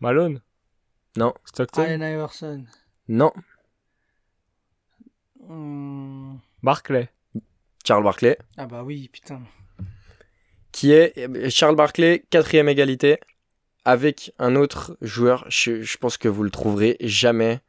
Malone. 0.00 0.40
Non. 1.18 1.34
Stockton? 1.44 1.82
Allen 1.82 2.00
Iverson 2.02 2.64
Non. 3.08 3.32
Hmm. 5.40 6.36
Barclay. 6.62 7.08
Charles 7.84 8.04
Barkley. 8.04 8.38
Ah 8.56 8.66
bah 8.66 8.84
oui, 8.84 9.08
putain. 9.12 9.42
Qui 10.70 10.92
est 10.92 11.50
Charles 11.50 11.74
Barkley, 11.74 12.24
quatrième 12.30 12.68
égalité, 12.68 13.18
avec 13.84 14.32
un 14.38 14.54
autre 14.54 14.96
joueur, 15.00 15.44
je, 15.48 15.82
je 15.82 15.98
pense 15.98 16.18
que 16.18 16.28
vous 16.28 16.44
le 16.44 16.50
trouverez 16.50 16.96
jamais, 17.00 17.60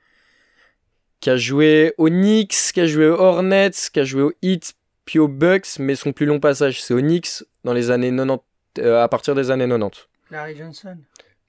qui 1.20 1.32
a 1.32 1.38
joué 1.38 1.96
aux 1.98 2.10
Knicks, 2.10 2.72
qui 2.74 2.82
a 2.82 2.86
joué 2.86 3.08
aux 3.10 3.20
Hornets, 3.20 3.72
qui 3.92 4.00
a 4.00 4.04
joué 4.04 4.22
aux 4.22 4.34
Heat, 4.44 4.76
puis 5.06 5.18
aux 5.18 5.28
Bucks, 5.28 5.80
mais 5.80 5.96
son 5.96 6.14
plus 6.14 6.28
long 6.28 6.40
passage, 6.40 6.84
c'est 6.84 6.94
aux 6.94 7.02
Knicks 7.02 7.44
dans 7.64 7.74
les 7.74 7.90
années 7.90 8.12
90, 8.12 8.44
euh, 8.80 9.02
à 9.02 9.08
partir 9.08 9.34
des 9.34 9.50
années 9.50 9.68
90. 9.68 10.08
Larry 10.30 10.56
Johnson 10.56 10.98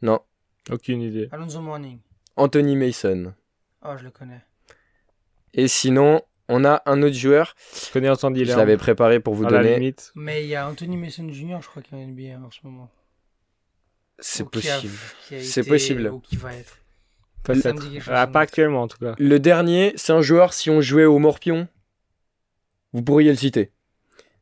Non. 0.01 0.21
Aucune 0.70 1.02
idée. 1.02 1.28
Alonso 1.33 1.61
Mourning 1.61 1.98
Anthony 2.37 2.76
Mason. 2.76 3.35
Oh, 3.85 3.94
je 3.98 4.04
le 4.04 4.11
connais. 4.11 4.40
Et 5.54 5.68
sinon, 5.68 6.22
on 6.48 6.64
a 6.64 6.83
un 6.87 7.02
autre 7.02 7.16
joueur, 7.16 7.54
Je 7.87 7.92
connais 7.92 8.09
entendu 8.09 8.44
je 8.44 8.52
l'avais 8.56 8.76
préparé 8.76 9.20
pour 9.20 9.35
vous 9.35 9.46
à 9.46 9.50
la 9.50 9.59
donner. 9.62 9.74
limite. 9.78 10.12
Mais 10.14 10.44
il 10.44 10.48
y 10.48 10.54
a 10.54 10.68
Anthony 10.68 10.96
Mason 10.96 11.28
Jr., 11.28 11.59
je 11.61 11.66
crois, 11.68 11.83
qui 11.83 11.94
est 11.94 11.98
en 11.98 12.06
NBA 12.06 12.38
en 12.44 12.50
ce 12.50 12.61
moment. 12.62 12.88
C'est 14.18 14.48
possible. 14.48 14.92
C'est 15.40 15.64
possible. 15.66 16.09
Ou 16.09 16.20
qui 16.20 16.37
va 16.37 16.54
être. 16.54 16.76
Peut-être. 17.42 17.62
Ça 17.62 17.72
me 17.72 17.78
dit 17.80 17.90
quelque 17.92 18.02
chose, 18.04 18.14
Ah, 18.14 18.26
pas 18.26 18.40
me- 18.40 18.42
actuellement 18.42 18.83
en 18.83 18.88
tout 18.88 18.98
cas. 18.98 19.14
Le 19.18 19.38
dernier, 19.40 19.92
c'est 19.96 20.12
un 20.12 20.20
joueur, 20.20 20.52
si 20.52 20.68
on 20.70 20.80
jouait 20.83 21.06
au 21.06 21.18
Morpion, 21.18 21.68
vous 22.92 23.02
pourriez 23.02 23.30
le 23.30 23.37
citer. 23.37 23.72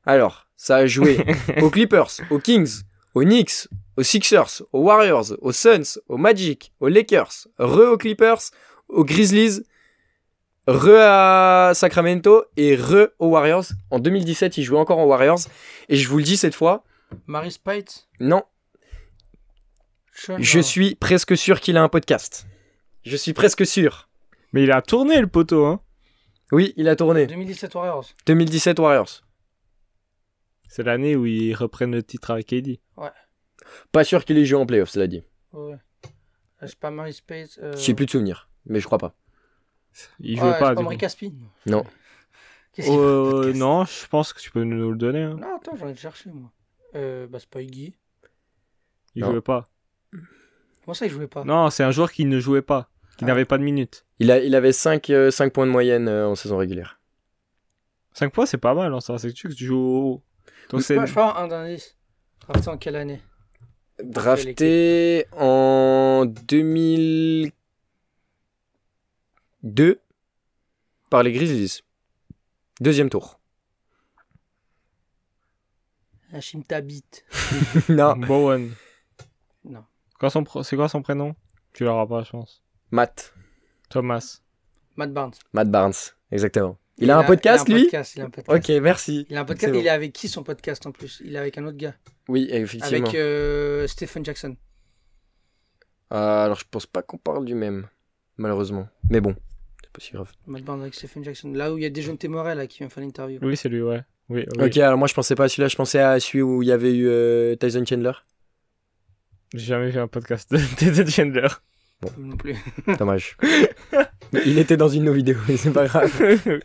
Alors, 0.04 0.48
ça 0.56 0.76
a 0.76 0.86
joué 0.86 1.18
aux 1.62 1.70
Clippers, 1.70 2.08
aux 2.30 2.38
Kings, 2.40 2.80
aux 3.14 3.22
Knicks, 3.22 3.68
aux 3.96 4.02
Sixers, 4.02 4.62
aux 4.72 4.82
Warriors, 4.82 5.34
aux 5.40 5.52
Suns, 5.52 6.00
aux 6.08 6.16
Magic, 6.16 6.72
aux 6.80 6.88
Lakers, 6.88 7.48
re 7.58 7.92
aux 7.92 7.98
Clippers, 7.98 8.40
aux 8.88 9.04
Grizzlies, 9.04 9.62
re 10.66 11.00
à 11.00 11.72
Sacramento 11.74 12.44
et 12.56 12.76
re 12.76 13.08
aux 13.18 13.28
Warriors. 13.28 13.66
En 13.90 13.98
2017, 13.98 14.58
il 14.58 14.64
jouait 14.64 14.78
encore 14.78 14.98
aux 14.98 15.06
Warriors. 15.06 15.40
Et 15.88 15.96
je 15.96 16.08
vous 16.08 16.18
le 16.18 16.24
dis 16.24 16.36
cette 16.36 16.54
fois, 16.54 16.84
Maris 17.26 17.52
Spite 17.52 18.08
non, 18.20 18.42
je 20.38 20.60
suis 20.60 20.94
presque 20.94 21.36
sûr 21.36 21.60
qu'il 21.60 21.76
a 21.76 21.82
un 21.82 21.88
podcast. 21.88 22.46
Je 23.04 23.16
suis 23.16 23.32
presque 23.32 23.66
sûr. 23.66 24.08
Mais 24.52 24.62
il 24.62 24.72
a 24.72 24.82
tourné 24.82 25.20
le 25.20 25.26
poteau, 25.26 25.64
hein. 25.66 25.80
Oui, 26.50 26.72
il 26.76 26.88
a 26.88 26.96
tourné. 26.96 27.26
2017 27.26 27.74
Warriors. 27.74 28.06
2017 28.26 28.78
Warriors. 28.78 29.22
C'est 30.68 30.82
l'année 30.82 31.16
où 31.16 31.26
ils 31.26 31.54
reprennent 31.54 31.92
le 31.92 32.02
titre 32.02 32.30
avec 32.30 32.46
KD. 32.46 32.78
Pas 33.92 34.04
sûr 34.04 34.24
qu'il 34.24 34.38
ait 34.38 34.44
joué 34.44 34.58
en 34.60 34.66
playoff, 34.66 34.90
cela 34.90 35.06
dit. 35.06 35.22
Ouais. 35.52 35.72
Euh, 36.62 36.66
C'est 36.66 36.78
pas 36.78 36.90
Maris 36.90 37.14
Spite. 37.14 37.58
Euh... 37.62 37.74
J'ai 37.76 37.94
plus 37.94 38.06
de 38.06 38.10
souvenirs, 38.10 38.48
mais 38.66 38.80
je 38.80 38.86
crois 38.86 38.98
pas. 38.98 39.14
Il 40.20 40.34
Ouais, 40.38 40.40
jouait 40.46 40.52
c'est 40.52 40.58
pas. 40.60 40.74
pas. 40.74 40.96
Caspi. 40.96 41.34
Non. 41.66 41.84
Qu'est-ce 42.72 42.86
qu'il 42.88 42.96
fait 42.96 43.02
Euh, 43.02 43.52
non, 43.54 43.84
je 43.84 44.06
pense 44.06 44.32
que 44.32 44.40
tu 44.40 44.50
peux 44.50 44.62
nous 44.62 44.90
le 44.90 44.96
donner. 44.96 45.22
Hein. 45.22 45.36
Non, 45.40 45.56
attends, 45.56 45.76
j'en 45.76 45.88
ai 45.88 45.94
cherché, 45.96 46.30
moi. 46.30 46.50
Euh, 46.94 47.26
bah, 47.26 47.38
c'est 47.40 47.48
pas 47.50 47.60
Iggy. 47.62 47.94
Il 49.14 49.22
Non. 49.22 49.30
jouait 49.32 49.40
pas. 49.40 49.68
Comment 50.84 50.94
ça, 50.94 51.06
il 51.06 51.10
jouait 51.10 51.26
pas? 51.26 51.44
Non, 51.44 51.70
c'est 51.70 51.82
un 51.82 51.90
joueur 51.90 52.12
qui 52.12 52.24
ne 52.24 52.38
jouait 52.40 52.62
pas, 52.62 52.90
qui 53.18 53.24
Ah. 53.24 53.28
n'avait 53.28 53.44
pas 53.44 53.58
de 53.58 53.62
minutes. 53.64 54.06
Il, 54.20 54.30
a, 54.30 54.38
il 54.38 54.54
avait 54.54 54.72
5, 54.72 55.02
points 55.52 55.66
de 55.66 55.70
moyenne 55.70 56.08
euh, 56.08 56.28
en 56.28 56.34
saison 56.34 56.56
régulière. 56.56 57.00
5 58.14 58.32
points, 58.32 58.46
c'est 58.46 58.58
pas 58.58 58.74
mal, 58.74 58.92
hein, 58.94 59.00
ça. 59.00 59.18
C'est 59.18 59.28
que 59.32 59.34
tu 59.34 59.50
joues 59.52 59.76
au. 59.78 60.22
Donc 60.70 60.80
Je 60.80 60.86
c'est. 60.86 61.14
pas, 61.14 61.34
un 61.38 61.48
d'indice. 61.48 61.96
Drafté 62.46 62.68
en 62.68 62.78
quelle 62.78 62.96
année? 62.96 63.22
Drafté 64.02 65.26
en 65.32 66.24
2002 66.26 67.52
par 71.10 71.22
les 71.22 71.32
Grizzlies. 71.32 71.82
Deuxième 72.80 73.10
tour. 73.10 73.40
Hachim 76.32 76.62
Tabit. 76.62 77.04
non, 77.88 78.14
Bowen. 78.16 78.74
Non. 79.64 79.84
C'est 80.62 80.76
quoi 80.76 80.88
son 80.88 81.02
prénom? 81.02 81.34
Tu 81.72 81.84
l'auras 81.84 82.06
pas, 82.06 82.22
je 82.22 82.30
pense. 82.30 82.62
Matt. 82.90 83.34
Thomas. 83.88 84.40
Matt 84.96 85.12
Barnes. 85.12 85.34
Matt 85.52 85.70
Barnes, 85.70 85.94
exactement. 86.30 86.76
Il, 86.98 87.10
a 87.10 87.18
un 87.18 87.24
podcast, 87.24 87.64
il 87.68 87.72
a 87.72 87.74
un 87.74 87.78
lui 87.78 87.84
podcast, 87.84 88.16
il 88.16 88.22
a 88.22 88.24
un 88.24 88.30
podcast. 88.30 88.70
Ok, 88.70 88.82
merci. 88.82 89.26
Il 89.30 89.36
a 89.36 89.40
un 89.40 89.44
podcast. 89.44 89.72
C'est 89.72 89.78
Il 89.78 89.82
bon. 89.82 89.86
est 89.86 89.90
avec 89.90 90.12
qui 90.12 90.28
son 90.28 90.42
podcast 90.42 90.86
en 90.86 90.92
plus? 90.92 91.22
Il 91.24 91.34
est 91.34 91.38
avec 91.38 91.56
un 91.58 91.64
autre 91.64 91.76
gars. 91.76 91.94
Oui, 92.28 92.48
effectivement. 92.50 93.06
Avec 93.06 93.14
euh, 93.14 93.86
Stephen 93.86 94.24
Jackson. 94.24 94.56
Euh, 96.12 96.44
alors, 96.44 96.58
je 96.58 96.64
pense 96.70 96.86
pas 96.86 97.02
qu'on 97.02 97.18
parle 97.18 97.44
du 97.44 97.54
même, 97.54 97.86
malheureusement. 98.36 98.88
Mais 99.10 99.20
bon, 99.20 99.34
c'est 99.82 99.92
pas 99.92 100.00
si 100.00 100.12
grave. 100.12 100.32
Matt 100.46 100.64
Barnes 100.64 100.82
avec 100.82 100.94
Stephen 100.94 101.22
Jackson. 101.22 101.52
Là 101.52 101.72
où 101.72 101.78
il 101.78 101.82
y 101.82 101.86
a 101.86 101.90
des 101.90 102.02
jeunes 102.02 102.18
témoins 102.18 102.54
là 102.54 102.66
qui 102.66 102.78
vient 102.78 102.88
faire 102.88 103.04
l'interview. 103.04 103.38
Oui, 103.42 103.56
c'est 103.56 103.68
lui, 103.68 103.82
ouais. 103.82 104.02
Oui, 104.28 104.44
oui. 104.56 104.66
Ok, 104.66 104.76
alors 104.78 104.98
moi, 104.98 105.08
je 105.08 105.14
pensais 105.14 105.34
pas 105.34 105.44
à 105.44 105.48
celui-là, 105.48 105.68
je 105.68 105.76
pensais 105.76 106.00
à 106.00 106.18
celui 106.20 106.42
où 106.42 106.62
il 106.62 106.68
y 106.68 106.72
avait 106.72 106.94
eu 106.94 107.08
euh, 107.08 107.54
Tyson 107.56 107.84
Chandler. 107.86 108.12
J'ai 109.54 109.66
jamais 109.66 109.90
vu 109.90 109.98
un 109.98 110.08
podcast 110.08 110.52
de 110.52 110.58
Ted 110.76 111.06
Chandler. 111.10 111.48
Non 112.18 112.36
plus. 112.36 112.56
Dommage. 112.98 113.36
il 114.46 114.58
était 114.58 114.76
dans 114.76 114.88
une 114.88 115.00
de 115.02 115.06
nos 115.06 115.12
vidéos, 115.12 115.38
mais 115.48 115.56
c'est 115.56 115.70
pas 115.72 115.86
grave. 115.86 116.10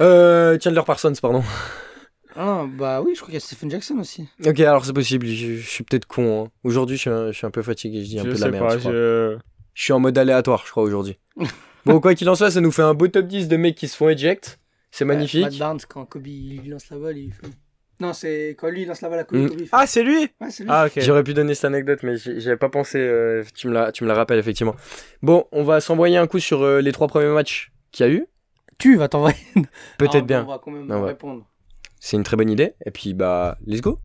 Euh, 0.00 0.58
Chandler 0.62 0.80
Parsons, 0.86 1.12
pardon. 1.20 1.42
Ah 2.34 2.64
bah 2.78 3.02
oui, 3.02 3.12
je 3.14 3.20
crois 3.20 3.26
qu'il 3.26 3.34
y 3.34 3.36
a 3.36 3.40
Stephen 3.40 3.70
Jackson 3.70 3.98
aussi. 3.98 4.26
Ok, 4.46 4.60
alors 4.60 4.84
c'est 4.86 4.92
possible, 4.94 5.26
je, 5.26 5.56
je 5.56 5.68
suis 5.68 5.84
peut-être 5.84 6.06
con. 6.06 6.44
hein. 6.46 6.50
Aujourd'hui, 6.64 6.96
je, 6.96 7.00
suis 7.02 7.10
un- 7.10 7.26
je 7.30 7.36
suis 7.36 7.46
un 7.46 7.50
peu 7.50 7.62
fatigué, 7.62 8.02
je 8.02 8.08
dis 8.08 8.18
un 8.18 8.24
peu 8.24 8.32
de 8.32 8.40
la 8.40 8.50
merde. 8.50 8.66
pas, 8.66 8.74
je, 8.74 8.78
crois. 8.80 8.92
je... 8.92 9.36
Je 9.74 9.82
suis 9.82 9.92
en 9.92 10.00
mode 10.00 10.16
aléatoire, 10.16 10.62
je 10.64 10.70
crois, 10.70 10.82
aujourd'hui. 10.82 11.18
bon, 11.84 12.00
quoi 12.00 12.14
qu'il 12.14 12.28
en 12.30 12.34
soit, 12.34 12.50
ça 12.50 12.62
nous 12.62 12.72
fait 12.72 12.80
un 12.82 12.94
beau 12.94 13.08
top 13.08 13.26
10 13.26 13.48
de 13.48 13.56
mecs 13.58 13.74
qui 13.74 13.88
se 13.88 13.96
font 13.96 14.08
eject. 14.08 14.58
C'est 14.90 15.04
Ouais, 15.04 15.14
magnifique. 15.14 15.42
Matt 15.42 15.58
Barnes, 15.58 15.80
quand 15.86 16.06
Kobe 16.06 16.26
il 16.26 16.58
lui 16.62 16.70
lance 16.70 16.88
la 16.90 16.96
balle, 16.98 17.18
il 17.18 17.32
fait. 17.34 17.46
Non, 17.98 18.12
c'est 18.12 18.50
quand 18.58 18.68
lui 18.68 18.82
il 18.82 18.88
lance 18.88 19.00
la 19.00 19.08
balle 19.08 19.20
à. 19.30 19.34
Mm. 19.36 19.48
Ah, 19.72 19.86
c'est 19.86 20.02
lui 20.02 20.28
ouais, 20.40 20.50
c'est 20.50 20.64
lui. 20.64 20.70
Ah, 20.72 20.86
ok. 20.86 20.92
J'aurais 21.00 21.24
pu 21.24 21.32
donner 21.34 21.54
cette 21.54 21.64
anecdote, 21.64 22.00
mais 22.02 22.16
j'y 22.16 22.40
j'y 22.40 22.48
avais 22.48 22.58
pas 22.58 22.68
pensé. 22.68 22.98
euh, 22.98 23.42
tu, 23.54 23.68
me 23.68 23.72
la, 23.72 23.90
tu 23.92 24.04
me 24.04 24.08
la 24.08 24.14
rappelles, 24.14 24.38
effectivement. 24.38 24.76
Bon, 25.22 25.46
on 25.52 25.64
va 25.64 25.80
s'envoyer 25.80 26.16
un 26.18 26.26
coup 26.26 26.38
sur 26.38 26.62
euh, 26.62 26.80
les 26.80 26.92
trois 26.92 27.08
premiers 27.08 27.32
matchs 27.32 27.72
qu'il 27.92 28.06
y 28.06 28.08
a 28.08 28.12
eu. 28.12 28.26
Tu 28.78 28.96
vas 28.96 29.08
t'envoyer. 29.08 29.36
Peut-être 29.98 30.16
Ah, 30.16 30.20
bien. 30.20 30.42
On 30.44 30.48
va 30.50 30.58
quand 30.62 30.70
même 30.70 30.90
ouais. 30.90 31.06
répondre. 31.08 31.46
C'est 31.98 32.16
une 32.18 32.22
très 32.24 32.36
bonne 32.36 32.50
idée. 32.50 32.74
Et 32.84 32.90
puis, 32.90 33.14
bah, 33.14 33.56
let's 33.66 33.80
go. 33.80 33.98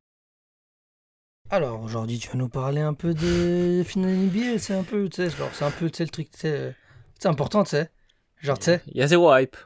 Alors 1.50 1.82
aujourd'hui, 1.82 2.18
tu 2.18 2.30
vas 2.30 2.36
nous 2.36 2.48
parler 2.48 2.80
un 2.80 2.94
peu 2.94 3.14
des 3.14 3.84
finales 3.84 4.14
NBA. 4.16 4.58
C'est 4.60 4.74
un 4.74 4.84
peu, 4.84 5.10
tu 5.10 5.18
sais, 5.24 5.30
genre, 5.36 5.50
c'est 5.52 5.66
un 5.66 5.72
peu, 5.72 5.90
tu 5.90 5.98
sais, 5.98 6.04
le 6.06 6.10
truc, 6.10 6.32
tu 6.32 6.40
sais, 6.40 6.48
euh, 6.58 6.72
c'est 7.20 7.28
important, 7.28 7.64
tu 7.66 7.72
sais. 7.72 7.90
Genre, 8.40 8.58
tu 8.58 8.66
sais, 8.66 8.82
Il 8.88 8.98
y 8.98 9.04
a 9.04 9.08
zéro 9.08 9.36
hype. 9.36 9.58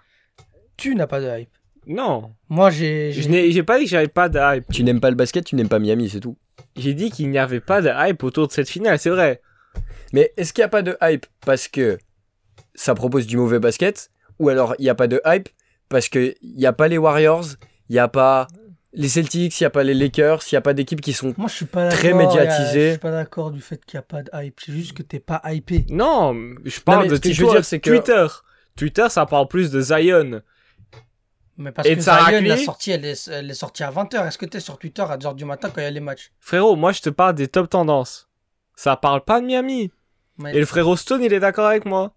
tu 0.78 0.96
n'as 0.96 1.06
pas 1.08 1.22
de 1.22 1.28
hype. 1.42 1.52
Non. 1.88 2.32
Moi, 2.50 2.70
j'ai. 2.72 3.12
Je 3.12 3.22
j'ai- 3.22 3.30
n'ai 3.30 3.52
j'ai 3.52 3.64
pas 3.64 3.78
dit 3.78 3.86
que 3.86 3.90
j'avais 3.92 4.08
pas 4.08 4.30
de 4.30 4.40
hype. 4.40 4.66
Tu 4.72 4.84
n'aimes 4.84 5.00
pas 5.00 5.10
le 5.10 5.16
basket, 5.16 5.46
tu 5.46 5.56
n'aimes 5.56 5.70
pas 5.70 5.80
Miami, 5.80 6.10
c'est 6.10 6.20
tout. 6.20 6.38
J'ai 6.76 6.94
dit 6.94 7.12
qu'il 7.12 7.30
n'y 7.30 7.38
avait 7.38 7.60
pas 7.62 7.82
de 7.82 7.90
hype 7.96 8.24
autour 8.24 8.48
de 8.48 8.52
cette 8.54 8.70
finale, 8.70 9.00
c'est 9.00 9.10
vrai. 9.10 9.42
Mais 10.14 10.32
est-ce 10.38 10.54
qu'il 10.54 10.62
n'y 10.62 10.66
a 10.66 10.70
pas 10.70 10.82
de 10.82 10.98
hype 11.02 11.26
parce 11.46 11.68
que 11.68 11.98
ça 12.74 12.96
propose 12.96 13.28
du 13.28 13.38
mauvais 13.38 13.60
basket 13.60 14.10
Ou 14.40 14.50
alors 14.50 14.76
il 14.80 14.84
n'y 14.84 14.90
a 14.90 14.96
pas 14.96 15.08
de 15.08 15.22
hype 15.26 15.50
parce 15.90 16.10
qu'il 16.10 16.36
n'y 16.44 16.66
a 16.66 16.74
pas 16.74 16.88
les 16.88 16.98
Warriors, 16.98 17.46
il 17.90 17.94
n'y 17.94 18.00
a 18.00 18.08
pas 18.08 18.48
les 18.94 19.10
Celtics, 19.10 19.60
il 19.60 19.64
n'y 19.64 19.68
a 19.68 19.70
pas 19.70 19.84
les 19.84 19.94
Lakers, 19.94 20.42
il 20.52 20.54
n'y 20.56 20.58
a 20.58 20.62
pas 20.62 20.74
d'équipes 20.74 21.02
qui 21.02 21.12
sont. 21.14 21.34
Moi, 21.38 21.50
je 21.50 21.56
suis 21.56 21.66
pas 21.66 21.90
Très 21.90 22.14
d'accord, 22.14 22.34
médiatisé. 22.36 22.80
y 22.80 22.84
a- 22.84 22.86
Je 22.88 22.90
suis 22.92 23.00
pas 23.00 23.12
d'accord 23.12 23.52
du 23.52 23.60
fait 23.62 23.84
qu'il 23.86 23.98
n'y 23.98 24.00
a 24.00 24.04
pas 24.04 24.24
de 24.24 24.30
hype. 24.34 24.60
C'est 24.66 24.72
juste 24.72 24.94
que 24.94 25.04
t'es 25.04 25.20
pas 25.20 25.42
hypé. 25.52 25.86
Non, 25.90 26.34
je 26.64 26.80
parle 26.80 27.08
de 27.10 27.16
ce 27.16 27.22
que 27.22 27.32
je 27.32 27.42
veux 27.42 27.48
Twitter, 27.48 27.58
dire, 27.58 27.66
c'est 27.66 27.80
que- 27.80 27.90
Twitter. 27.90 28.26
Twitter, 28.78 29.06
ça 29.10 29.26
parle 29.26 29.48
plus 29.48 29.70
de 29.72 29.82
Zion. 29.82 30.42
Mais 31.58 31.72
parce 31.72 31.88
Et 31.88 31.96
que 31.96 32.02
Sarah 32.02 32.32
la 32.42 32.58
sortie, 32.58 32.92
elle 32.92 33.06
est, 33.06 33.28
elle 33.30 33.50
est 33.50 33.54
sortie 33.54 33.84
à 33.84 33.92
20h. 33.92 34.28
Est-ce 34.28 34.38
que 34.38 34.46
t'es 34.46 34.60
sur 34.60 34.78
Twitter 34.78 35.02
à 35.08 35.18
2h 35.18 35.36
du 35.36 35.46
matin 35.46 35.70
quand 35.70 35.80
il 35.82 35.86
y 35.86 35.88
a 35.88 35.92
les 35.92 36.00
matchs? 36.02 36.32
Frérot, 36.40 36.76
moi 36.76 36.92
je 36.92 37.02
te 37.02 37.10
parle 37.10 37.36
des 37.36 37.48
top 37.48 37.70
tendances. 37.70 38.28
Ça 38.76 38.98
parle 38.98 39.24
pas 39.24 39.40
de 39.40 39.46
Miami. 39.46 39.92
Mais- 40.38 40.54
Et 40.54 40.60
le 40.60 40.66
frérot 40.66 40.98
Stone, 40.98 41.24
il 41.24 41.32
est 41.32 41.40
d'accord 41.40 41.68
avec 41.68 41.86
moi. 41.86 42.14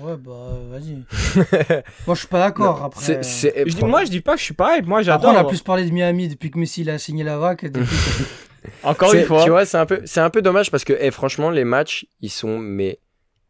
Ouais, 0.00 0.16
bah, 0.16 0.32
vas-y. 0.70 0.94
Moi, 2.06 2.14
je 2.14 2.20
suis 2.20 2.28
pas 2.28 2.38
d'accord. 2.38 2.84
Après, 2.84 3.02
C'est- 3.04 3.22
c'est- 3.24 3.64
Je 3.68 3.74
dis, 3.74 3.84
moi, 3.84 4.04
je 4.04 4.10
dis 4.10 4.20
pas 4.20 4.34
que 4.34 4.38
je 4.38 4.44
suis 4.44 4.54
pas 4.54 4.76
hype. 4.78 4.86
Moi, 4.86 4.98
Après, 5.00 5.04
j'adore. 5.12 5.32
on 5.34 5.36
a 5.36 5.44
plus 5.44 5.60
parlé 5.60 5.84
de 5.84 5.90
Miami 5.90 6.28
depuis 6.28 6.50
que 6.52 6.58
Messi 6.58 6.82
il 6.82 6.90
a 6.90 6.98
signé 6.98 7.24
la 7.24 7.36
vague. 7.36 7.62
depuis 7.64 7.84
que- 7.84 8.68
Encore 8.84 9.10
c'est- 9.10 9.20
une 9.22 9.26
fois. 9.26 9.42
Tu 9.44 9.50
vois, 9.50 9.66
c'est 9.66 9.76
un 9.76 9.86
peu, 9.86 10.00
c'est 10.04 10.20
un 10.20 10.30
peu 10.30 10.40
dommage 10.40 10.70
parce 10.70 10.84
que, 10.84 10.92
eh, 10.98 11.10
franchement, 11.10 11.50
les 11.50 11.64
matchs, 11.64 12.06
ils 12.20 12.30
sont 12.30 12.58
mais 12.58 13.00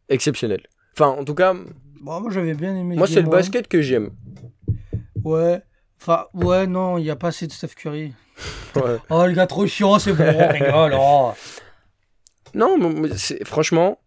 exceptionnels. 0.09 0.63
Enfin, 0.95 1.09
en 1.09 1.25
tout 1.25 1.35
cas, 1.35 1.53
Bon, 2.01 2.21
moi, 2.21 2.31
j'avais 2.31 2.55
bien 2.55 2.75
aimé. 2.75 2.97
moi, 2.97 3.07
c'est 3.07 3.21
le 3.23 3.29
basket 3.29 3.69
que 3.69 3.83
j'aime. 3.83 4.11
Ouais. 5.29 5.63
Enfin, 6.01 6.27
ouais, 6.35 6.67
non, 6.67 6.97
il 6.99 7.03
n'y 7.05 7.11
a 7.11 7.17
pas 7.17 7.29
assez 7.29 7.47
de 7.47 7.53
Steph 7.53 7.75
Curry. 7.77 8.13
Ouais. 8.77 8.97
Oh, 9.11 9.27
le 9.27 9.33
gars 9.33 9.47
trop 9.47 9.67
chiant, 9.67 9.99
c'est 9.99 10.13
bon, 10.13 10.25
on 10.25 10.49
rigole. 10.49 10.95
Oh. 10.97 11.33
Non, 12.55 12.79
mais 12.79 13.17
c'est- 13.17 13.45
franchement, 13.45 13.99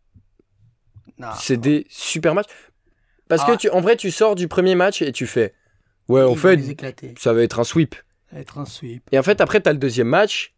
c'est 1.38 1.58
des 1.58 1.86
super 1.90 2.34
matchs. 2.34 2.48
Parce 3.28 3.44
Ah. 3.46 3.52
que 3.52 3.58
tu, 3.58 3.70
en 3.70 3.82
vrai, 3.82 3.96
tu 3.98 4.10
sors 4.12 4.36
du 4.36 4.48
premier 4.48 4.76
match 4.76 5.02
et 5.02 5.12
tu 5.12 5.28
fais, 5.28 5.54
ouais, 6.08 6.24
en 6.24 6.36
fait, 6.36 6.60
ça 7.20 7.34
va 7.34 7.44
être 7.44 7.60
un 7.60 7.64
sweep. 7.64 7.96
Ça 8.30 8.36
va 8.36 8.42
être 8.42 8.58
un 8.58 8.66
sweep. 8.66 9.04
Et 9.12 9.20
en 9.20 9.24
fait, 9.24 9.42
après, 9.42 9.60
t'as 9.62 9.72
le 9.74 9.78
deuxième 9.80 10.08
match 10.08 10.54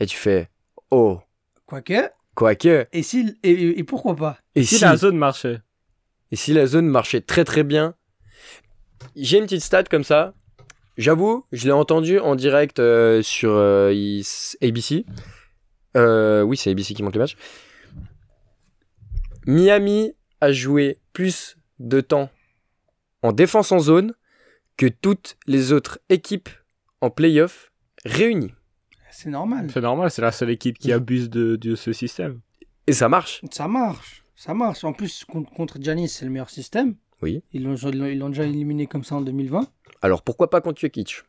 et 0.00 0.06
tu 0.06 0.16
fais, 0.16 0.48
oh, 0.90 1.20
Quoique. 1.66 2.10
quoique. 2.34 2.86
Et, 2.92 3.02
si, 3.02 3.36
et, 3.42 3.78
et 3.78 3.84
pourquoi 3.84 4.14
pas? 4.16 4.38
Et 4.54 4.62
Si 4.64 4.76
si, 4.76 4.84
la 4.84 4.96
zone 4.96 5.16
marchait. 5.16 5.60
et 6.30 6.36
si 6.36 6.52
la 6.52 6.66
zone 6.66 6.86
marchait 6.86 7.20
très 7.20 7.44
très 7.44 7.64
bien, 7.64 7.94
j'ai 9.20 9.38
une 9.38 9.44
petite 9.44 9.62
stat 9.62 9.84
comme 9.84 10.04
ça. 10.04 10.34
J'avoue, 10.96 11.44
je 11.52 11.66
l'ai 11.66 11.72
entendu 11.72 12.18
en 12.18 12.34
direct 12.34 12.78
euh, 12.78 13.22
sur 13.22 13.52
euh, 13.52 13.92
ABC. 14.62 15.04
Euh, 15.96 16.42
oui, 16.42 16.56
c'est 16.56 16.70
ABC 16.70 16.94
qui 16.94 17.02
monte 17.02 17.14
les 17.14 17.20
matchs. 17.20 17.36
Miami 19.46 20.12
a 20.40 20.52
joué 20.52 20.98
plus 21.12 21.56
de 21.78 22.00
temps 22.00 22.30
en 23.22 23.32
défense 23.32 23.72
en 23.72 23.78
zone 23.78 24.12
que 24.76 24.86
toutes 24.86 25.36
les 25.46 25.72
autres 25.72 25.98
équipes 26.08 26.48
en 27.00 27.10
playoff 27.10 27.72
réunies. 28.04 28.54
C'est 29.10 29.30
normal. 29.30 29.68
C'est 29.72 29.80
normal, 29.80 30.10
c'est 30.10 30.22
la 30.22 30.32
seule 30.32 30.50
équipe 30.50 30.78
qui 30.78 30.92
abuse 30.92 31.30
de, 31.30 31.56
de 31.56 31.74
ce 31.74 31.92
système. 31.92 32.40
Et 32.86 32.92
ça 32.92 33.08
marche. 33.08 33.40
Ça 33.50 33.66
marche. 33.66 34.24
Ça 34.36 34.54
marche. 34.54 34.84
En 34.84 34.92
plus, 34.92 35.24
contre, 35.24 35.52
contre 35.52 35.78
Giannis, 35.80 36.08
c'est 36.08 36.24
le 36.24 36.30
meilleur 36.30 36.50
système. 36.50 36.94
Oui. 37.22 37.42
Ils 37.52 37.64
l'ont 37.64 37.74
ils 37.76 38.18
déjà 38.30 38.44
éliminé 38.44 38.86
comme 38.86 39.04
ça 39.04 39.16
en 39.16 39.20
2020. 39.20 39.66
Alors 40.02 40.22
pourquoi 40.22 40.50
pas 40.50 40.60
contre 40.60 40.80
Jokic? 40.80 41.22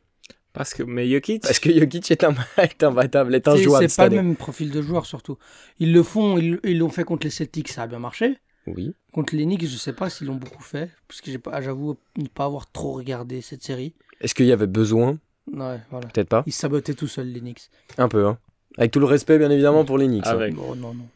Parce 0.54 0.73
que, 0.73 0.84
mais 0.84 1.08
Jokic, 1.10 1.43
Parce 1.43 1.60
que 1.60 1.71
Jokic 1.71 2.10
est, 2.12 2.23
un, 2.23 2.34
est 2.58 2.84
imbattable, 2.84 3.36
est 3.36 3.45
C'est 3.45 3.52
injouable 3.52 3.84
c'est 3.84 3.89
cette 3.89 3.97
pas 3.97 4.10
le 4.10 4.15
même 4.21 4.36
profil 4.36 4.71
de 4.71 4.82
joueur, 4.82 5.06
surtout. 5.06 5.38
Ils 5.80 5.93
le 5.93 6.02
font, 6.04 6.38
ils 6.38 6.60
ils 6.63 6.78
l'ont 6.78 6.89
fait 6.89 7.04
contre 7.04 7.25
les 7.25 7.32
Celtics, 7.32 7.69
ça 7.69 7.84
a 7.84 7.88
bien 7.88 7.99
marché. 7.99 8.38
Oui. 8.67 8.93
Contre 9.13 9.36
les 9.36 9.45
Knicks, 9.45 9.65
je 9.67 9.78
sais 9.78 9.93
pas 9.93 10.10
s'ils 10.10 10.28
l'ont 10.28 10.36
beaucoup 10.36 10.62
fait. 10.62 10.89
Parce 11.08 11.21
que 11.21 11.32
j'ai 11.32 11.38
pas- 11.38 11.62
j'avoue 11.62 11.97
ne 12.17 12.28
pas 12.28 12.45
avoir 12.45 12.69
trop 12.71 12.93
regardé 12.93 13.41
cette 13.41 13.63
série. 13.63 13.93
Est-ce 14.21 14.34
qu'il 14.36 14.45
y 14.47 14.52
avait 14.52 14.67
besoin? 14.67 15.17
Ouais, 15.52 15.80
voilà. 15.89 16.08
Peut-être 16.08 16.30
pas. 16.30 16.43
Ils 16.45 16.52
sabotaient 16.54 16.93
tout 16.93 17.08
seuls, 17.08 17.28
les 17.28 17.39
Knicks. 17.41 17.69
Un 17.97 18.08
peu, 18.10 18.25
hein. 18.28 18.38
Avec 18.78 18.91
tout 18.91 18.99
le 18.99 19.06
respect, 19.06 19.38
bien 19.39 19.49
évidemment, 19.49 19.86
pour 19.86 19.97
les 19.97 20.08
Knicks. 20.08 20.28
hein. 20.28 20.32
avec. 20.32 20.56
Oh, 20.58 20.75
non, 20.75 20.93
non. 20.93 21.08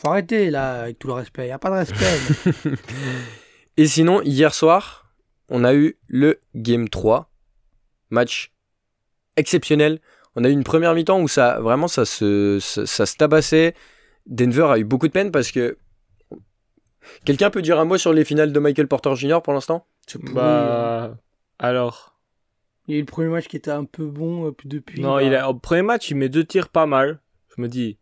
Faut 0.00 0.08
arrêter, 0.08 0.48
là, 0.48 0.80
avec 0.84 0.98
tout 0.98 1.08
le 1.08 1.12
respect. 1.12 1.48
Y 1.48 1.50
a 1.50 1.58
pas 1.58 1.68
de 1.68 1.74
respect. 1.74 2.74
Et 3.76 3.86
sinon, 3.86 4.22
hier 4.22 4.54
soir, 4.54 5.12
on 5.50 5.62
a 5.62 5.74
eu 5.74 5.98
le 6.08 6.40
Game 6.54 6.88
3. 6.88 7.30
Match 8.08 8.50
exceptionnel. 9.36 10.00
On 10.36 10.44
a 10.44 10.48
eu 10.48 10.52
une 10.52 10.64
première 10.64 10.94
mi-temps 10.94 11.20
où 11.20 11.28
ça, 11.28 11.60
vraiment, 11.60 11.86
ça 11.86 12.06
se, 12.06 12.56
ça, 12.62 12.86
ça 12.86 13.04
se 13.04 13.16
tabassait. 13.18 13.74
Denver 14.24 14.68
a 14.70 14.78
eu 14.78 14.84
beaucoup 14.84 15.06
de 15.06 15.12
peine 15.12 15.30
parce 15.30 15.50
que. 15.50 15.76
Quelqu'un 17.26 17.50
peut 17.50 17.60
dire 17.60 17.78
un 17.78 17.84
mot 17.84 17.98
sur 17.98 18.14
les 18.14 18.24
finales 18.24 18.54
de 18.54 18.58
Michael 18.58 18.88
Porter 18.88 19.14
Jr. 19.16 19.40
pour 19.44 19.52
l'instant? 19.52 19.86
C'est 20.06 20.18
pourri. 20.18 20.32
Bah. 20.32 21.18
Alors. 21.58 22.18
Il 22.88 22.94
y 22.94 22.96
a 22.96 22.98
eu 23.00 23.02
le 23.02 23.06
premier 23.06 23.28
match 23.28 23.48
qui 23.48 23.56
était 23.56 23.70
un 23.70 23.84
peu 23.84 24.06
bon, 24.06 24.46
euh, 24.46 24.52
puis 24.52 24.66
depuis. 24.66 25.02
Non, 25.02 25.16
bah, 25.16 25.22
il 25.22 25.34
a, 25.34 25.50
au 25.50 25.54
premier 25.54 25.82
match, 25.82 26.10
il 26.10 26.16
met 26.16 26.30
deux 26.30 26.44
tirs 26.44 26.70
pas 26.70 26.86
mal. 26.86 27.20
Je 27.54 27.60
me 27.60 27.68
dis. 27.68 27.98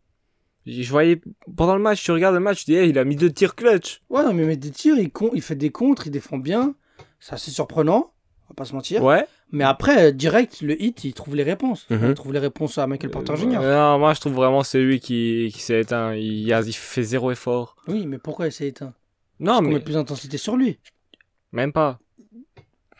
Je 0.69 0.89
voyais. 0.89 1.21
Pendant 1.55 1.75
le 1.75 1.81
match, 1.81 2.03
tu 2.03 2.11
regardes 2.11 2.35
le 2.35 2.39
match, 2.41 2.65
tu 2.65 2.71
dis, 2.71 2.75
hey, 2.77 2.89
il 2.89 2.99
a 2.99 3.03
mis 3.05 3.15
deux 3.15 3.31
tirs 3.31 3.55
clutch. 3.55 4.01
Ouais, 4.09 4.23
non, 4.23 4.33
mais 4.33 4.43
il 4.43 4.47
met 4.47 4.57
des 4.57 4.71
tirs, 4.71 4.97
il, 4.97 5.11
con... 5.11 5.31
il 5.33 5.41
fait 5.41 5.55
des 5.55 5.69
contres, 5.71 6.07
il 6.07 6.11
défend 6.11 6.37
bien. 6.37 6.75
C'est 7.19 7.33
assez 7.33 7.51
surprenant, 7.51 8.13
on 8.45 8.49
va 8.49 8.55
pas 8.55 8.65
se 8.65 8.73
mentir. 8.73 9.03
Ouais. 9.03 9.25
Mais 9.51 9.63
après, 9.63 10.07
euh, 10.07 10.11
direct, 10.11 10.61
le 10.61 10.79
hit, 10.81 11.03
il 11.03 11.13
trouve 11.13 11.35
les 11.35 11.43
réponses. 11.43 11.87
Mhm. 11.89 12.09
Il 12.09 12.13
trouve 12.13 12.33
les 12.33 12.39
réponses 12.39 12.77
à 12.77 12.85
Michael 12.87 13.09
Porter 13.09 13.35
Jr. 13.35 13.57
Euh, 13.61 13.75
non, 13.75 13.99
moi, 13.99 14.13
je 14.13 14.19
trouve 14.21 14.33
vraiment 14.33 14.61
c'est 14.63 14.79
lui 14.79 14.99
qui, 14.99 15.49
qui 15.53 15.59
s'est 15.61 15.81
éteint. 15.81 16.13
Il, 16.13 16.53
a, 16.53 16.61
il 16.61 16.73
fait 16.73 17.03
zéro 17.03 17.31
effort. 17.31 17.75
Oui, 17.87 18.05
mais 18.05 18.19
pourquoi 18.19 18.45
il 18.45 18.51
s'est 18.51 18.67
éteint? 18.67 18.93
Non, 19.39 19.57
On 19.57 19.61
mais 19.61 19.73
met 19.75 19.79
plus 19.79 19.93
d'intensité 19.95 20.37
sur 20.37 20.55
lui. 20.55 20.79
même 21.51 21.73
pas. 21.73 21.99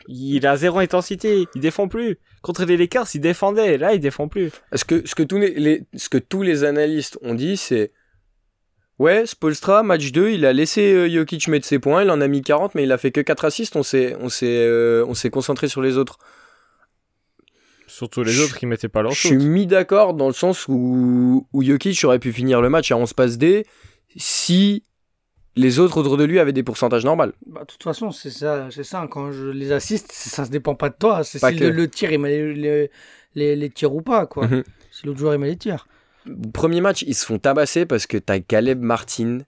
Il 0.08 0.46
a 0.46 0.56
zéro 0.56 0.78
intensité. 0.78 1.46
Il 1.54 1.60
défend 1.60 1.88
plus. 1.88 2.18
Contre 2.42 2.64
les 2.64 2.76
Lakers, 2.76 3.06
il 3.14 3.20
défendait. 3.20 3.76
Là, 3.78 3.94
il 3.94 4.00
défend 4.00 4.28
plus. 4.28 4.50
ce 4.74 4.84
que, 4.84 5.06
ce, 5.06 5.14
que 5.14 5.22
tous 5.22 5.38
les, 5.38 5.54
les- 5.54 5.84
ce 5.94 6.08
que 6.08 6.18
tous 6.18 6.42
les 6.42 6.64
analystes 6.64 7.18
ont 7.22 7.34
dit, 7.34 7.56
c'est 7.56 7.92
Ouais, 8.98 9.24
Spolstra, 9.24 9.82
match 9.82 10.12
2, 10.12 10.30
il 10.32 10.44
a 10.44 10.52
laissé 10.52 10.92
euh, 10.92 11.08
Jokic 11.08 11.48
mettre 11.48 11.64
ses 11.66 11.78
points, 11.78 12.02
il 12.02 12.10
en 12.10 12.20
a 12.20 12.28
mis 12.28 12.42
40, 12.42 12.74
mais 12.74 12.82
il 12.82 12.92
a 12.92 12.98
fait 12.98 13.10
que 13.10 13.22
4 13.22 13.46
assists, 13.46 13.74
on 13.76 13.82
s'est, 13.82 14.14
on 14.20 14.28
s'est, 14.28 14.46
euh, 14.58 15.06
on 15.08 15.14
s'est 15.14 15.30
concentré 15.30 15.68
sur 15.68 15.80
les 15.80 15.96
autres. 15.96 16.18
Surtout 17.86 18.22
les 18.22 18.32
Je- 18.32 18.42
autres 18.42 18.56
qui 18.58 18.66
mettaient 18.66 18.88
pas 18.88 19.02
leur 19.02 19.12
Je 19.12 19.28
suis 19.28 19.36
mis 19.36 19.66
d'accord 19.66 20.14
dans 20.14 20.26
le 20.28 20.34
sens 20.34 20.66
où, 20.68 21.46
où 21.52 21.62
Jokic 21.62 22.02
aurait 22.04 22.18
pu 22.18 22.32
finir 22.32 22.60
le 22.60 22.68
match 22.68 22.92
à 22.92 22.96
11 22.96 23.12
passes 23.14 23.38
D 23.38 23.66
si 24.16 24.84
les 25.60 25.78
autres 25.78 25.98
autour 25.98 26.16
de 26.16 26.24
lui 26.24 26.38
avaient 26.38 26.52
des 26.52 26.62
pourcentages 26.62 27.04
normaux. 27.04 27.24
Bah, 27.46 27.60
de 27.60 27.66
toute 27.66 27.82
façon, 27.82 28.10
c'est 28.10 28.30
ça, 28.30 28.68
c'est 28.70 28.84
ça. 28.84 29.06
Quand 29.10 29.30
je 29.32 29.48
les 29.48 29.72
assiste, 29.72 30.10
ça 30.12 30.44
se 30.44 30.50
dépend 30.50 30.74
pas 30.74 30.88
de 30.88 30.96
toi. 30.98 31.22
C'est 31.24 31.38
si 31.38 31.56
que. 31.56 31.64
le, 31.64 31.70
le 31.70 31.88
tir, 31.88 32.10
il 32.12 32.18
met 32.18 32.30
les, 32.30 32.54
les, 32.54 32.90
les, 33.34 33.56
les 33.56 33.70
tirs 33.70 33.94
ou 33.94 34.02
pas, 34.02 34.26
quoi. 34.26 34.46
Mhm. 34.46 34.64
Si 34.90 35.06
l'autre 35.06 35.18
joueur, 35.18 35.34
il 35.34 35.38
met 35.38 35.48
les 35.48 35.56
tirs. 35.56 35.86
Premier 36.52 36.80
match, 36.80 37.02
ils 37.06 37.14
se 37.14 37.24
font 37.24 37.38
tabasser 37.38 37.86
parce 37.86 38.06
que 38.06 38.16
t'as 38.18 38.40
Caleb 38.40 38.80
Martin 38.80 39.38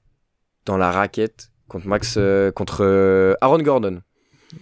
dans 0.66 0.76
la 0.76 0.90
raquette 0.90 1.50
contre 1.68 1.86
Max, 1.86 2.14
euh, 2.18 2.50
contre 2.50 2.78
euh, 2.84 3.34
Aaron 3.40 3.58
Gordon. 3.58 4.00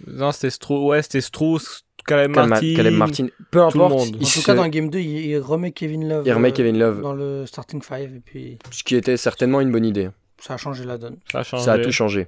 Non, 0.07 0.31
c'était 0.31 0.49
Strauss, 0.49 0.89
ouais, 0.89 1.01
c'était 1.01 1.21
Strauss, 1.21 1.83
Caleb 2.05 2.31
Ma- 2.35 2.45
Martin. 2.47 2.73
Caleb 2.75 2.93
Martin. 2.93 3.27
Peu 3.51 3.59
tout 3.69 3.77
le 3.77 3.83
importe. 3.85 3.91
monde. 3.91 4.07
il 4.09 4.15
En 4.15 4.19
tout 4.19 4.25
se- 4.25 4.45
cas, 4.45 4.53
dans 4.55 4.63
le 4.63 4.69
game 4.69 4.89
2, 4.89 4.99
il, 4.99 5.25
il 5.25 5.37
remet 5.39 5.71
Kevin 5.71 6.07
Love. 6.07 6.23
il 6.25 6.33
remet 6.33 6.49
euh, 6.49 6.51
Kevin 6.53 6.79
Love, 6.79 7.01
Dans 7.01 7.13
le 7.13 7.45
starting 7.45 7.81
five, 7.81 8.15
et 8.15 8.21
puis 8.23 8.57
ce 8.71 8.83
qui 8.83 8.95
était 8.95 9.17
certainement 9.17 9.59
une 9.61 9.71
bonne 9.71 9.85
idée. 9.85 10.09
Ça 10.41 10.55
a 10.55 10.57
changé 10.57 10.83
la 10.83 10.97
donne. 10.97 11.17
Ça 11.31 11.39
a 11.39 11.43
changé. 11.43 11.63
Ça 11.63 11.73
a 11.73 11.79
tout 11.79 11.91
changé. 11.91 12.27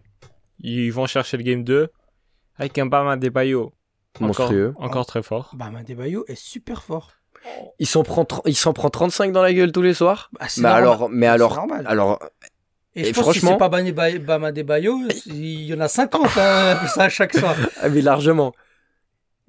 Ils 0.59 0.91
vont 0.91 1.05
chercher 1.07 1.37
le 1.37 1.43
game 1.43 1.63
2 1.63 1.89
avec 2.57 2.77
un 2.77 2.85
Bam 2.85 3.07
Adebayo. 3.07 3.73
Encore, 4.15 4.27
Monstrueux. 4.27 4.73
encore 4.77 5.05
très 5.07 5.23
fort. 5.23 5.49
Bah, 5.55 5.71
Madebayo 5.71 6.23
est 6.27 6.35
super 6.35 6.83
fort. 6.83 7.11
Il 7.79 7.87
s'en 7.87 8.03
prend, 8.03 8.23
tr- 8.23 8.41
il 8.45 8.55
s'en 8.55 8.71
prend 8.71 8.91
35 8.91 9.31
dans 9.31 9.41
la 9.41 9.51
gueule 9.53 9.71
tous 9.71 9.81
les 9.81 9.95
soirs. 9.95 10.29
Bah, 10.39 10.45
c'est 10.47 10.61
Mais 10.61 10.67
normal. 10.69 10.83
alors, 10.83 11.09
mais 11.09 11.25
C'est 11.25 11.29
alors, 11.31 11.55
normal. 11.55 11.85
alors, 11.87 12.19
Et, 12.95 13.01
et 13.01 13.03
je 13.05 13.09
pense 13.13 13.25
que 13.29 13.33
si 13.33 13.39
franchement- 13.39 13.51
c'est 13.53 13.57
pas 13.57 13.69
Bam 13.69 13.83
Adebayo- 13.83 14.19
Bam 14.23 14.43
Adebayo, 14.43 14.99
il 15.25 15.63
y 15.63 15.73
en 15.73 15.79
a 15.79 15.87
50, 15.87 16.27
hein, 16.37 16.79
ça, 16.93 17.09
chaque 17.09 17.33
soir. 17.35 17.55
ah, 17.81 17.89
mais 17.89 18.01
largement. 18.01 18.53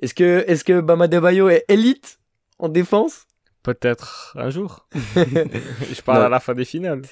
Est-ce 0.00 0.14
que, 0.14 0.44
est-ce 0.48 0.64
que 0.64 0.80
Bama 0.80 1.08
Debayo 1.08 1.50
est 1.50 1.64
élite 1.68 2.18
en 2.58 2.68
défense? 2.70 3.26
Peut-être 3.62 4.34
un 4.38 4.48
jour. 4.50 4.88
Je 5.14 6.00
parle 6.02 6.20
Non. 6.20 6.24
à 6.24 6.28
la 6.30 6.40
fin 6.40 6.54
des 6.54 6.64
finales. 6.64 7.02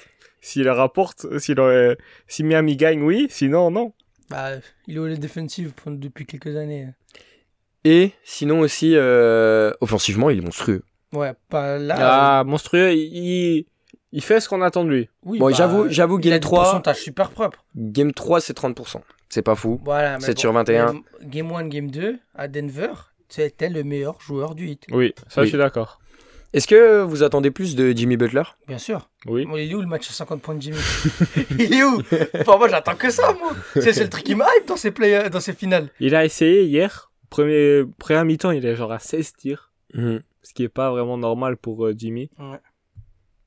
S'il 0.43 0.67
rapporte, 0.69 1.39
s'il 1.39 1.57
aurait- 1.59 1.97
si 2.27 2.43
Miami 2.43 2.75
gagne, 2.75 3.01
oui. 3.01 3.27
Sinon, 3.29 3.71
non. 3.71 3.93
Bah, 4.29 4.49
il 4.87 4.97
est 4.97 4.99
au 4.99 5.07
défensive 5.15 5.71
depuis 5.87 6.25
quelques 6.25 6.55
années. 6.57 6.89
Et 7.85 8.11
sinon 8.23 8.59
aussi, 8.59 8.93
euh, 8.95 9.71
offensivement, 9.81 10.29
il 10.29 10.39
est 10.39 10.41
monstrueux. 10.41 10.83
Ouais, 11.13 11.31
pas 11.49 11.77
là. 11.77 11.95
Ah, 12.39 12.43
monstrueux. 12.43 12.91
Il, 12.93 13.65
il 14.11 14.21
fait 14.21 14.39
ce 14.39 14.49
qu'on 14.49 14.61
attend 14.61 14.83
de 14.83 14.89
lui. 14.89 15.09
oui, 15.23 15.39
Bon, 15.39 15.47
bah, 15.49 15.53
j'avoue, 15.55 15.87
j'avoue, 15.89 16.19
il 16.19 16.27
a 16.27 16.29
Game 16.31 16.33
des 16.33 16.39
3, 16.41 16.63
pourcentages 16.63 16.97
super 17.01 17.29
propres. 17.29 17.63
Game 17.75 18.11
3, 18.13 18.41
c'est 18.41 18.53
30%. 18.53 19.01
C'est 19.29 19.41
pas 19.43 19.55
fou. 19.55 19.79
Voilà, 19.83 20.17
mais 20.17 20.25
7 20.25 20.39
sur 20.39 20.51
21. 20.53 20.93
mais 20.93 20.99
Game 21.27 21.51
1, 21.51 21.67
Game 21.67 21.89
2, 21.89 22.19
à 22.35 22.47
Denver, 22.47 22.91
c'était 23.29 23.69
le 23.69 23.83
meilleur 23.83 24.19
joueur 24.21 24.55
du 24.55 24.67
hit. 24.69 24.85
Oui, 24.91 25.13
ça, 25.29 25.41
Oui. 25.41 25.47
je 25.47 25.49
suis 25.49 25.57
d'accord. 25.57 25.99
Est-ce 26.53 26.67
que 26.67 27.01
vous 27.01 27.23
attendez 27.23 27.49
plus 27.49 27.75
de 27.75 27.91
Jimmy 27.91 28.15
Butler? 28.15 28.43
Bien 28.67 28.77
sûr. 28.77 29.09
Oui. 29.25 29.45
Bon, 29.45 29.57
il 29.57 29.71
est 29.71 29.73
où 29.75 29.81
le 29.81 29.87
match 29.87 30.07
à 30.09 30.13
50 30.13 30.41
points 30.41 30.53
de 30.55 30.61
Jimmy? 30.61 30.77
Il 31.59 31.73
est 31.73 31.83
où? 31.83 31.99
Enfin, 32.39 32.57
moi, 32.57 32.67
j'attends 32.69 32.95
que 32.95 33.09
ça, 33.09 33.33
moi. 33.33 33.53
C'est 33.73 33.99
le 33.99 34.09
truc 34.09 34.23
qui 34.23 34.33
hype 34.33 34.67
dans 34.67 34.77
ces, 34.77 34.91
play 34.91 35.29
dans 35.31 35.39
ces 35.39 35.53
finales. 35.53 35.89
Il 35.99 36.13
a 36.13 36.23
essayé 36.25 36.63
hier. 36.65 37.11
Premier, 37.31 37.83
première 37.97 38.25
mi-temps, 38.25 38.51
il 38.51 38.63
est 38.65 38.75
genre 38.75 38.91
à 38.91 38.99
16 38.99 39.33
tirs. 39.33 39.71
Mhm. 39.95 40.21
Ce 40.43 40.53
qui 40.53 40.63
est 40.63 40.69
pas 40.69 40.91
vraiment 40.91 41.17
normal 41.17 41.57
pour 41.57 41.85
euh, 41.87 41.93
Jimmy. 41.97 42.29
Ouais. 42.37 42.59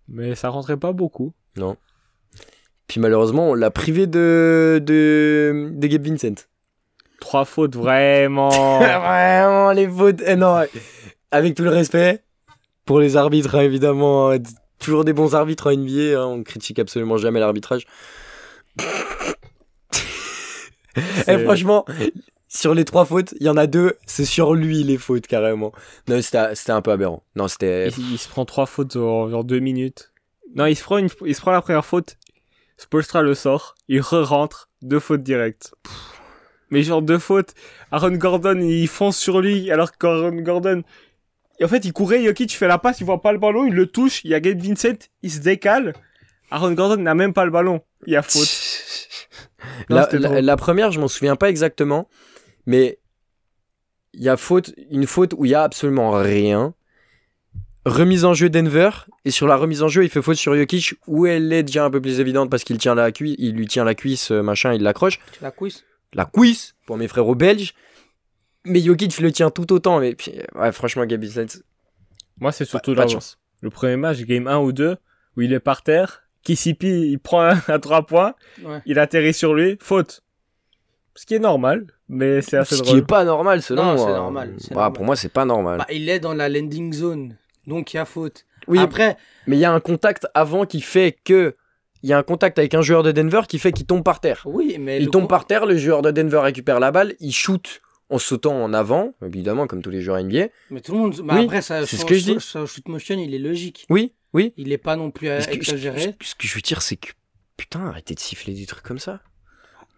Mais 0.09 0.35
ça 0.35 0.49
rentrait 0.49 0.77
pas 0.77 0.93
beaucoup. 0.93 1.33
Non. 1.57 1.77
Puis 2.89 3.01
malheureusement, 3.01 3.51
on 3.51 3.55
l'a 3.55 3.71
privé 3.71 4.07
de, 4.09 4.83
de, 4.85 5.71
de 5.73 5.87
Gabe 5.87 6.07
Vincent. 6.07 6.47
Trois 7.21 7.45
fautes, 7.45 7.77
vraiment. 7.77 8.49
Vraiment, 8.79 9.73
les 9.73 9.89
fautes. 9.89 10.23
eh 10.27 10.37
non, 10.37 10.65
avec 11.31 11.55
tout 11.55 11.65
le 11.65 11.71
respect 11.71 12.23
pour 12.87 13.01
les 13.01 13.17
arbitres, 13.17 13.55
hein, 13.55 13.61
évidemment. 13.61 14.31
hein, 14.31 14.39
toujours 14.79 15.05
des 15.05 15.13
bons 15.13 15.35
arbitres 15.35 15.67
en 15.71 15.77
NBA. 15.77 16.19
hein, 16.21 16.25
on 16.27 16.43
critique 16.43 16.79
absolument 16.79 17.17
jamais 17.19 17.41
l'arbitrage. 17.41 17.87
Et 20.97 21.01
C'est- 21.25 21.39
franchement, 21.45 21.85
sur 22.49 22.75
les 22.75 22.85
trois 22.85 23.05
fautes, 23.05 23.35
il 23.41 23.47
y 23.47 23.49
en 23.51 23.57
a 23.57 23.67
deux, 23.67 23.95
c'est 24.07 24.25
sur 24.25 24.55
lui 24.55 24.83
les 24.83 24.99
fautes 24.99 25.27
carrément. 25.27 25.73
Non, 26.09 26.21
c'était 26.23 26.55
c'était 26.55 26.73
un 26.73 26.83
peu 26.83 26.93
aberrant. 26.93 27.23
Non, 27.35 27.49
c'était. 27.49 27.89
il, 27.89 28.13
il 28.13 28.19
se 28.19 28.29
prend 28.29 28.45
trois 28.45 28.67
fautes 28.67 28.97
en 28.97 29.29
genre 29.29 29.45
deux 29.45 29.59
minutes. 29.59 30.13
Non, 30.55 30.67
il 30.67 30.77
se 30.77 30.83
prend, 30.85 30.99
une, 30.99 31.09
il 31.27 31.35
se 31.35 31.41
prend 31.41 31.51
la 31.53 31.61
première 31.61 31.85
faute. 31.85 32.17
Spolstra 32.79 33.23
le 33.23 33.35
sort. 33.35 33.75
Il 33.89 34.01
re-rentre. 34.01 34.69
Deux 34.83 35.01
fautes 35.01 35.23
directes. 35.23 35.75
Mais 36.71 36.83
genre 36.83 37.03
deux 37.03 37.19
fautes. 37.19 37.55
Aaron 37.91 38.13
Gordon, 38.13 38.59
il 38.61 38.87
fonce 38.89 39.17
sur 39.19 39.41
lui. 39.41 39.71
Alors 39.71 39.93
qu'Aaron 39.93 40.37
Gordon. 40.37 40.83
Et 41.59 41.65
en 41.65 41.69
fait, 41.69 41.85
il 41.85 41.93
courait. 41.93 42.23
Jokic 42.25 42.55
fait 42.55 42.69
la 42.69 42.79
passe. 42.79 43.01
Il 43.01 43.05
voit 43.05 43.23
pas 43.23 43.33
le 43.33 43.39
ballon. 43.39 43.65
Il 43.65 43.75
le 43.75 43.87
touche. 43.87 44.25
Il 44.25 44.31
y 44.31 44.35
a 44.35 44.41
Gabe 44.41 44.61
Vincent. 44.61 44.99
Il 45.23 45.31
se 45.31 45.41
décale. 45.41 45.95
Aaron 46.51 46.73
Gordon 46.73 47.03
n'a 47.03 47.15
même 47.15 47.33
pas 47.33 47.45
le 47.45 47.51
ballon. 47.51 47.83
Il 48.07 48.13
y 48.13 48.17
a 48.17 48.23
faute. 48.23 48.49
Non, 49.91 50.03
La, 50.23 50.57
première, 50.57 50.93
je 50.93 51.01
m'en 51.01 51.09
souviens 51.09 51.35
pas 51.35 51.51
exactement, 51.51 52.09
mais 52.67 52.99
il 54.13 54.23
y 54.23 54.29
a 54.29 54.37
faute, 54.37 54.73
une 54.91 55.07
faute 55.07 55.35
où 55.37 55.45
il 55.45 55.51
y 55.51 55.55
a 55.55 55.63
absolument 55.63 56.13
rien. 56.13 56.75
Remise 57.85 58.25
en 58.25 58.35
jeu 58.35 58.49
Denver 58.49 58.91
et 59.25 59.31
sur 59.31 59.47
la 59.47 59.57
remise 59.57 59.83
en 59.83 59.89
jeu, 59.89 60.05
il 60.05 60.11
fait 60.11 60.23
faute 60.23 60.37
sur 60.37 60.57
Jokic 60.57 60.95
où 61.07 61.27
elle 61.27 61.53
est 61.53 61.63
déjà 61.63 61.85
un 61.85 61.91
peu 61.91 62.01
plus 62.01 62.21
évidente 62.21 62.51
parce 62.51 62.65
qu'il 62.65 62.79
tient 62.79 62.95
la 62.95 63.13
cuisse, 63.13 63.37
il 63.39 63.55
lui 63.55 63.67
tient 63.67 63.85
la 63.85 63.95
cuisse, 63.95 64.31
euh, 64.31 64.43
machin, 64.43 64.73
il 64.73 64.83
l'accroche. 64.83 65.21
La 65.41 65.51
quiz 65.51 65.85
La 66.13 66.25
cuisse 66.25 66.75
pour 66.87 66.97
mes 66.97 67.07
frérots 67.09 67.35
belges. 67.35 67.75
Mais 68.67 68.81
Jokic 68.81 69.19
le 69.21 69.33
tient 69.33 69.51
tout 69.51 69.73
autant. 69.73 70.01
Mais 70.01 70.15
puis, 70.15 70.33
ouais, 70.55 70.73
franchement, 70.73 71.05
Gabi 71.07 71.29
Vincent, 71.29 71.59
Moi, 72.41 72.53
c'est 72.53 72.65
surtout 72.65 72.95
pas 72.95 73.03
de 73.03 73.07
dans 73.07 73.13
chance. 73.15 73.39
le 73.63 73.71
premier 73.71 73.97
match, 73.97 74.19
game 74.23 74.47
1 74.47 74.59
ou 74.59 74.73
2, 74.73 74.97
où 75.37 75.41
il 75.43 75.53
est 75.53 75.61
par 75.61 75.83
terre. 75.83 76.23
Kissipi, 76.43 77.11
il 77.11 77.19
prend 77.19 77.43
un 77.43 77.61
à 77.69 77.79
trois 77.79 78.07
points. 78.07 78.35
Ouais. 78.65 78.81
Il 78.87 78.99
atterrit 78.99 79.35
sur 79.35 79.55
lui. 79.55 79.79
Faute. 79.81 80.23
Ce 81.15 81.25
qui 81.27 81.35
est 81.35 81.39
normal. 81.41 81.87
Mais 82.09 82.43
c'est 82.43 82.57
assez 82.59 82.77
Ce 82.77 82.83
qui 82.83 82.89
drôle. 82.91 82.99
est 83.01 83.07
pas 83.07 83.25
normal, 83.25 83.63
selon 83.63 83.83
Non, 83.85 83.97
c'est 83.97 84.05
moi. 84.05 84.13
normal, 84.17 84.55
c'est 84.59 84.69
Ouais, 84.71 84.75
normal. 84.77 84.93
Pour 84.93 85.05
moi, 85.05 85.17
c'est 85.17 85.33
pas 85.33 85.45
normal. 85.45 85.79
Bah, 85.79 85.87
il 85.91 86.09
est 86.09 86.21
dans 86.21 86.35
la 86.35 86.49
landing 86.49 86.93
zone. 86.93 87.37
Donc, 87.67 87.95
il 87.95 87.97
y 87.97 88.01
a 88.01 88.05
faute. 88.05 88.45
oui, 88.69 88.79
Après, 88.79 89.17
mais 89.47 89.57
il 89.57 89.61
y 89.61 89.65
a 89.65 89.73
un 89.73 89.81
contact 89.81 90.27
avant 90.35 90.67
qui 90.67 90.81
fait 90.81 91.17
que. 91.25 91.57
Il 92.03 92.11
y 92.11 92.13
a 92.13 92.19
un 92.19 92.23
contact 92.23 92.59
avec 92.61 92.75
un 92.75 92.83
joueur 92.83 93.03
de 93.03 93.11
Denver 93.11 93.41
qui 93.49 93.59
fait 93.59 93.73
qu'il 93.73 93.87
tombe 93.87 94.05
par 94.05 94.21
terre. 94.21 94.43
oui, 94.45 94.77
mais. 94.79 95.01
Il 95.01 95.09
tombe 95.11 95.29
par 95.29 95.47
terre, 95.47 95.67
le 95.67 95.77
joueur 95.77 96.03
de 96.03 96.11
Denver 96.13 96.39
récupère 96.39 96.79
la 96.79 96.93
balle, 96.93 97.15
il 97.19 97.33
shoot 97.33 97.81
en 98.11 98.19
sautant 98.19 98.63
en 98.63 98.73
avant, 98.73 99.15
évidemment, 99.25 99.67
comme 99.67 99.83
tous 99.83 99.91
les 99.91 100.01
joueurs 100.01 100.19
NBA. 100.23 100.49
Mais 100.71 100.81
tout 100.81 100.93
le 100.93 100.99
monde. 100.99 101.17
bah, 101.25 101.35
Oui, 101.39 101.45
après, 101.45 101.63
ça, 101.63 101.85
c'est 101.87 101.97
son- 101.97 102.03
ce 102.03 102.07
que 102.07 102.15
je 102.15 102.25
dis. 102.25 102.35
son- 102.35 102.41
son 102.41 102.67
shoot 102.67 102.89
motion, 102.89 103.19
il 103.19 103.35
est 103.35 103.39
logique. 103.39 103.87
Oui, 103.91 104.13
oui. 104.33 104.53
Il 104.57 104.71
est 104.73 104.79
pas 104.79 104.97
non 104.97 105.11
plus 105.11 105.29
euh, 105.29 105.41
Ce 105.41 105.47
que, 105.49 105.53
ce- 105.55 105.59
exagéré. 105.59 106.15
ce 106.23 106.35
que 106.35 106.47
je 106.47 106.55
veux 106.55 106.61
dire, 106.61 106.83
c'est 106.83 106.97
que. 106.97 107.11
Putain, 107.57 107.87
arrêtez 107.87 108.15
de 108.15 108.21
siffler 108.21 108.53
des 108.55 108.67
trucs 108.67 108.85
comme 108.85 108.99
ça. 108.99 109.23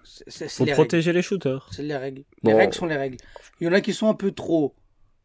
C'est- 0.04 0.24
C'est 0.28 0.48
c'est 0.48 0.58
Faut 0.58 0.64
les 0.64 0.72
protéger 0.72 1.12
les 1.12 1.22
shooters. 1.22 1.68
C'est 1.72 1.82
les 1.82 1.96
règles. 1.96 2.24
Bon. 2.42 2.52
Les 2.52 2.56
règles 2.56 2.74
sont 2.74 2.86
les 2.86 2.96
règles. 2.96 3.16
Il 3.60 3.64
y 3.66 3.68
en 3.68 3.72
a 3.72 3.80
qui 3.80 3.92
sont 3.92 4.08
un 4.08 4.14
peu 4.14 4.30
trop 4.32 4.74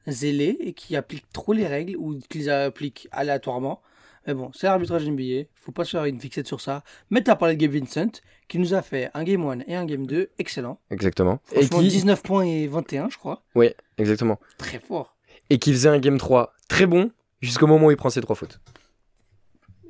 zélés 0.07 0.57
et 0.59 0.73
qui 0.73 0.95
appliquent 0.95 1.31
trop 1.31 1.53
les 1.53 1.67
règles 1.67 1.95
ou 1.97 2.19
qui 2.29 2.39
les 2.39 2.49
appliquent 2.49 3.07
aléatoirement. 3.11 3.81
Mais 4.27 4.33
bon, 4.33 4.51
c'est 4.53 4.67
l'arbitrage 4.67 5.05
NBA. 5.07 5.47
Faut 5.55 5.71
pas 5.71 5.83
se 5.83 5.91
faire 5.91 6.05
une 6.05 6.19
fixette 6.19 6.47
sur 6.47 6.61
ça. 6.61 6.83
Mais 7.09 7.21
t'as 7.21 7.35
parlé 7.35 7.55
de 7.55 7.61
Gabe 7.65 7.73
Vincent 7.73 8.21
qui 8.47 8.57
nous 8.59 8.73
a 8.73 8.81
fait 8.81 9.09
un 9.13 9.23
game 9.23 9.45
1 9.45 9.59
et 9.67 9.75
un 9.75 9.85
game 9.85 10.05
2 10.05 10.29
excellent. 10.39 10.79
Exactement. 10.91 11.39
Et 11.53 11.67
qui... 11.67 11.87
19 11.87 12.21
points 12.23 12.45
et 12.45 12.67
21, 12.67 13.09
je 13.09 13.17
crois. 13.17 13.43
Oui, 13.55 13.69
exactement. 13.97 14.39
Très 14.57 14.79
fort. 14.79 15.15
Et 15.49 15.59
qui 15.59 15.71
faisait 15.73 15.89
un 15.89 15.99
game 15.99 16.17
3 16.17 16.53
très 16.69 16.85
bon 16.85 17.11
jusqu'au 17.41 17.67
moment 17.67 17.87
où 17.87 17.91
il 17.91 17.97
prend 17.97 18.09
ses 18.09 18.21
trois 18.21 18.35
fautes. 18.35 18.59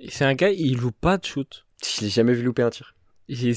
C'est 0.09 0.25
un 0.25 0.33
gars, 0.33 0.49
il 0.49 0.77
loue 0.77 0.91
pas 0.91 1.17
de 1.17 1.25
shoot. 1.25 1.65
Je 1.85 2.01
l'ai 2.01 2.09
jamais 2.09 2.33
vu 2.33 2.43
louper 2.43 2.63
un 2.63 2.69
tir. 2.69 2.95
Il- 3.27 3.55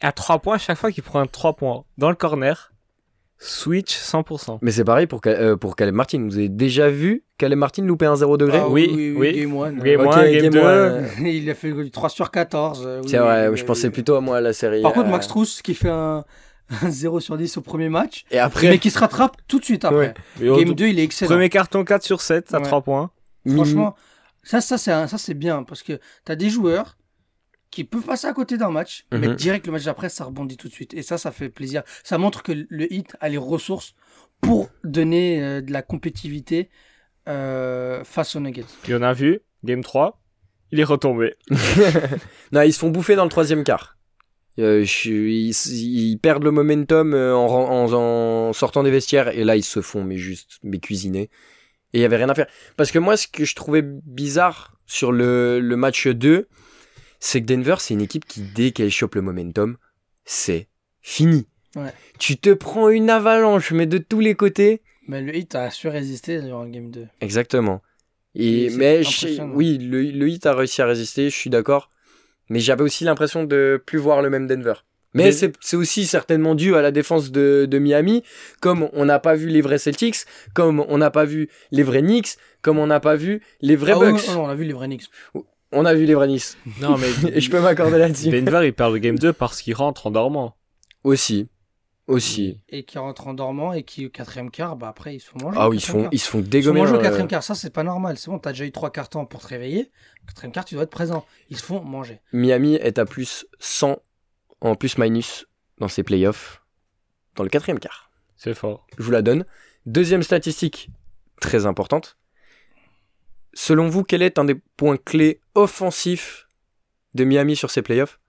À 0.00 0.12
3 0.12 0.38
points, 0.40 0.58
chaque 0.58 0.78
fois 0.78 0.92
qu'il 0.92 1.02
prend 1.02 1.20
un 1.20 1.26
3 1.26 1.54
points 1.56 1.84
dans 1.96 2.10
le 2.10 2.16
corner, 2.16 2.72
switch 3.38 3.96
100%. 3.96 4.58
Mais 4.62 4.70
c'est 4.72 4.84
pareil 4.84 5.06
pour, 5.06 5.20
euh, 5.26 5.56
pour 5.56 5.76
Caleb 5.76 5.94
Martin. 5.94 6.24
Vous 6.28 6.36
avez 6.38 6.48
déjà 6.48 6.90
vu 6.90 7.24
Caleb 7.38 7.58
Martin 7.58 7.82
louper 7.84 8.06
un 8.06 8.16
0 8.16 8.36
degré 8.36 8.58
Ah 8.60 8.68
oui, 8.68 8.90
oui, 8.92 9.14
oui. 9.16 9.32
Game 9.40 9.56
1. 9.56 9.72
Game 9.74 10.00
Ok, 10.00 10.14
1, 10.16 10.22
game 10.30 10.42
game 10.42 10.52
2. 10.52 10.60
one. 10.60 11.06
il 11.26 11.48
a 11.50 11.54
fait 11.54 11.72
du 11.72 11.90
3 11.90 12.08
sur 12.08 12.30
14. 12.30 12.82
euh, 12.84 13.00
oui, 13.02 13.08
C'est 13.08 13.18
vrai, 13.18 13.48
oui, 13.48 13.56
je 13.56 13.64
pensais 13.64 13.90
plutôt 13.90 14.16
à 14.16 14.20
moi 14.20 14.38
à 14.38 14.40
la 14.40 14.52
série. 14.52 14.82
Par 14.82 14.92
contre, 14.92 15.08
euh, 15.08 15.12
Max 15.12 15.28
Truss 15.28 15.62
qui 15.62 15.74
fait 15.74 15.88
un, 15.88 16.24
un 16.82 16.90
0 16.90 17.20
sur 17.20 17.36
10 17.36 17.56
au 17.56 17.60
premier 17.60 17.88
match, 17.88 18.24
Et 18.30 18.38
après, 18.38 18.68
mais 18.70 18.78
qui 18.78 18.90
se 18.90 18.98
rattrape 18.98 19.36
tout 19.46 19.60
de 19.60 19.64
suite 19.64 19.84
après. 19.84 20.14
Ouais. 20.40 20.64
Game 20.64 20.74
2, 20.74 20.86
il 20.88 20.98
est 20.98 21.04
excellent. 21.04 21.30
Premier 21.30 21.48
carton 21.48 21.84
4 21.84 22.02
sur 22.02 22.20
7 22.20 22.52
à 22.54 22.58
Ouais. 22.58 22.64
3 22.64 22.82
points. 22.82 23.10
Franchement, 23.48 23.94
ça, 24.42 24.60
ça 24.60 24.76
ça, 24.78 25.06
c'est 25.18 25.34
bien 25.34 25.62
parce 25.62 25.82
que 25.82 25.92
tu 26.26 26.32
as 26.32 26.36
des 26.36 26.50
joueurs 26.50 26.96
qui 27.70 27.84
peuvent 27.84 28.04
passer 28.04 28.26
à 28.26 28.32
côté 28.32 28.56
d'un 28.56 28.70
match, 28.70 29.06
mais 29.12 29.28
Mhm. 29.28 29.34
direct 29.34 29.66
le 29.66 29.72
match 29.72 29.84
d'après, 29.84 30.08
ça 30.08 30.24
rebondit 30.24 30.56
tout 30.56 30.68
de 30.68 30.72
suite. 30.72 30.94
Et 30.94 31.02
ça, 31.02 31.18
ça 31.18 31.30
fait 31.32 31.48
plaisir. 31.50 31.82
Ça 32.04 32.16
montre 32.18 32.42
que 32.42 32.52
le 32.68 32.92
hit 32.92 33.16
a 33.20 33.28
les 33.28 33.36
ressources 33.38 33.94
pour 34.40 34.70
donner 34.84 35.42
euh, 35.42 35.60
de 35.60 35.72
la 35.72 35.82
compétitivité 35.82 36.70
euh, 37.28 38.04
face 38.04 38.36
aux 38.36 38.40
Nuggets. 38.40 38.64
Et 38.88 38.94
on 38.94 39.02
a 39.02 39.12
vu, 39.12 39.40
game 39.64 39.82
3, 39.82 40.20
il 40.72 40.80
est 40.80 40.84
retombé. 40.84 41.34
Non, 42.52 42.62
ils 42.62 42.72
se 42.72 42.78
font 42.78 42.88
bouffer 42.90 43.16
dans 43.16 43.24
le 43.24 43.30
troisième 43.30 43.64
quart. 43.64 43.96
Euh, 44.58 44.82
je- 44.84 45.10
ils, 45.12 45.54
ils 46.10 46.18
perdent 46.18 46.42
le 46.44 46.50
momentum 46.50 47.14
euh, 47.14 47.34
en, 47.36 47.46
en- 47.46 47.92
en 48.48 48.52
sortant 48.52 48.82
des 48.82 48.90
vestiaires 48.90 49.28
et 49.28 49.44
là 49.44 49.54
ils 49.54 49.62
se 49.62 49.80
font 49.80 50.02
mais 50.02 50.16
juste 50.16 50.58
mais 50.64 50.78
cuisiner. 50.78 51.30
Et 51.92 51.98
il 51.98 52.00
y 52.00 52.04
avait 52.04 52.16
rien 52.16 52.28
à 52.28 52.34
faire. 52.34 52.48
Parce 52.76 52.90
que 52.90 52.98
moi, 52.98 53.16
ce 53.16 53.28
que 53.28 53.44
je 53.44 53.54
trouvais 53.54 53.82
bizarre 53.82 54.76
sur 54.86 55.10
le, 55.12 55.58
le 55.60 55.76
match 55.76 56.06
2, 56.06 56.48
c'est 57.20 57.40
que 57.40 57.46
Denver, 57.46 57.76
c'est 57.78 57.94
une 57.94 58.00
équipe 58.02 58.24
qui, 58.26 58.42
dès 58.42 58.70
qu'elle 58.70 58.90
chope 58.90 59.14
le 59.14 59.22
momentum, 59.22 59.76
c'est 60.24 60.68
fini. 61.00 61.46
Ouais. 61.76 61.92
Tu 62.18 62.36
te 62.36 62.50
prends 62.52 62.88
une 62.88 63.10
avalanche, 63.10 63.72
mais 63.72 63.86
de 63.86 63.98
tous 63.98 64.20
les 64.20 64.34
côtés. 64.34 64.82
Mais 65.06 65.20
le 65.22 65.34
hit 65.36 65.54
a 65.54 65.70
su 65.70 65.88
résister 65.88 66.40
durant 66.42 66.64
le 66.64 66.70
game 66.70 66.90
2. 66.90 67.06
Exactement. 67.20 67.82
Et, 68.34 68.70
mais 68.76 69.02
je- 69.02 69.42
oui, 69.42 69.78
le, 69.78 70.02
le 70.02 70.28
hit 70.28 70.44
a 70.46 70.54
réussi 70.54 70.82
à 70.82 70.86
résister, 70.86 71.30
je 71.30 71.36
suis 71.36 71.50
d'accord. 71.50 71.90
Mais 72.50 72.60
j'avais 72.60 72.82
aussi 72.82 73.04
l'impression 73.04 73.44
de 73.44 73.82
plus 73.84 73.98
voir 73.98 74.22
le 74.22 74.30
même 74.30 74.46
Denver. 74.46 74.74
Mais 75.14 75.32
c'est 75.32 75.76
aussi 75.76 76.06
certainement 76.06 76.54
dû 76.54 76.76
à 76.76 76.82
la 76.82 76.90
défense 76.90 77.30
de, 77.32 77.66
de 77.68 77.78
Miami, 77.78 78.22
comme 78.60 78.88
on 78.92 79.06
n'a 79.06 79.18
pas 79.18 79.34
vu 79.34 79.48
les 79.48 79.62
vrais 79.62 79.78
Celtics, 79.78 80.16
comme 80.54 80.80
on 80.86 80.98
n'a 80.98 81.10
pas 81.10 81.24
vu 81.24 81.48
les 81.72 81.82
vrais 81.82 82.02
Knicks, 82.02 82.36
comme 82.60 82.78
on 82.78 82.86
n'a 82.86 83.00
pas 83.00 83.16
vu 83.16 83.42
les 83.62 83.74
vrais 83.74 83.92
Ah 83.96 83.98
Bucks. 83.98 84.20
oui, 84.28 84.34
non, 84.34 84.44
on 84.44 84.48
a 84.48 84.54
vu 84.54 84.64
les 84.64 84.72
vrais 84.74 84.86
Knicks. 84.86 85.06
On 85.72 85.84
a 85.84 85.94
vu 85.94 86.04
les 86.06 86.14
vrais. 86.14 86.28
Non, 86.80 86.96
mais 86.96 87.08
je 87.40 87.50
peux 87.50 87.60
m'accorder 87.60 87.98
là-dessus. 87.98 88.30
Denver, 88.30 88.66
il 88.66 88.72
perd 88.72 88.92
le 88.92 88.98
game 88.98 89.18
2 89.18 89.32
parce 89.32 89.60
qu'il 89.60 89.74
rentre 89.74 90.06
en 90.06 90.10
dormant. 90.10 90.56
Aussi. 91.04 91.48
Aussi. 92.06 92.58
Et 92.70 92.84
qui 92.84 92.96
rentrent 92.96 93.26
en 93.26 93.34
dormant 93.34 93.74
et 93.74 93.82
qui, 93.82 94.06
au 94.06 94.08
quatrième 94.08 94.50
quart, 94.50 94.76
bah 94.76 94.88
après, 94.88 95.14
ils 95.16 95.20
se 95.20 95.28
font 95.28 95.38
manger. 95.42 95.58
Ah 95.60 95.68
au 95.68 95.72
oui, 95.72 95.76
ils 95.76 95.80
se 95.80 95.86
quatrième 95.86 96.04
font, 96.04 96.08
quart. 96.08 96.12
ils 96.14 96.18
se 96.18 96.28
font 96.30 96.38
Ils 96.38 96.42
se 96.42 96.46
font 96.46 96.50
dégommer. 96.50 96.80
manger 96.80 96.92
au 96.94 96.96
euh, 96.96 97.02
quatrième 97.02 97.28
quart. 97.28 97.42
Ça, 97.42 97.54
c'est 97.54 97.70
pas 97.72 97.82
normal. 97.82 98.16
C'est 98.16 98.30
bon, 98.30 98.38
t'as 98.38 98.52
déjà 98.52 98.64
eu 98.64 98.72
trois 98.72 98.90
quarts 98.90 99.10
temps 99.10 99.26
pour 99.26 99.40
te 99.42 99.46
réveiller. 99.48 99.90
Au 100.22 100.26
quatrième 100.28 100.52
quart, 100.52 100.64
tu 100.64 100.74
dois 100.74 100.84
être 100.84 100.90
présent. 100.90 101.26
Ils 101.50 101.58
se 101.58 101.62
font 101.62 101.82
manger. 101.82 102.20
Miami 102.32 102.74
est 102.76 102.98
à 102.98 103.04
plus 103.04 103.46
100 103.58 103.98
en 104.62 104.74
plus-minus 104.74 105.46
dans 105.78 105.88
ses 105.88 106.02
playoffs 106.02 106.62
dans 107.36 107.44
le 107.44 107.50
quatrième 107.50 107.78
quart. 107.78 108.10
C'est 108.36 108.54
fort. 108.54 108.86
Je 108.98 109.02
vous 109.04 109.10
la 109.10 109.22
donne. 109.22 109.44
Deuxième 109.86 110.22
statistique 110.22 110.90
très 111.40 111.66
importante. 111.66 112.16
Selon 113.54 113.88
vous, 113.88 114.04
quel 114.04 114.22
est 114.22 114.38
un 114.38 114.44
des 114.44 114.54
points 114.76 114.96
clés 114.96 115.40
offensifs 115.54 116.48
de 117.14 117.24
Miami 117.24 117.56
sur 117.56 117.70
ses 117.70 117.82
playoffs? 117.82 118.20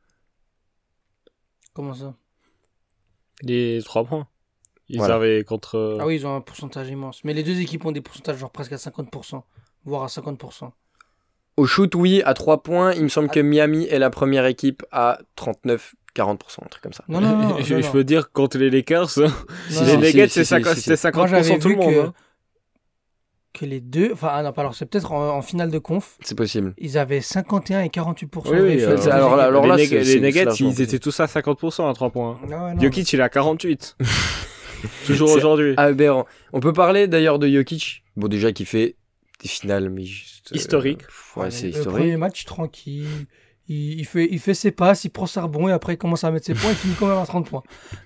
Comment 1.73 1.93
ça? 1.93 2.15
Les 3.41 3.81
3 3.83 4.05
points. 4.05 4.27
Ils 4.89 4.97
Voilà. 4.97 5.15
avaient 5.15 5.43
contre. 5.43 5.97
Ah 5.99 6.05
oui, 6.07 6.15
ils 6.15 6.25
ont 6.25 6.35
un 6.35 6.41
pourcentage 6.41 6.89
immense. 6.89 7.23
Mais 7.23 7.33
les 7.33 7.43
deux 7.43 7.59
équipes 7.61 7.85
ont 7.85 7.91
des 7.91 8.01
pourcentages 8.01 8.37
genre 8.37 8.49
presque 8.51 8.71
à 8.73 8.77
50%, 8.77 9.43
voire 9.85 10.03
à 10.03 10.07
50%. 10.07 10.71
Au 11.57 11.65
shoot, 11.67 11.93
oui, 11.95 12.21
à 12.25 12.33
3 12.33 12.63
points. 12.63 12.93
Il 12.93 13.03
me 13.03 13.07
semble 13.09 13.27
Ah. 13.29 13.33
que 13.35 13.39
Miami 13.39 13.85
est 13.85 13.99
la 13.99 14.09
première 14.09 14.45
équipe 14.45 14.83
à 14.91 15.19
39-40%, 15.35 16.63
un 16.65 16.67
truc 16.69 16.81
comme 16.81 16.93
ça. 16.93 17.03
Non, 17.07 17.21
non, 17.21 17.37
non. 17.49 17.57
je, 17.61 17.75
non, 17.75 17.81
je 17.81 17.91
peux 17.91 18.03
dire 18.03 18.31
contre 18.31 18.57
les 18.57 18.69
Lakers, 18.71 19.09
Non, 19.17 19.25
les 19.69 19.93
non. 19.93 19.99
Nuggets, 20.01 20.27
si, 20.27 20.33
c'est 20.33 20.43
si, 20.43 20.49
50 20.49 20.73
si, 20.75 20.81
si. 20.81 20.97
c'était 20.97 21.11
Moi, 21.17 21.27
j'avais 21.27 21.49
50% 21.49 21.59
tout 21.61 21.69
le 21.69 21.75
monde. 21.75 21.93
que, 21.93 21.99
hein. 21.99 22.13
Que 23.59 23.65
les 23.65 23.81
deux, 23.81 24.11
enfin, 24.13 24.29
ah 24.31 24.43
non, 24.43 24.51
pas 24.53 24.61
alors, 24.61 24.73
c'est 24.75 24.85
peut-être 24.85 25.11
en, 25.11 25.35
en 25.37 25.41
finale 25.41 25.69
de 25.71 25.79
conf, 25.79 26.17
C'est 26.23 26.35
possible. 26.35 26.73
ils 26.77 26.97
avaient 26.97 27.21
51 27.21 27.81
et 27.81 27.87
48%. 27.89 28.27
Oui, 28.51 28.59
oui, 28.61 28.81
euh, 28.83 28.97
alors 29.11 29.35
là- 29.35 29.43
alors 29.45 29.63
les, 29.63 29.85
là, 29.87 30.01
les 30.03 30.19
Nuggets, 30.21 30.45
ils 30.59 30.81
étaient 30.81 30.99
tous 30.99 31.19
à 31.19 31.25
50% 31.25 31.89
à 31.89 31.93
3 31.93 32.09
points. 32.09 32.39
Ah 32.51 32.65
ouais, 32.65 32.73
non. 32.75 32.81
Jokic, 32.81 33.11
il 33.13 33.19
est 33.19 33.23
à 33.23 33.29
48. 33.29 33.97
Toujours 35.05 35.29
C'est 35.29 35.35
aujourd'hui. 35.35 35.73
Aberrant. 35.77 36.25
On 36.53 36.59
peut 36.59 36.73
parler 36.73 37.07
d'ailleurs 37.07 37.39
de 37.39 37.47
Jokic. 37.49 38.03
Bon, 38.15 38.27
déjà, 38.27 38.51
qui 38.51 38.65
fait 38.65 38.95
des 39.41 39.49
finales, 39.49 39.89
mais 39.89 40.03
juste. 40.05 40.51
euh, 40.51 40.55
Historique. 40.55 41.01
Ouais, 41.35 41.43
Ouais, 41.43 41.51
c'est 41.51 41.63
le 41.67 41.69
historique. 41.71 41.97
premier 41.97 42.17
match, 42.17 42.45
tranquille. 42.45 43.05
Il, 43.67 43.99
il 43.99 44.05
fait, 44.05 44.27
il 44.31 44.39
fait 44.39 44.53
ses 44.53 44.71
passes, 44.71 45.03
il 45.03 45.09
prend 45.09 45.25
ses 45.27 45.39
rebonds 45.41 45.67
et 45.67 45.71
après 45.71 45.93
il 45.93 45.97
commence 45.97 46.23
à 46.23 46.31
mettre 46.31 46.45
ses 46.45 46.53
points. 46.55 46.71
Il 46.71 46.75
finit 46.75 46.95
quand 46.99 47.07
même 47.07 47.17
à 47.19 47.25
30 47.25 47.47
points. 47.49 47.61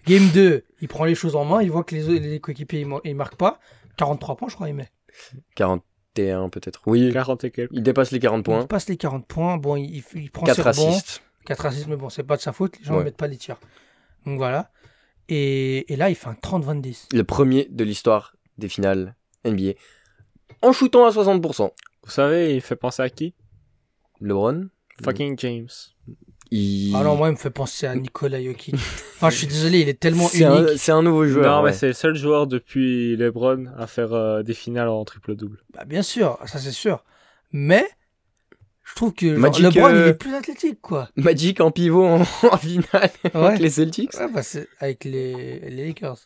Game 0.05 0.27
2, 0.33 0.63
il 0.81 0.87
prend 0.87 1.05
les 1.05 1.15
choses 1.15 1.35
en 1.35 1.45
main. 1.45 1.61
Il 1.61 1.71
voit 1.71 1.83
que 1.83 1.95
les, 1.95 2.19
les 2.19 2.39
coéquipiers 2.39 2.81
ils, 2.81 2.85
mar- 2.87 2.99
ils 3.05 3.15
marquent 3.15 3.37
pas. 3.37 3.59
43 3.97 4.35
points, 4.35 4.49
je 4.49 4.55
crois, 4.55 4.67
il 4.67 4.75
met. 4.75 4.89
41 5.55 6.49
peut-être. 6.49 6.81
Oui. 6.85 7.11
40 7.13 7.43
et 7.43 7.51
quelques. 7.51 7.71
Il 7.73 7.83
dépasse 7.83 8.11
les 8.11 8.19
40 8.19 8.39
Il 8.39 8.43
points. 8.43 8.65
passe 8.67 8.87
les 8.89 8.97
40 8.97 9.27
points. 9.27 9.57
Bon, 9.57 9.75
il, 9.75 9.97
il- 9.97 10.03
il 10.15 10.31
prend 10.31 10.45
4 10.45 10.55
ses 10.55 10.61
rebonds. 10.61 10.95
assists. 10.95 11.21
4 11.45 11.65
assists, 11.65 11.87
mais 11.87 11.95
bon, 11.95 12.09
c'est 12.09 12.23
pas 12.23 12.37
de 12.37 12.41
sa 12.41 12.53
faute. 12.53 12.77
Les 12.79 12.85
gens 12.85 12.93
ne 12.93 12.97
Ouais. 12.99 13.03
mettent 13.05 13.17
pas 13.17 13.27
les 13.27 13.37
tirs. 13.37 13.59
Donc 14.25 14.37
voilà. 14.37 14.71
Et, 15.29 15.91
et 15.91 15.95
là, 15.95 16.09
il 16.09 16.15
fait 16.15 16.27
un 16.27 16.33
30-20-10. 16.35 17.07
Le 17.13 17.23
premier 17.23 17.65
de 17.69 17.83
l'histoire 17.83 18.35
des 18.57 18.69
finales 18.69 19.15
NBA. 19.45 19.73
En 20.61 20.71
shootant 20.71 21.05
à 21.05 21.09
60%. 21.11 21.71
Vous 22.03 22.11
savez, 22.11 22.55
il 22.55 22.61
fait 22.61 22.75
penser 22.75 23.01
à 23.01 23.09
qui? 23.09 23.33
LeBron. 24.21 24.67
Fucking 25.03 25.37
James. 25.39 25.69
Il... 26.51 26.95
Ah 26.95 27.03
non, 27.03 27.15
moi, 27.15 27.29
il 27.29 27.31
me 27.31 27.37
fait 27.37 27.49
penser 27.49 27.87
à 27.87 27.95
Nikola 27.95 28.41
Jokic. 28.43 28.75
enfin, 28.75 29.29
je 29.29 29.37
suis 29.37 29.47
désolé, 29.47 29.79
il 29.81 29.89
est 29.89 29.99
tellement 29.99 30.27
c'est 30.27 30.43
un, 30.45 30.63
unique. 30.63 30.77
c'est 30.77 30.91
un 30.91 31.01
nouveau 31.01 31.25
joueur. 31.25 31.57
non, 31.57 31.63
ouais. 31.63 31.71
mais 31.71 31.75
c'est 31.77 31.87
le 31.87 31.93
seul 31.93 32.15
joueur 32.15 32.45
depuis 32.47 33.15
LeBron 33.15 33.65
à 33.77 33.87
faire 33.87 34.13
euh, 34.13 34.43
des 34.43 34.53
finales 34.53 34.87
en 34.89 35.03
triple-double. 35.03 35.57
Bah, 35.73 35.85
bien 35.85 36.03
sûr, 36.03 36.37
ça 36.45 36.59
c'est 36.59 36.71
sûr. 36.71 37.03
Mais, 37.51 37.85
je 38.83 38.95
trouve 38.95 39.13
que 39.13 39.29
genre, 39.31 39.39
Magic, 39.39 39.63
LeBron, 39.63 39.87
euh, 39.93 40.05
il 40.05 40.09
est 40.09 40.13
plus 40.13 40.33
athlétique, 40.35 40.79
quoi. 40.81 41.09
Magic 41.15 41.59
en 41.61 41.71
pivot 41.71 42.05
en, 42.05 42.21
en 42.51 42.57
finale 42.57 43.09
Ouais. 43.23 43.31
avec 43.35 43.59
les 43.59 43.69
Celtics. 43.69 44.13
Ouais, 44.15 44.27
bah, 44.31 44.41
avec 44.79 45.05
les, 45.05 45.59
les 45.59 45.85
Lakers. 45.87 46.17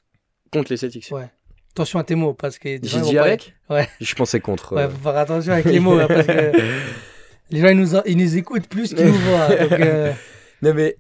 Contre 0.51 0.71
les 0.71 0.77
Celtics. 0.77 1.08
Ouais. 1.12 1.30
Attention 1.71 1.99
à 1.99 2.03
tes 2.03 2.15
mots, 2.15 2.34
parce 2.34 2.58
que. 2.58 2.69
J'ai 2.82 3.01
dit 3.01 3.13
pas- 3.15 3.21
avec 3.21 3.53
Ouais. 3.69 3.88
Je 4.01 4.15
pensais 4.15 4.39
contre. 4.39 4.75
Ouais, 4.75 4.84
euh, 4.84 4.89
faut 4.89 4.97
faire 4.97 5.17
attention 5.17 5.53
avec 5.53 5.65
les 5.65 5.80
mots, 5.80 5.99
hein, 5.99 6.08
parce 6.08 6.25
que 6.25 6.51
les 7.49 7.60
gens, 7.62 7.67
ils 7.69 7.77
nous, 7.77 7.95
ils 8.05 8.17
nous 8.17 8.38
écoutent 8.38 8.67
plus 8.67 8.93
qu'ils 8.93 9.05
nous 9.05 9.13
voient. 9.13 9.47
Donc, 9.55 9.71
euh, 9.79 10.13
Non 10.62 10.73
mais 10.73 10.97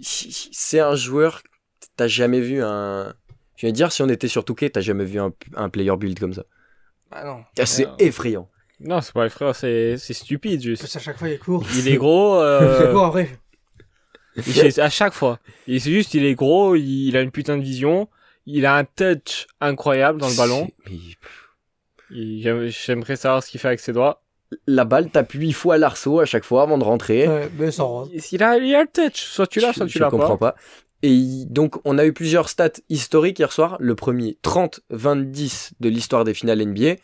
c'est 0.00 0.80
un 0.80 0.94
joueur. 0.96 1.42
T'as 1.96 2.06
jamais 2.08 2.40
vu 2.40 2.62
un. 2.62 3.14
Je 3.56 3.66
vais 3.66 3.72
dire 3.72 3.90
si 3.90 4.02
on 4.02 4.08
était 4.08 4.28
sur 4.28 4.44
Touquet, 4.44 4.70
t'as 4.70 4.80
jamais 4.80 5.04
vu 5.04 5.18
un, 5.18 5.32
un 5.56 5.68
player 5.68 5.96
build 5.96 6.18
comme 6.18 6.32
ça. 6.34 6.44
bah 7.10 7.24
non. 7.24 7.44
Ah, 7.58 7.66
C'est 7.66 7.86
effrayant. 7.98 8.48
Non, 8.80 9.00
c'est 9.00 9.12
pas 9.12 9.28
frère, 9.28 9.56
c'est 9.56 9.96
c'est 9.98 10.14
stupide 10.14 10.62
juste. 10.62 10.82
plus, 10.82 10.96
à 10.96 11.00
chaque 11.00 11.18
fois, 11.18 11.28
il 11.28 11.38
court. 11.40 11.66
Il 11.74 11.88
est 11.88 11.96
gros. 11.96 12.36
Il 12.40 12.44
euh, 12.44 12.92
court, 12.92 13.02
en 13.04 13.10
vrai. 13.10 13.28
il 14.46 14.58
est- 14.60 14.78
à 14.78 14.88
chaque 14.90 15.14
fois. 15.14 15.40
Il- 15.66 15.80
C'est 15.80 15.90
juste, 15.90 16.14
il 16.14 16.24
est 16.24 16.36
gros, 16.36 16.76
il, 16.76 17.08
il 17.08 17.16
a 17.16 17.22
une 17.22 17.32
putain 17.32 17.56
de 17.56 17.62
vision. 17.62 18.08
Il 18.46 18.64
a 18.66 18.76
un 18.76 18.84
touch 18.84 19.46
incroyable 19.60 20.20
dans 20.20 20.28
le 20.28 20.36
ballon. 20.36 20.70
Mais 20.86 20.96
Il- 22.10 22.40
J'aimerais 22.70 23.16
savoir 23.16 23.42
ce 23.42 23.50
qu'il 23.50 23.58
fait 23.60 23.68
avec 23.68 23.80
ses 23.80 23.92
doigts. 23.92 24.22
La 24.66 24.84
balle 24.84 25.10
tape 25.10 25.32
8 25.32 25.52
fois 25.52 25.74
à 25.74 25.78
l'arceau 25.78 26.20
à 26.20 26.24
chaque 26.24 26.44
fois 26.44 26.62
avant 26.62 26.78
de 26.78 26.84
rentrer. 26.84 27.28
Ouais, 27.28 27.50
mais 27.58 27.70
rentre. 27.70 28.10
Il 28.32 28.42
a, 28.42 28.56
il 28.56 28.74
a 28.74 28.82
le 28.82 28.88
touch. 28.88 29.20
Soit 29.22 29.46
tu 29.46 29.60
l'as, 29.60 29.72
soit 29.74 29.86
Je- 29.86 29.92
tu 29.92 29.98
je 29.98 30.02
l'as 30.04 30.10
comprends 30.10 30.38
pas. 30.38 30.54
Et 31.02 31.10
il- 31.12 31.46
donc, 31.46 31.76
on 31.84 31.98
a 31.98 32.06
eu 32.06 32.12
plusieurs 32.12 32.48
stats 32.48 32.70
historiques 32.88 33.38
hier 33.38 33.52
soir. 33.52 33.76
Le 33.78 33.94
premier, 33.94 34.38
30-20-10 34.42 35.72
de 35.80 35.88
l'histoire 35.88 36.24
des 36.24 36.32
finales 36.34 36.60
NBA. 36.62 36.96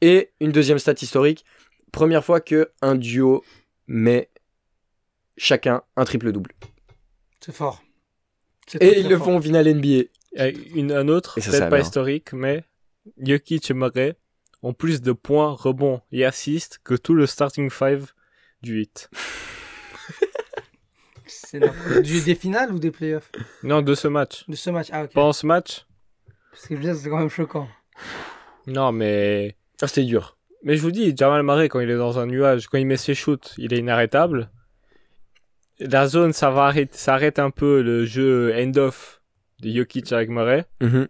Et 0.00 0.30
une 0.40 0.52
deuxième 0.52 0.78
stat 0.78 0.94
historique, 1.02 1.44
première 1.92 2.24
fois 2.24 2.40
que 2.40 2.70
un 2.80 2.94
duo 2.94 3.44
met 3.86 4.30
chacun 5.36 5.82
un 5.96 6.04
triple-double. 6.04 6.50
C'est 7.40 7.52
fort. 7.52 7.82
Et 8.80 9.00
ils 9.00 9.08
le 9.08 9.16
fort. 9.16 9.26
font 9.26 9.36
en 9.36 9.40
finale 9.42 9.66
NBA. 9.68 10.04
Une, 10.74 10.92
un 10.92 11.08
autre, 11.08 11.34
peut-être 11.40 11.58
pas 11.58 11.68
va. 11.70 11.80
historique, 11.80 12.32
mais 12.32 12.64
Jokic 13.18 13.70
et 13.70 13.74
Murray 13.74 14.16
ont 14.62 14.72
plus 14.72 15.00
de 15.00 15.12
points, 15.12 15.52
rebonds 15.52 16.00
et 16.12 16.24
assists 16.24 16.80
que 16.84 16.94
tout 16.94 17.14
le 17.14 17.26
starting 17.26 17.70
five 17.70 18.12
du 18.62 18.74
8. 18.74 19.10
C'est 21.26 21.60
du, 22.02 22.20
des 22.22 22.34
finales 22.34 22.72
ou 22.72 22.78
des 22.78 22.90
playoffs? 22.90 23.30
Non, 23.62 23.82
de 23.82 23.94
ce 23.94 24.08
match. 24.08 24.44
De 24.48 24.56
ce 24.56 24.70
match 24.70 24.88
Ah, 24.92 25.04
ok. 25.04 25.12
Pendant 25.12 25.32
ce 25.32 25.46
match 25.46 25.86
Parce 26.50 26.66
que 26.66 26.94
c'est 26.94 27.08
quand 27.08 27.18
même 27.18 27.28
choquant. 27.30 27.68
Non, 28.66 28.92
mais... 28.92 29.56
Ah, 29.80 29.86
c'était 29.88 30.04
dur. 30.04 30.36
Mais 30.62 30.76
je 30.76 30.82
vous 30.82 30.90
dis, 30.90 31.14
Jamal 31.16 31.42
Murray, 31.42 31.68
quand 31.68 31.80
il 31.80 31.90
est 31.90 31.96
dans 31.96 32.18
un 32.18 32.26
nuage, 32.26 32.66
quand 32.68 32.78
il 32.78 32.86
met 32.86 32.96
ses 32.96 33.14
shoots, 33.14 33.54
il 33.56 33.72
est 33.72 33.78
inarrêtable. 33.78 34.50
La 35.78 36.06
zone, 36.06 36.32
ça 36.32 36.50
va 36.50 36.66
arrêter, 36.66 36.96
ça 36.96 37.14
arrête 37.14 37.38
un 37.38 37.50
peu 37.50 37.80
le 37.80 38.04
jeu 38.04 38.54
end-off 38.54 39.22
de 39.60 39.70
Jokic 39.70 40.12
avec 40.12 40.28
Murray. 40.28 40.66
Mhm. 40.80 41.08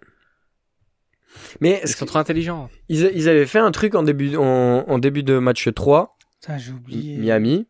Mais 1.61 1.81
Ils 1.85 1.89
sont 1.89 2.07
trop 2.07 2.19
intelligents. 2.19 2.69
ils, 2.89 3.11
ils 3.15 3.29
avaient 3.29 3.47
fait 3.47 3.59
un 3.59 3.71
truc 3.71 3.95
en 3.95 4.03
début, 4.03 4.37
en, 4.37 4.85
en 4.89 4.99
début 4.99 5.23
de 5.23 5.39
match 5.39 5.69
3, 5.73 6.17
Putain, 6.41 6.59
j'ai 6.59 6.73
oublié. 6.73 7.17
Miami. 7.19 7.67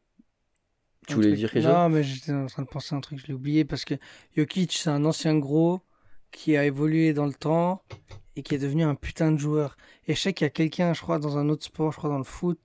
Tu 1.07 1.12
Un 1.12 1.16
voulais 1.16 1.29
truc. 1.29 1.38
dire 1.40 1.51
quelque 1.53 1.62
chose? 1.64 1.73
Non, 1.73 1.88
mais 1.88 2.03
j'étais 2.05 2.33
en 2.33 2.46
train 2.46 2.62
de 2.62 2.68
penser 2.68 2.94
à 2.94 2.99
un 2.99 3.01
truc, 3.01 3.18
je 3.20 3.27
l'ai 3.27 3.35
oublié 3.35 3.64
parce 3.64 3.85
que 3.85 3.94
Jokic, 4.37 4.73
c'est 4.73 4.91
un 4.91 5.05
ancien 5.05 5.37
gros 5.39 5.80
qui 6.30 6.57
a 6.57 6.64
évolué 6.64 7.12
dans 7.12 7.26
le 7.26 7.32
temps 7.35 7.82
et 8.37 8.43
qui 8.43 8.55
est 8.55 8.59
devenu 8.59 8.85
un 8.85 8.95
putain 8.95 9.32
de 9.32 9.39
joueur. 9.39 9.76
Et 10.07 10.14
je 10.14 10.20
sais 10.20 10.32
qu'il 10.32 10.45
y 10.45 10.47
a 10.47 10.51
quelqu'un, 10.51 10.95
je 10.95 11.01
crois, 11.01 11.18
dans 11.18 11.37
un 11.37 11.49
autre 11.49 11.64
sport, 11.64 11.91
je 11.93 11.97
crois 11.99 12.11
dans 12.11 12.18
le 12.18 12.24
foot, 12.24 12.59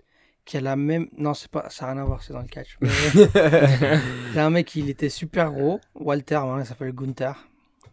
qui 0.45 0.57
a 0.57 0.61
la 0.61 0.75
même. 0.75 1.07
Non, 1.17 1.33
c'est 1.33 1.49
pas, 1.49 1.69
ça 1.71 1.87
n'a 1.87 1.93
rien 1.93 2.01
à 2.03 2.05
voir, 2.05 2.21
c'est 2.21 2.33
dans 2.33 2.41
le 2.41 2.47
catch. 2.47 2.77
Mais... 2.81 2.89
Il 3.15 4.35
y 4.35 4.39
a 4.39 4.45
un 4.45 4.49
mec, 4.51 4.75
il 4.75 4.89
était 4.89 5.09
super 5.09 5.51
gros, 5.51 5.79
Walter, 5.95 6.35
maintenant 6.35 6.59
il 6.59 6.65
s'appelle 6.65 6.91
Gunther. 6.93 7.47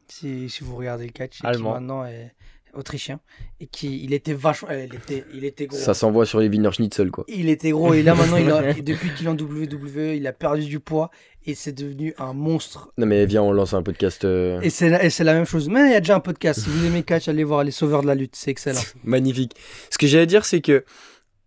Si, 0.09 0.51
si 0.51 0.62
vous 0.64 0.77
regardez 0.77 1.07
le 1.07 1.12
catch, 1.12 1.39
et 1.39 1.41
qui 1.41 1.47
Allemand. 1.47 1.72
maintenant 1.74 2.05
est 2.05 2.35
autrichien, 2.75 3.20
et 3.61 3.66
qui 3.66 4.03
il 4.05 4.12
était 4.14 4.33
vachement, 4.35 4.68
euh, 4.70 4.87
il 4.87 4.95
était, 4.95 5.25
il 5.35 5.45
était 5.45 5.66
gros. 5.66 5.79
Ça 5.79 5.95
s'envoie 5.95 6.27
sur 6.27 6.41
les 6.41 6.49
Wiener 6.49 6.70
Schnitzel, 6.73 7.11
quoi. 7.11 7.25
Il 7.29 7.49
était 7.49 7.70
gros 7.70 7.95
et 7.95 8.03
là 8.03 8.14
maintenant 8.16 8.37
il 8.37 8.51
a, 8.51 8.70
et 8.77 8.83
depuis 8.83 9.12
qu'il 9.14 9.27
est 9.27 9.31
en 9.31 9.37
WWE, 9.37 10.14
il 10.16 10.27
a 10.27 10.33
perdu 10.33 10.64
du 10.64 10.81
poids 10.81 11.11
et 11.45 11.55
c'est 11.55 11.73
devenu 11.73 12.14
un 12.18 12.33
monstre. 12.33 12.93
Non, 12.99 13.07
mais 13.07 13.27
viens, 13.27 13.43
on 13.43 13.53
lance 13.53 13.75
un 13.75 13.83
podcast 13.83 14.25
euh, 14.25 14.61
Et 14.61 14.70
c'est 14.70 14.89
la, 14.89 15.05
et 15.05 15.11
c'est 15.11 15.25
la 15.25 15.35
même 15.35 15.45
chose. 15.45 15.68
Mais 15.68 15.87
il 15.89 15.93
y 15.93 15.97
a 15.97 16.01
déjà 16.01 16.14
un 16.16 16.20
podcast. 16.20 16.61
Si 16.61 16.70
vous 16.70 16.87
aimez 16.87 17.03
catch, 17.03 17.29
allez 17.29 17.45
voir 17.45 17.64
les 17.64 17.73
Sauveurs 17.73 18.03
de 18.03 18.07
la 18.07 18.14
lutte, 18.14 18.37
c'est 18.37 18.51
excellent. 18.51 18.81
magnifique. 19.05 19.55
Ce 19.91 19.99
que 19.99 20.07
j'allais 20.07 20.27
dire, 20.27 20.45
c'est 20.45 20.61
que 20.61 20.85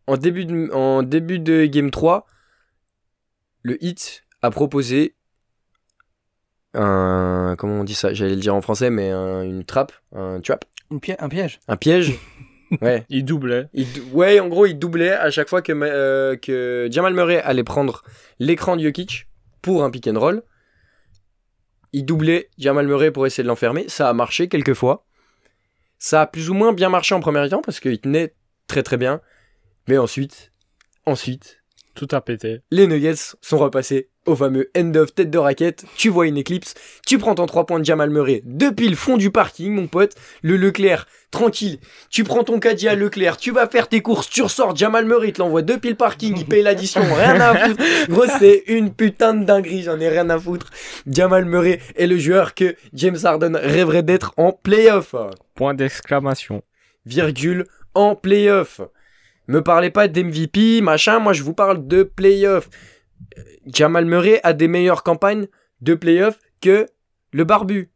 en 0.07 0.17
début, 0.17 0.45
de, 0.45 0.69
en 0.73 1.01
début 1.01 1.39
de 1.39 1.65
Game 1.65 1.91
3, 1.91 2.25
le 3.63 3.83
Hit 3.83 4.23
a 4.41 4.51
proposé 4.51 5.15
un. 6.73 7.55
Comment 7.57 7.79
on 7.79 7.83
dit 7.83 7.95
ça? 7.95 8.13
J'allais 8.13 8.35
le 8.35 8.41
dire 8.41 8.53
en 8.55 8.61
français, 8.61 8.89
mais 8.89 9.09
un- 9.09 9.41
une 9.43 9.63
trappe, 9.63 9.93
un 10.13 10.39
trap, 10.41 10.65
Une 10.91 10.99
pi- 10.99 11.15
un 11.19 11.29
piège. 11.29 11.59
un 11.67 11.77
piège. 11.77 12.13
Ouais. 12.81 13.05
Il 13.09 13.23
doublait. 13.23 13.67
Il 13.73 13.85
dou- 13.93 14.03
ouais, 14.13 14.39
en 14.39 14.47
gros, 14.47 14.65
il 14.65 14.73
doublait 14.77 15.11
à 15.11 15.29
chaque 15.29 15.47
fois 15.47 15.61
que, 15.61 15.71
euh, 15.71 16.35
que 16.35 16.87
Jamal 16.91 17.13
Murray 17.13 17.39
allait 17.39 17.63
prendre 17.63 18.01
l'écran 18.39 18.75
de 18.75 18.81
Jokic 18.81 19.27
pour 19.61 19.83
un 19.83 19.91
pick 19.91 20.07
and 20.07 20.19
roll. 20.19 20.41
Il 21.93 22.05
doublait 22.05 22.49
Jamal 22.57 22.87
Murray 22.87 23.11
pour 23.11 23.25
essayer 23.27 23.43
de 23.43 23.47
l'enfermer. 23.47 23.85
Ça 23.87 24.09
a 24.09 24.13
marché 24.13 24.49
quelques 24.49 24.73
fois. 24.73 25.05
Ça 25.99 26.21
a 26.23 26.27
plus 26.27 26.49
ou 26.49 26.55
moins 26.55 26.73
bien 26.73 26.89
marché 26.89 27.13
en 27.13 27.19
premier 27.19 27.47
temps 27.49 27.61
parce 27.61 27.79
qu'il 27.79 27.99
tenait 28.01 28.33
très 28.67 28.81
très 28.83 28.97
bien. 28.97 29.21
Mais 29.87 29.99
ensuite, 29.99 30.51
ensuite, 31.05 31.61
Tout 31.93 32.07
a 32.11 32.19
pété. 32.19 32.61
les 32.71 32.87
Nuggets 32.87 33.35
sont 33.41 33.59
repassés 33.59 34.09
au 34.25 34.35
fameux 34.35 34.69
end 34.77 34.93
of 34.95 35.13
tête 35.13 35.29
de 35.29 35.37
raquette. 35.37 35.85
Tu 35.95 36.09
vois 36.09 36.27
une 36.27 36.37
éclipse, 36.37 36.73
tu 37.05 37.17
prends 37.17 37.35
ton 37.35 37.45
3 37.45 37.65
points 37.65 37.79
de 37.79 37.85
Jamal 37.85 38.09
Murray 38.09 38.41
depuis 38.45 38.89
le 38.89 38.95
fond 38.95 39.17
du 39.17 39.31
parking, 39.31 39.73
mon 39.73 39.87
pote. 39.87 40.15
Le 40.41 40.57
Leclerc, 40.57 41.07
tranquille. 41.31 41.79
Tu 42.09 42.23
prends 42.23 42.43
ton 42.43 42.59
caddie 42.59 42.87
à 42.87 42.95
Leclerc, 42.95 43.37
tu 43.37 43.51
vas 43.51 43.67
faire 43.67 43.87
tes 43.87 44.01
courses, 44.01 44.29
tu 44.29 44.41
ressors 44.41 44.75
Jamal 44.75 45.05
Murray, 45.05 45.31
te 45.31 45.39
l'envoie 45.39 45.61
depuis 45.61 45.89
le 45.89 45.95
parking, 45.95 46.35
il 46.37 46.45
paye 46.45 46.63
l'addition, 46.63 47.01
rien 47.01 47.39
à 47.39 47.67
foutre. 47.67 47.83
Gros, 48.09 48.25
c'est 48.39 48.63
une 48.67 48.93
putain 48.93 49.33
de 49.33 49.45
dinguerie, 49.45 49.83
j'en 49.83 49.99
ai 49.99 50.09
rien 50.09 50.29
à 50.29 50.39
foutre. 50.39 50.69
Jamal 51.07 51.45
Murray 51.45 51.79
est 51.95 52.07
le 52.07 52.17
joueur 52.17 52.53
que 52.53 52.75
James 52.93 53.17
Harden 53.23 53.55
rêverait 53.55 54.03
d'être 54.03 54.33
en 54.37 54.51
playoff 54.51 55.15
Point 55.55 55.73
d'exclamation. 55.73 56.63
virgule, 57.05 57.65
en 57.93 58.15
playoff. 58.15 58.81
Me 59.47 59.61
parlez 59.61 59.91
pas 59.91 60.07
d'MVP, 60.07 60.81
machin, 60.81 61.19
moi 61.19 61.33
je 61.33 61.43
vous 61.43 61.53
parle 61.53 61.87
de 61.87 62.03
playoff. 62.03 62.67
Euh, 63.37 63.41
Jamal 63.65 64.05
Murray 64.05 64.39
a 64.43 64.53
des 64.53 64.67
meilleures 64.67 65.03
campagnes 65.03 65.47
de 65.81 65.93
playoff 65.95 66.39
que 66.61 66.87
le 67.31 67.43
barbu. 67.43 67.91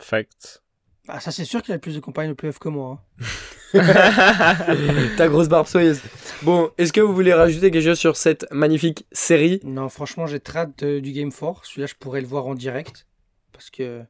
Fact. 0.00 0.62
Ah, 1.08 1.20
ça, 1.20 1.30
c'est 1.30 1.44
sûr 1.44 1.62
qu'il 1.62 1.72
a 1.74 1.78
plus 1.78 1.94
de 1.94 2.00
campagnes 2.00 2.28
de 2.30 2.34
playoff 2.34 2.58
que 2.58 2.68
moi. 2.68 3.04
hein. 3.18 3.26
Ta 5.16 5.28
grosse 5.28 5.48
barbe 5.48 5.66
soyeuse. 5.66 6.00
Bon, 6.42 6.70
est-ce 6.78 6.92
que 6.92 7.00
vous 7.00 7.14
voulez 7.14 7.32
rajouter 7.32 7.70
quelque 7.70 7.84
chose 7.84 7.98
sur 7.98 8.16
cette 8.16 8.46
magnifique 8.50 9.06
série? 9.12 9.60
Non, 9.64 9.88
franchement, 9.88 10.26
j'ai 10.26 10.40
très 10.40 10.60
hâte 10.60 10.78
de- 10.84 10.98
du 11.00 11.12
Game 11.12 11.32
4. 11.32 11.64
Celui-là, 11.64 11.86
je 11.86 11.94
pourrais 11.94 12.20
le 12.20 12.26
voir 12.26 12.46
en 12.46 12.54
direct. 12.54 13.06
Parce 13.52 13.70
que. 13.70 14.02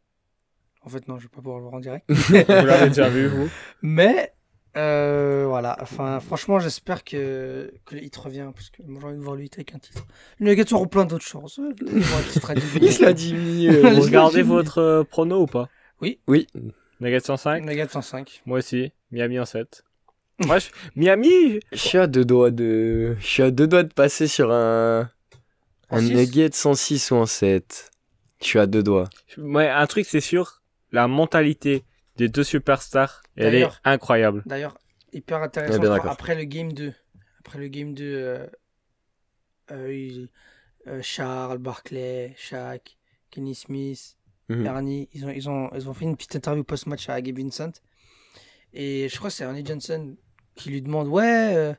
En 0.83 0.89
fait, 0.89 1.07
non, 1.09 1.19
je 1.19 1.25
vais 1.25 1.29
pas 1.29 1.37
pouvoir 1.43 1.59
le 1.59 1.63
voir 1.65 1.75
en 1.75 1.81
direct. 1.81 2.05
Vous 2.11 2.67
l'avez 2.67 2.89
déjà 2.89 3.09
vu, 3.09 3.27
vous? 3.27 3.49
Mais. 3.83 4.33
Euh, 4.77 5.45
voilà, 5.47 5.77
enfin, 5.81 6.21
franchement, 6.21 6.59
j'espère 6.59 7.03
que, 7.05 7.73
que 7.87 7.95
le 7.95 8.05
hit 8.05 8.17
revient. 8.17 8.51
Parce 8.55 8.71
que 8.71 8.83
moi, 8.83 9.01
j'ai 9.01 9.07
envie 9.09 9.17
de 9.19 9.23
voir 9.23 9.37
le 9.37 9.45
hit 9.45 9.55
avec 9.55 9.75
un 9.75 9.79
titre. 9.79 10.05
Les 10.39 10.47
Nuggets 10.51 10.73
auront 10.75 10.87
plein 10.87 11.05
d'autres 11.05 11.25
chances. 11.25 11.59
euh, 11.61 11.73
Il 12.81 12.93
se 12.93 13.03
l'a 13.03 13.13
dit, 13.13 13.35
mi, 13.35 13.69
euh, 13.69 13.91
Vous 13.95 14.01
regardez 14.03 14.43
votre 14.43 14.79
euh, 14.79 15.05
prono 15.05 15.43
ou 15.43 15.47
pas? 15.47 15.69
Oui, 16.01 16.19
Nuggets 17.01 17.21
105 17.21 17.65
Nuggets 17.65 17.89
105. 17.89 18.43
Moi 18.47 18.59
aussi. 18.59 18.93
Miami 19.11 19.39
en 19.39 19.45
7. 19.47 19.83
Moi, 20.45 20.59
je- 20.59 20.69
Miami 20.97 21.61
je 21.73 21.79
suis 21.79 21.99
à 21.99 22.07
deux 22.07 22.25
doigts 22.25 22.51
de... 22.51 23.17
Je 23.19 23.27
suis 23.27 23.43
à 23.43 23.51
deux 23.51 23.67
doigts 23.67 23.83
de 23.83 23.93
passer 23.93 24.27
sur 24.27 24.53
un... 24.53 25.11
En 25.89 25.99
Un 25.99 26.01
six 26.01 26.15
nugget 26.15 26.51
106 26.53 27.11
ou 27.13 27.15
en 27.17 27.27
7. 27.27 27.91
Je 28.43 28.47
suis 28.47 28.59
à 28.59 28.67
deux 28.67 28.83
doigts. 28.83 29.09
Ouais, 29.39 29.69
un 29.69 29.87
truc, 29.87 30.05
c'est 30.05 30.21
sûr. 30.21 30.61
La 30.93 31.07
mentalité 31.09 31.85
des 32.17 32.29
deux 32.29 32.45
superstars, 32.45 33.23
elle 33.37 33.55
est 33.55 33.69
incroyable. 33.85 34.43
D'ailleurs, 34.47 34.79
hyper 35.13 35.43
intéressant. 35.43 35.79
d'accord. 35.83 36.11
après 36.11 36.35
le 36.35 36.45
game 36.45 36.73
2, 36.73 36.93
après 37.41 37.59
le 37.59 37.69
game 37.69 37.95
2, 37.95 38.05
euh, 38.05 38.47
euh, 39.73 40.27
euh, 40.87 41.01
Charles, 41.03 41.59
Barclay, 41.59 42.35
Shaq, 42.37 42.97
Kenny 43.31 43.55
Smith, 43.55 44.17
Mhm. 44.49 44.65
Ernie, 44.67 45.09
ils 45.13 45.27
ont, 45.27 45.31
ils, 45.31 45.49
ont, 45.51 45.71
ils 45.75 45.89
ont 45.89 45.93
fait 45.95 46.05
une 46.05 46.15
petite 46.17 46.37
interview 46.37 46.63
post-match 46.63 47.09
à 47.09 47.21
Gabe 47.21 47.39
Vincent. 47.39 47.73
Et 48.73 49.09
je 49.09 49.17
crois 49.17 49.29
que 49.29 49.35
c'est 49.35 49.43
Ernie 49.43 49.67
Johnson 49.67 50.17
qui 50.55 50.71
lui 50.71 50.83
demande 50.83 51.09
Ouais, 51.09 51.53
euh, 51.57 51.75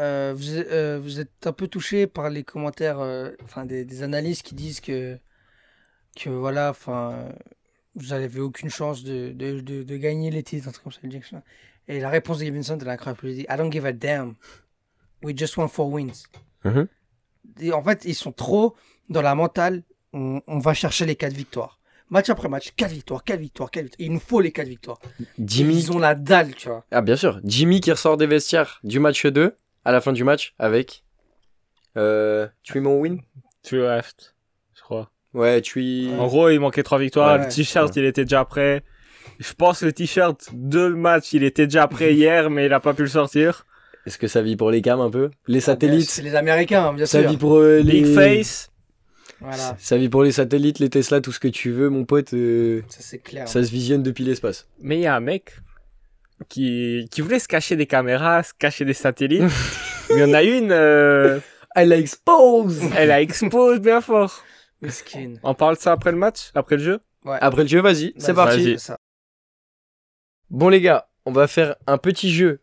euh, 0.00 0.32
vous, 0.34 0.56
êtes, 0.56 0.68
euh, 0.72 0.98
vous 0.98 1.20
êtes 1.20 1.46
un 1.46 1.52
peu 1.52 1.68
touché 1.68 2.06
par 2.06 2.30
les 2.30 2.44
commentaires, 2.44 3.00
euh, 3.00 3.32
enfin 3.44 3.66
des, 3.66 3.84
des 3.84 4.02
analystes 4.02 4.42
qui 4.42 4.54
disent 4.54 4.80
que, 4.80 5.18
que 6.18 6.30
voilà, 6.30 6.70
enfin, 6.70 7.12
euh, 7.12 7.32
vous 7.96 8.08
n'avez 8.08 8.40
aucune 8.40 8.70
chance 8.70 9.02
de, 9.02 9.32
de, 9.32 9.60
de, 9.60 9.82
de 9.82 9.96
gagner 9.96 10.30
les 10.30 10.42
titres, 10.42 10.68
un 10.68 10.72
truc 10.72 10.84
comme 10.84 11.22
ça. 11.22 11.42
Et 11.88 12.00
la 12.00 12.10
réponse 12.10 12.38
de 12.38 12.50
Vincent, 12.50 12.78
elle 12.78 12.86
est 12.86 12.90
incroyable. 12.90 13.20
Il 13.24 13.34
dit 13.36 13.46
I 13.48 13.56
don't 13.56 13.72
give 13.72 13.86
a 13.86 13.92
damn. 13.92 14.34
We 15.22 15.36
just 15.36 15.56
want 15.56 15.68
four 15.68 15.90
wins. 15.90 16.24
Mhm. 16.64 16.88
Et 17.60 17.72
en 17.72 17.82
fait, 17.82 18.04
ils 18.04 18.14
sont 18.14 18.32
trop 18.32 18.76
dans 19.08 19.22
la 19.22 19.34
mentale. 19.34 19.82
On, 20.12 20.40
on 20.46 20.58
va 20.58 20.74
chercher 20.74 21.06
les 21.06 21.16
quatre 21.16 21.32
victoires. 21.32 21.80
Match 22.08 22.30
après 22.30 22.48
match, 22.48 22.72
4 22.76 22.92
victoires, 22.92 23.24
4 23.24 23.40
victoires, 23.40 23.70
4 23.70 23.82
victoires. 23.82 24.06
Il 24.06 24.12
nous 24.12 24.20
faut 24.20 24.40
les 24.40 24.52
4 24.52 24.68
victoires. 24.68 25.00
Jimmy... 25.40 25.76
Ils 25.76 25.92
ont 25.92 25.98
la 25.98 26.14
dalle, 26.14 26.54
tu 26.54 26.68
vois. 26.68 26.84
Ah 26.92 27.00
bien 27.00 27.16
sûr, 27.16 27.40
Jimmy 27.42 27.80
qui 27.80 27.90
ressort 27.90 28.16
des 28.16 28.28
vestiaires 28.28 28.78
du 28.84 29.00
match 29.00 29.26
2 29.26 29.56
à 29.84 29.92
la 29.92 30.00
fin 30.00 30.12
du 30.12 30.22
match 30.22 30.54
avec 30.58 31.04
euh, 31.96 32.46
Three 32.62 32.78
win? 32.78 33.22
Tu 33.64 33.78
left, 33.78 34.35
Ouais, 35.36 35.60
Three. 35.60 36.10
En 36.18 36.26
gros, 36.26 36.48
il 36.50 36.58
manquait 36.60 36.82
trois 36.82 36.98
victoires. 36.98 37.38
Ouais. 37.38 37.46
le 37.46 37.52
t-shirt, 37.52 37.94
il 37.96 38.04
était 38.04 38.24
déjà 38.24 38.44
prêt. 38.44 38.82
Je 39.38 39.52
pense 39.52 39.80
que 39.80 39.84
le 39.86 39.92
t-shirt 39.92 40.48
de 40.54 40.88
match, 40.88 41.32
il 41.34 41.44
était 41.44 41.66
déjà 41.66 41.86
prêt 41.88 42.14
hier, 42.20 42.50
mais 42.50 42.66
il 42.66 42.72
a 42.72 42.80
pas 42.80 42.94
pu 42.94 43.02
le 43.02 43.08
sortir. 43.08 43.66
Est-ce 44.06 44.18
que 44.18 44.28
ça 44.28 44.40
vit 44.40 44.56
pour 44.56 44.70
les 44.70 44.80
cams 44.82 45.00
un 45.00 45.10
peu? 45.10 45.30
Les 45.46 45.60
C'est 45.60 45.66
satellites? 45.66 46.20
les 46.22 46.34
Américains, 46.36 46.92
bien 46.92 47.06
Ça 47.06 47.20
sûr. 47.20 47.28
vit 47.30 47.36
pour 47.36 47.56
euh, 47.58 47.78
les 47.82 48.02
Big 48.02 48.14
face. 48.14 48.70
Voilà, 49.40 49.76
Ça 49.78 49.96
vit 49.98 50.08
pour 50.08 50.22
les 50.22 50.32
satellites, 50.32 50.78
les 50.78 50.88
Tesla, 50.88 51.20
tout 51.20 51.32
ce 51.32 51.40
que 51.40 51.48
tu 51.48 51.70
veux, 51.70 51.90
mon 51.90 52.04
pote. 52.06 52.32
euh, 52.32 52.80
ça 52.88 52.98
c'est 53.00 53.18
clair. 53.18 53.46
ça 53.48 53.62
se 53.62 53.70
visionne 53.70 54.02
depuis 54.02 54.24
l'espace. 54.24 54.66
Mais 54.80 54.96
il 54.96 55.02
y 55.02 55.06
a 55.06 55.14
un 55.14 55.20
mec 55.20 55.56
qui, 56.48 57.06
qui 57.10 57.20
voulait 57.20 57.38
se 57.40 57.48
cacher 57.48 57.76
des 57.76 57.86
caméras, 57.86 58.42
se 58.44 58.52
cacher 58.58 58.84
des 58.84 58.94
satellites. 58.94 59.42
mais 60.10 60.16
il 60.16 60.18
y 60.20 60.24
en 60.24 60.32
a 60.32 60.42
une, 60.42 60.70
euh, 60.72 61.40
Elle 61.74 61.88
la 61.88 61.98
expose 61.98 62.80
elle 62.96 63.10
a 63.10 63.20
exposé 63.20 63.80
bien 63.80 64.00
fort. 64.00 64.42
Miskin. 64.82 65.34
On 65.42 65.54
parle 65.54 65.76
de 65.76 65.80
ça 65.80 65.92
après 65.92 66.10
le 66.12 66.18
match, 66.18 66.50
après 66.54 66.76
le 66.76 66.82
jeu? 66.82 67.00
Ouais. 67.24 67.38
Après 67.40 67.62
le 67.62 67.68
jeu, 67.68 67.80
vas-y, 67.80 68.12
c'est 68.18 68.34
parti. 68.34 68.76
Bon 70.50 70.68
les 70.68 70.80
gars, 70.80 71.08
on 71.24 71.32
va 71.32 71.46
faire 71.48 71.76
un 71.86 71.98
petit 71.98 72.32
jeu 72.32 72.60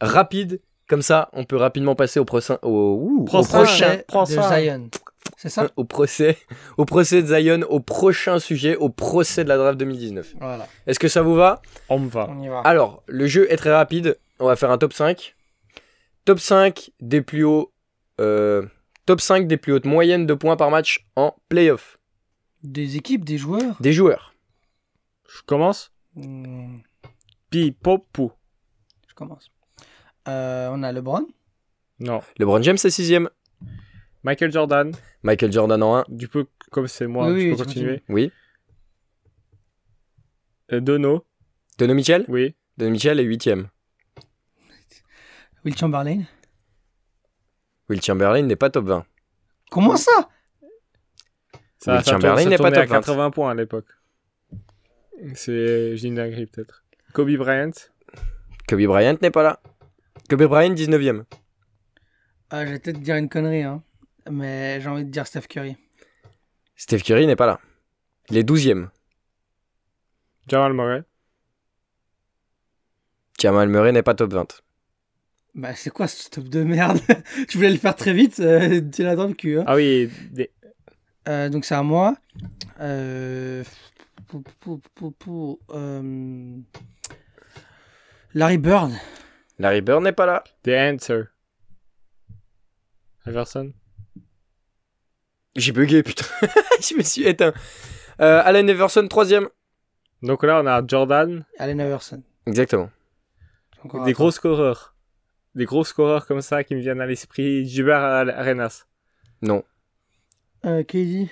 rapide. 0.00 0.60
Comme 0.86 1.00
ça, 1.00 1.30
on 1.32 1.44
peut 1.44 1.56
rapidement 1.56 1.94
passer 1.94 2.20
au, 2.20 2.26
prochain 2.26 2.58
au, 2.60 2.98
ouh, 3.00 3.24
au 3.32 3.42
prochain 3.42 4.02
prends 4.06 4.24
de 4.24 4.28
ça. 4.28 4.60
Zion. 4.60 4.90
C'est 5.38 5.48
ça? 5.48 5.68
Au 5.76 5.84
procès, 5.84 6.36
au 6.76 6.84
procès 6.84 7.22
de 7.22 7.26
Zion, 7.26 7.62
au 7.70 7.80
prochain 7.80 8.38
sujet, 8.38 8.76
au 8.76 8.90
procès 8.90 9.42
de 9.44 9.48
la 9.48 9.56
draft 9.56 9.78
2019. 9.78 10.34
Voilà, 10.38 10.68
Est-ce 10.86 10.98
que 10.98 11.08
ça 11.08 11.22
vous 11.22 11.34
va? 11.34 11.62
On 11.88 11.98
me 11.98 12.10
va. 12.10 12.28
on 12.30 12.42
y 12.42 12.48
va. 12.48 12.60
Alors, 12.60 13.02
le 13.06 13.26
jeu 13.26 13.50
est 13.50 13.56
très 13.56 13.72
rapide. 13.74 14.18
On 14.38 14.46
va 14.46 14.56
faire 14.56 14.70
un 14.70 14.76
top 14.76 14.92
5. 14.92 15.34
Top 16.26 16.38
5 16.38 16.90
des 17.00 17.22
plus 17.22 17.44
hauts. 17.44 17.72
euh, 18.20 18.62
top 19.06 19.20
5 19.20 19.46
des 19.46 19.56
plus 19.56 19.72
hautes 19.72 19.84
moyennes 19.86 20.26
de 20.26 20.34
points 20.34 20.56
par 20.56 20.70
match 20.70 21.06
en 21.16 21.34
playoff. 21.48 21.98
Des 22.62 22.96
équipes, 22.96 23.24
des 23.24 23.38
joueurs? 23.38 23.76
Des 23.80 23.92
joueurs. 23.92 24.34
Je 25.28 25.42
commence 25.42 25.90
Hmm, 26.16 26.78
Pi, 27.50 27.72
pop, 27.72 28.06
pou. 28.12 28.30
Je 29.08 29.14
commence. 29.14 29.50
Euh, 30.28 30.68
on 30.70 30.82
a 30.84 30.92
LeBron. 30.92 31.26
Non. 31.98 32.20
LeBron 32.38 32.62
James 32.62 32.76
est 32.82 32.90
6 32.90 33.14
Michael 34.22 34.52
Jordan. 34.52 34.92
Michael 35.22 35.52
Jordan 35.52 35.82
en 35.82 35.96
1. 35.96 36.04
Du 36.08 36.28
peu, 36.28 36.46
comme 36.70 36.86
c'est 36.86 37.06
moi, 37.06 37.26
Oui, 37.28 37.40
je 37.40 37.44
oui, 37.46 37.56
peux 37.56 37.64
continuer. 37.64 38.02
Oui. 38.08 38.32
Euh, 40.72 40.80
Dono. 40.80 41.24
Donovan 41.78 41.96
Mitchell? 41.96 42.24
Oui. 42.28 42.54
Donovan 42.78 42.92
Mitchell 42.92 43.20
est 43.20 43.24
8 43.24 43.50
Will 45.64 45.76
Chamberlain? 45.76 46.22
Will 47.88 48.02
Chamberlain 48.02 48.42
n'est 48.42 48.56
pas 48.56 48.70
top 48.70 48.86
20. 48.86 49.04
Comment 49.70 49.96
ça? 49.96 50.28
Ça, 51.78 51.96
Will 51.96 52.04
Chamberlain 52.04 52.44
n'est 52.46 52.56
pas 52.56 52.68
à 52.68 52.72
top 52.72 52.88
20. 52.88 53.00
80 53.00 53.30
points 53.30 53.50
à 53.50 53.54
l'époque. 53.54 53.86
C'est. 55.34 55.96
J'ai 55.96 56.08
une 56.08 56.14
dinguerie 56.14 56.46
peut-être. 56.46 56.84
Kobe 57.12 57.30
Bryant. 57.36 57.70
Kobe 58.68 58.82
Bryant 58.86 59.16
n'est 59.20 59.30
pas 59.30 59.42
là. 59.42 59.60
Kobe 60.28 60.44
Bryant 60.44 60.70
19 60.70 61.24
Ah, 62.50 62.66
Je 62.66 62.72
vais 62.72 62.78
peut-être 62.78 63.00
dire 63.00 63.16
une 63.16 63.28
connerie, 63.28 63.62
hein. 63.62 63.82
mais 64.30 64.80
j'ai 64.80 64.88
envie 64.88 65.04
de 65.04 65.10
dire 65.10 65.26
Steph 65.26 65.42
Curry. 65.48 65.76
Steph 66.76 67.00
Curry 67.00 67.26
n'est 67.26 67.36
pas 67.36 67.46
là. 67.46 67.60
Il 68.30 68.36
est 68.36 68.42
12 68.42 68.88
Jamal 70.48 70.72
Murray. 70.72 71.04
Jamal 73.38 73.68
Murray 73.68 73.92
n'est 73.92 74.02
pas 74.02 74.14
top 74.14 74.32
20. 74.32 74.63
Bah, 75.54 75.74
c'est 75.74 75.90
quoi 75.90 76.08
ce 76.08 76.28
top 76.30 76.48
de 76.48 76.62
merde? 76.64 76.98
Tu 77.48 77.56
voulais 77.58 77.70
le 77.70 77.78
faire 77.78 77.94
très 77.94 78.12
vite, 78.12 78.40
euh, 78.40 78.80
t'es 78.80 79.02
là 79.04 79.14
dans 79.16 79.26
le 79.28 79.34
cul. 79.34 79.58
hein. 79.60 79.64
Ah 79.66 79.76
oui, 79.76 80.10
des- 80.32 80.50
Euh, 81.28 81.48
donc 81.48 81.64
c'est 81.64 81.74
à 81.74 81.82
moi. 81.82 82.16
Euh... 82.80 83.62
pou- 84.28 84.42
pou- 84.60 84.80
pou- 84.94 85.10
pou- 85.12 85.60
euh, 85.70 86.56
Larry 88.34 88.58
Bird. 88.58 88.92
Larry 89.58 89.80
Bird 89.80 90.02
n'est 90.02 90.12
pas 90.12 90.26
là. 90.26 90.42
The 90.64 90.68
Answer. 90.70 91.22
Everson 93.26 93.72
J'ai 95.56 95.72
bugué, 95.72 96.02
putain. 96.02 96.24
Je 96.80 96.94
me 96.96 97.02
suis 97.02 97.22
éteint. 97.22 97.54
Euh, 98.20 98.42
Allen 98.44 98.68
Everson, 98.68 99.06
troisième. 99.08 99.48
Donc 100.22 100.42
là, 100.42 100.60
on 100.62 100.66
a 100.66 100.82
Jordan, 100.86 101.44
Allen 101.58 101.78
Iverson. 101.80 102.22
Exactement. 102.46 102.90
Encore 103.84 104.04
des 104.04 104.12
gros 104.12 104.30
scoreurs. 104.30 104.93
Des 105.54 105.64
gros 105.64 105.84
scoreurs 105.84 106.26
comme 106.26 106.40
ça 106.40 106.64
qui 106.64 106.74
me 106.74 106.80
viennent 106.80 107.00
à 107.00 107.06
l'esprit. 107.06 107.66
Gilbert 107.66 108.02
Arenas. 108.02 108.86
Non. 109.42 109.62
Euh, 110.64 110.82
KD. 110.82 111.28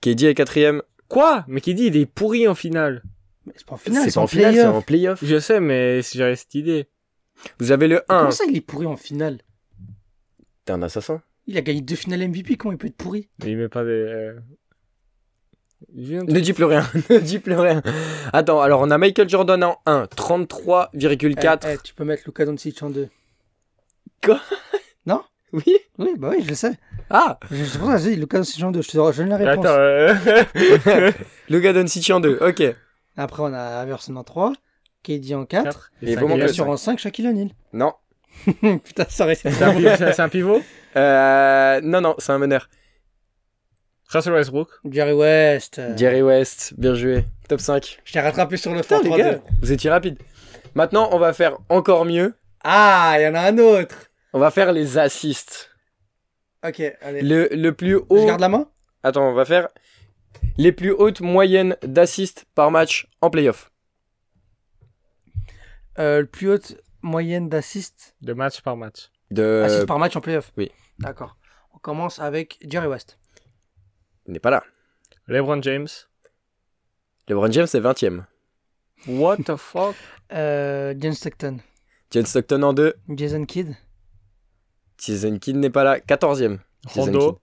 KD 0.00 0.24
est 0.24 0.34
quatrième. 0.34 0.82
Quoi? 1.08 1.44
Mais 1.48 1.60
dit 1.60 1.72
il 1.72 1.96
est 1.96 2.06
pourri 2.06 2.48
en 2.48 2.54
finale 2.54 3.02
Mais 3.44 3.52
c'est 3.56 3.66
pas 3.66 3.74
en 3.74 3.78
finale, 3.78 4.10
C'est 4.10 4.18
en 4.18 4.22
en 4.24 4.26
finale, 4.26 4.54
c'est 4.54 4.60
playoff. 4.60 4.76
en 4.76 4.82
playoff. 4.82 5.24
Je 5.24 5.38
sais, 5.38 5.60
mais 5.60 6.02
si 6.02 6.18
j'avais 6.18 6.36
cette 6.36 6.54
idée. 6.54 6.86
Vous 7.58 7.70
avez 7.70 7.86
le 7.86 8.00
1. 8.10 8.18
Comment 8.18 8.30
ça, 8.30 8.44
il 8.48 8.56
est 8.56 8.60
pourri 8.60 8.86
en 8.86 8.96
finale? 8.96 9.38
T'es 10.64 10.72
un 10.72 10.82
assassin. 10.82 11.22
Il 11.46 11.56
a 11.58 11.60
gagné 11.60 11.80
deux 11.80 11.94
finales 11.96 12.26
MVP, 12.28 12.56
comment 12.56 12.72
il 12.72 12.78
peut 12.78 12.88
être 12.88 12.96
pourri? 12.96 13.28
Mais 13.44 13.50
il 13.52 13.56
met 13.56 13.68
pas 13.68 13.84
des. 13.84 13.90
euh, 13.90 14.34
Ne 15.94 16.40
dis 16.40 16.52
plus 16.52 16.64
rien. 16.64 16.84
ne 17.10 17.18
dis 17.18 17.38
plus 17.38 17.54
rien. 17.54 17.82
Attends, 18.32 18.60
alors 18.60 18.80
on 18.80 18.90
a 18.90 18.98
Michael 18.98 19.28
Jordan 19.28 19.62
en 19.62 19.78
1, 19.86 20.04
33,4. 20.04 21.58
Eh, 21.68 21.72
eh, 21.74 21.78
Tu 21.84 21.94
peux 21.94 22.04
mettre 22.04 22.22
Luka 22.26 22.44
Doncic 22.44 22.82
en 22.82 22.90
deux. 24.26 24.40
Oui 25.52 25.76
Oui, 25.98 26.10
bah 26.18 26.30
oui, 26.32 26.42
je 26.42 26.48
le 26.48 26.54
sais. 26.56 26.72
Ah 27.08 27.38
Je- 27.52 27.64
C'est 27.64 27.78
pour 27.78 27.88
ça 27.88 27.96
que 27.96 28.02
j'ai 28.02 28.10
dit 28.10 28.16
Luka 28.16 28.38
Doncic 28.38 28.62
en 28.64 28.72
deux. 28.72 28.82
Je 28.82 28.88
te 28.88 28.92
je 29.12 29.22
donne 29.22 29.28
la 29.28 29.36
réponse. 29.36 29.64
Attends, 29.64 29.78
euh, 29.78 31.12
Luka 31.48 31.72
Doncic 31.72 32.10
en 32.10 32.18
2. 32.20 32.38
Ok. 32.40 32.62
Après, 33.16 33.42
on 33.44 33.54
a 33.54 33.84
Iverson 33.84 34.16
en 34.16 34.24
3, 34.24 34.52
KD 35.04 35.34
en 35.34 35.44
4, 35.46 35.62
quatre 35.64 35.92
Et 36.02 36.08
cinq. 36.08 36.14
vraiment 36.20 36.34
et 36.34 36.38
bien 36.38 36.46
le 36.48 36.52
sûr 36.52 36.64
cinq. 36.64 36.70
en 36.72 36.76
5, 36.76 36.98
Shaquille 36.98 37.28
O'Neal. 37.28 37.50
Non. 37.72 37.92
Putain, 38.84 39.06
ça 39.08 39.24
reste. 39.24 39.48
C'est 39.48 39.62
un 39.62 39.72
pi- 39.74 39.86
c'est 39.96 40.20
un 40.20 40.28
pivot? 40.28 40.60
Euh, 40.96 41.80
non, 41.82 42.00
non, 42.00 42.16
c'est 42.18 42.32
un 42.32 42.38
meneur. 42.38 42.68
Russell 44.08 44.32
Westbrook. 44.34 44.68
Jerry 44.90 45.12
West. 45.12 45.78
euh, 45.78 45.96
Jerry 45.96 46.22
West, 46.22 46.74
bien 46.76 46.94
joué. 46.94 47.24
Top 47.48 47.60
5. 47.60 48.00
Je 48.04 48.12
t'ai 48.12 48.20
rattrapé 48.20 48.56
sur 48.56 48.72
le 48.74 48.80
Putain, 48.82 48.96
fort 48.96 49.04
les 49.04 49.10
3-2. 49.10 49.16
gars, 49.18 49.40
vous 49.62 49.72
étiez 49.72 49.90
rapide. 49.90 50.18
Maintenant, 50.74 51.08
on 51.12 51.18
va 51.18 51.32
faire 51.32 51.56
encore 51.68 52.04
mieux. 52.04 52.34
Ah, 52.64 53.14
il 53.18 53.22
y 53.22 53.26
en 53.28 53.34
a 53.34 53.40
un 53.40 53.58
autre. 53.58 53.94
On 54.36 54.38
va 54.38 54.50
faire 54.50 54.70
les 54.72 54.98
assists. 54.98 55.70
Ok, 56.62 56.82
allez. 57.00 57.22
Le, 57.22 57.48
le 57.52 57.72
plus 57.72 57.92
Je 57.94 57.96
haut. 58.10 58.26
garde 58.26 58.40
la 58.40 58.50
main? 58.50 58.70
Attends, 59.02 59.30
on 59.30 59.32
va 59.32 59.46
faire 59.46 59.68
les 60.58 60.72
plus 60.72 60.90
hautes 60.92 61.22
moyennes 61.22 61.74
d'assists 61.82 62.44
par 62.54 62.70
match 62.70 63.06
en 63.22 63.30
playoff. 63.30 63.70
euh, 65.98 66.20
Le 66.20 66.26
plus 66.26 66.50
haute 66.50 66.76
moyenne 67.00 67.48
d'assists 67.48 68.14
De 68.20 68.34
match 68.34 68.60
par 68.60 68.76
match. 68.76 69.10
De... 69.30 69.62
assists 69.64 69.86
par 69.86 69.98
match 69.98 70.14
en 70.16 70.20
playoff. 70.20 70.52
oui. 70.58 70.70
D'accord. 70.98 71.38
On 71.74 71.78
commence 71.78 72.18
avec 72.18 72.58
Jerry 72.68 72.88
West. 72.88 73.18
Il 74.26 74.32
n'est 74.34 74.38
pas 74.40 74.50
là. 74.50 74.62
LeBron 75.28 75.62
James. 75.62 75.88
LeBron 77.28 77.50
James 77.52 77.66
est 77.72 77.80
20ème. 77.80 78.24
What 79.06 79.38
the 79.38 79.56
fuck? 79.56 79.94
Euh, 80.32 80.94
John 80.98 81.12
Stockton. 81.12 81.58
John 82.10 82.26
Stockton 82.26 82.62
en 82.62 82.72
2. 82.74 82.94
Jason 83.10 83.44
Kidd. 83.46 83.76
Jason 84.98 85.38
Kidd 85.38 85.56
n'est 85.56 85.70
pas 85.70 85.84
là. 85.84 85.98
14ème. 85.98 86.58
Jason 86.88 87.00
Rondo. 87.02 87.32
Kidd. 87.32 87.38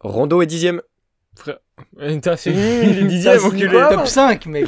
Rondo 0.00 0.42
est 0.42 0.46
10ème. 0.46 0.80
Frère. 1.36 1.58
C'est 2.36 2.52
nul, 2.52 2.84
il 2.84 2.98
est 2.98 3.00
T'as 3.00 3.06
dixième, 3.06 3.38
signé 3.38 3.66
enculé. 3.66 3.68
quoi 3.70 3.88
Top 3.96 4.06
5, 4.06 4.46
mec. 4.46 4.66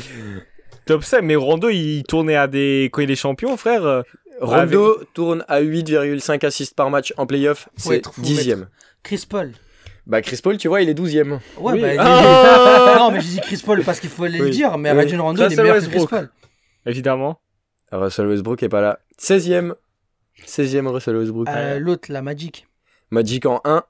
Top 0.87 1.05
5, 1.05 1.23
mais 1.23 1.37
Rondo, 1.37 1.69
il 1.69 2.03
tournait 2.05 2.37
à 2.37 2.47
des. 2.47 2.89
Quand 2.93 3.03
il 3.03 3.11
est 3.11 3.17
champion, 3.17 3.57
frère. 3.57 3.85
euh, 3.85 4.03
Rondo 4.41 5.03
tourne 5.13 5.45
à 5.49 5.61
8,5 5.61 6.45
assists 6.47 6.75
par 6.75 6.89
match 6.91 7.13
en 7.17 7.27
playoff. 7.27 7.69
C'est 7.77 7.97
être- 7.99 8.15
faut 8.15 8.23
10ème. 8.23 8.67
Chris 9.03 9.25
Paul. 9.29 9.53
Bah, 10.07 10.23
Chris 10.23 10.41
Paul, 10.43 10.57
tu 10.57 10.67
vois, 10.69 10.81
il 10.83 10.89
est 10.89 10.95
12ème. 10.95 11.39
Ouais, 11.59 11.73
Oui. 11.75 11.81
bah, 11.83 11.91
Ah 11.99 12.97
non, 12.99 13.11
mais 13.11 13.21
j'ai 13.21 13.29
dit 13.35 13.41
Chris 13.41 13.63
Paul 13.65 13.83
parce 13.85 14.01
qu'il 14.01 14.09
faut 14.11 14.27
le 14.27 14.41
Oui. 14.41 14.51
dire, 14.51 14.79
mais 14.79 14.91
Oui. 14.93 14.97
Rajon 14.99 15.23
Rondo, 15.23 15.43
il 15.47 15.53
est 15.53 15.57
meilleur 15.57 15.79
que 15.79 15.87
Chris. 15.87 16.07
Paul. 16.09 16.31
Évidemment. 16.87 17.41
Russell 17.93 18.27
Westbrook 18.29 18.63
est 18.63 18.69
pas 18.69 18.81
là. 18.81 18.99
16ème. 19.21 19.75
16ème 20.47 20.87
Russell 20.89 21.17
Westbrook. 21.17 21.49
Euh, 21.49 21.79
L'autre, 21.79 22.11
la 22.13 22.23
Magic. 22.23 22.67
Magic 23.11 23.47
en 23.47 23.61
1. 23.65 23.85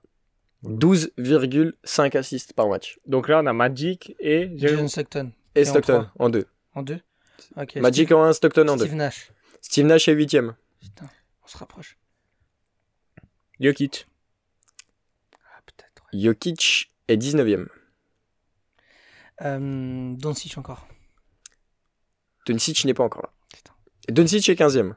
12,5 0.64 2.16
assists 2.18 2.52
par 2.52 2.68
match. 2.68 2.98
Donc 3.06 3.28
là, 3.28 3.40
on 3.42 3.46
a 3.46 3.52
Magic 3.52 4.14
et. 4.18 4.50
John 4.56 4.88
Stockton. 4.88 5.32
Et, 5.54 5.60
Et 5.62 5.68
en 5.68 5.70
Stockton 5.70 6.06
en 6.18 6.28
2. 6.28 6.46
En 6.74 6.82
2. 6.82 7.00
Ok. 7.56 7.76
Magic 7.76 8.08
Steve, 8.08 8.18
en 8.18 8.24
1, 8.24 8.32
Stockton 8.34 8.68
en 8.68 8.76
2. 8.76 8.84
Steve 8.84 8.94
Nash. 8.96 9.32
Steve 9.62 9.86
Nash 9.86 10.08
est 10.08 10.14
8ème. 10.14 10.54
Putain, 10.80 11.08
on 11.42 11.46
se 11.46 11.56
rapproche. 11.56 11.96
Jokic. 13.58 14.06
Ah, 15.34 15.60
peut-être. 15.64 16.02
ouais. 16.12 16.20
Jokic 16.20 16.92
est 17.08 17.16
19ème. 17.16 17.66
Euh, 19.42 20.14
Doncic 20.16 20.58
encore. 20.58 20.86
Doncic 22.46 22.84
n'est 22.84 22.94
pas 22.94 23.04
encore 23.04 23.22
là. 23.22 23.32
Putain. 23.54 23.72
Doncic 24.10 24.46
est 24.48 24.54
15ème. 24.60 24.94